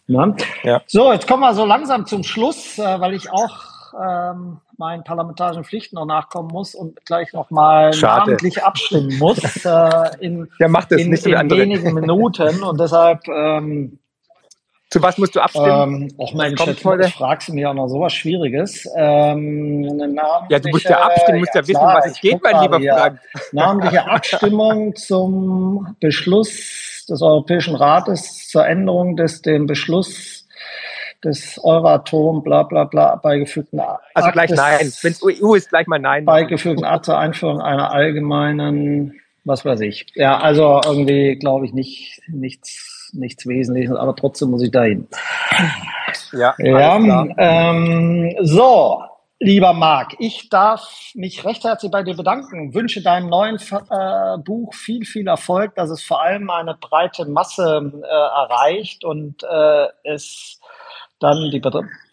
Ne? 0.07 0.37
Ja. 0.63 0.83
So, 0.87 1.13
jetzt 1.13 1.27
kommen 1.27 1.41
wir 1.41 1.55
so 1.55 1.65
langsam 1.65 2.07
zum 2.07 2.23
Schluss, 2.25 2.79
äh, 2.79 3.01
weil 3.01 3.15
ich 3.15 3.31
auch 3.31 3.75
ähm, 4.01 4.61
meinen 4.77 5.05
parlamentarischen 5.05 5.65
Pflichten 5.65 5.97
noch 5.97 6.07
nachkommen 6.07 6.49
muss 6.49 6.75
und 6.75 7.05
gleich 7.07 7.33
noch 7.33 7.51
mal 7.51 7.91
namentlich 7.91 8.63
abstimmen 8.63 9.17
muss 9.19 9.65
äh, 9.65 10.11
in, 10.21 10.49
ja, 10.59 10.69
macht 10.69 10.93
das 10.93 11.01
in, 11.01 11.13
in 11.13 11.51
wenigen 11.51 11.95
Minuten 11.95 12.63
und 12.63 12.81
deshalb 12.81 13.27
ähm, 13.29 13.99
Zu 14.91 15.03
was 15.03 15.19
musst 15.19 15.35
du 15.35 15.41
abstimmen? 15.41 16.03
Ähm, 16.03 16.15
auch 16.19 16.35
Mensch, 16.35 16.65
jetzt 16.65 16.85
heute? 16.85 17.09
fragst 17.09 17.49
du 17.49 17.55
mir 17.55 17.71
auch 17.71 17.75
noch 17.75 17.89
sowas 17.89 18.13
Schwieriges. 18.13 18.89
Ähm, 18.97 20.17
ja, 20.49 20.59
du 20.59 20.69
musst 20.69 20.85
ja 20.85 21.01
abstimmen, 21.01 21.41
musst 21.41 21.55
ja, 21.55 21.63
ja 21.63 21.69
wissen, 21.69 21.81
klar, 21.81 21.97
was 21.97 22.07
es 22.07 22.21
geht, 22.21 22.43
mein 22.43 22.63
lieber 22.63 22.81
Frank. 22.81 23.21
Namentliche 23.53 24.07
Abstimmung 24.07 24.95
zum 24.95 25.97
Beschluss 26.01 27.07
des 27.09 27.23
Europäischen 27.23 27.75
Rates 27.75 28.49
zur 28.49 28.67
Änderung 28.67 29.17
des 29.17 29.43
dem 29.43 29.67
Beschluss 29.67 30.47
des 31.25 31.59
Euratom, 31.65 32.43
bla 32.43 32.63
bla 32.63 32.85
bla, 32.85 33.17
beigefügten 33.17 33.81
Also 34.13 34.31
gleich 34.31 34.51
nein. 34.51 34.93
Wenn 35.03 35.13
es 35.13 35.23
EU 35.23 35.55
ist, 35.55 35.71
gleich 35.71 35.87
mal 35.87 35.99
nein. 35.99 36.25
Beigefügten 36.25 36.85
Akt 36.85 37.07
zur 37.07 37.19
Einführung 37.19 37.61
einer 37.61 37.93
allgemeinen, 37.93 39.21
was 39.45 39.65
weiß 39.65 39.81
ich. 39.81 40.07
Ja, 40.15 40.39
also 40.39 40.81
irgendwie 40.85 41.37
glaube 41.37 41.67
ich 41.67 41.73
nicht, 41.73 42.21
nichts, 42.29 42.94
nichts 43.15 43.47
Wesentliches, 43.47 43.97
aber 43.97 44.15
trotzdem 44.15 44.51
muss 44.51 44.63
ich 44.63 44.71
dahin. 44.71 45.09
Ja, 46.33 46.55
ja 46.59 47.27
ähm, 47.39 48.35
so, 48.43 49.03
lieber 49.39 49.73
Marc, 49.73 50.17
ich 50.19 50.49
darf 50.49 51.13
mich 51.15 51.45
recht 51.45 51.65
herzlich 51.65 51.91
bei 51.91 52.03
dir 52.03 52.17
bedanken, 52.17 52.75
wünsche 52.75 53.03
deinem 53.03 53.29
neuen 53.29 53.57
äh, 53.57 54.39
Buch 54.39 54.75
viel, 54.75 55.05
viel 55.05 55.29
Erfolg, 55.29 55.75
dass 55.75 55.91
es 55.91 56.03
vor 56.03 56.23
allem 56.23 56.51
eine 56.51 56.77
breite 56.81 57.27
Masse 57.27 57.93
äh, 58.03 58.07
erreicht 58.07 59.05
und 59.05 59.43
äh, 59.45 59.87
es 60.05 60.61
dann 61.21 61.51
die 61.51 61.63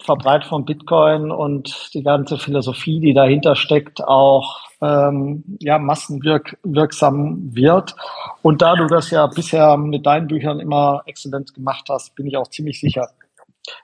Verbreitung 0.04 0.48
von 0.48 0.64
Bitcoin 0.64 1.30
und 1.30 1.92
die 1.92 2.02
ganze 2.02 2.38
Philosophie, 2.38 3.00
die 3.00 3.12
dahinter 3.12 3.56
steckt, 3.56 4.02
auch 4.02 4.60
ähm, 4.82 5.44
ja, 5.60 5.78
massenwirksam 5.78 7.54
wird. 7.54 7.94
Und 8.42 8.62
da 8.62 8.74
du 8.74 8.86
das 8.86 9.10
ja 9.10 9.26
bisher 9.28 9.76
mit 9.76 10.04
deinen 10.04 10.26
Büchern 10.26 10.60
immer 10.60 11.02
exzellent 11.06 11.54
gemacht 11.54 11.86
hast, 11.88 12.14
bin 12.14 12.26
ich 12.26 12.36
auch 12.36 12.48
ziemlich 12.48 12.80
sicher, 12.80 13.08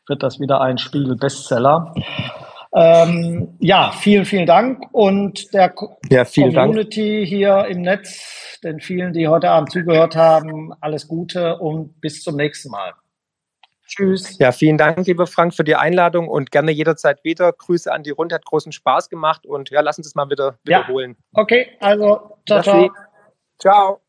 wird 0.07 0.23
das 0.23 0.41
wieder 0.41 0.61
ein 0.61 0.79
Spiegel-Bestseller. 0.79 1.95
Ähm, 2.75 3.57
ja, 3.61 3.93
vielen, 3.93 4.25
vielen 4.25 4.47
Dank 4.47 4.85
und 4.93 5.55
der 5.55 5.73
ja, 6.11 6.25
Community 6.25 7.21
Dank. 7.21 7.29
hier 7.29 7.67
im 7.67 7.81
Netz, 7.81 8.61
den 8.63 8.81
vielen, 8.81 9.15
die 9.15 9.27
heute 9.29 9.49
Abend 9.51 9.73
zugehört 9.73 10.17
haben, 10.17 10.73
alles 10.81 11.09
Gute 11.09 11.57
und 11.59 12.01
bis 12.01 12.23
zum 12.23 12.37
nächsten 12.37 12.71
Mal. 12.71 12.93
Tschüss. 13.89 14.39
Ja, 14.39 14.53
vielen 14.53 14.79
Dank, 14.79 15.07
lieber 15.07 15.27
Frank, 15.27 15.55
für 15.55 15.65
die 15.65 15.75
Einladung 15.75 16.29
und 16.29 16.51
gerne 16.51 16.71
jederzeit 16.71 17.25
wieder. 17.25 17.53
Grüße 17.53 17.91
an 17.91 18.03
die 18.03 18.11
Runde, 18.11 18.35
hat 18.35 18.45
großen 18.45 18.71
Spaß 18.71 19.09
gemacht 19.09 19.47
und 19.47 19.71
ja, 19.71 19.81
lass 19.81 19.99
uns 19.99 20.07
das 20.07 20.15
mal 20.15 20.29
wieder 20.31 20.59
wiederholen. 20.63 21.17
Ja. 21.35 21.43
Okay, 21.43 21.77
also 21.81 22.37
ciao, 22.47 22.63
ciao. 22.63 22.91
Ciao. 23.59 24.01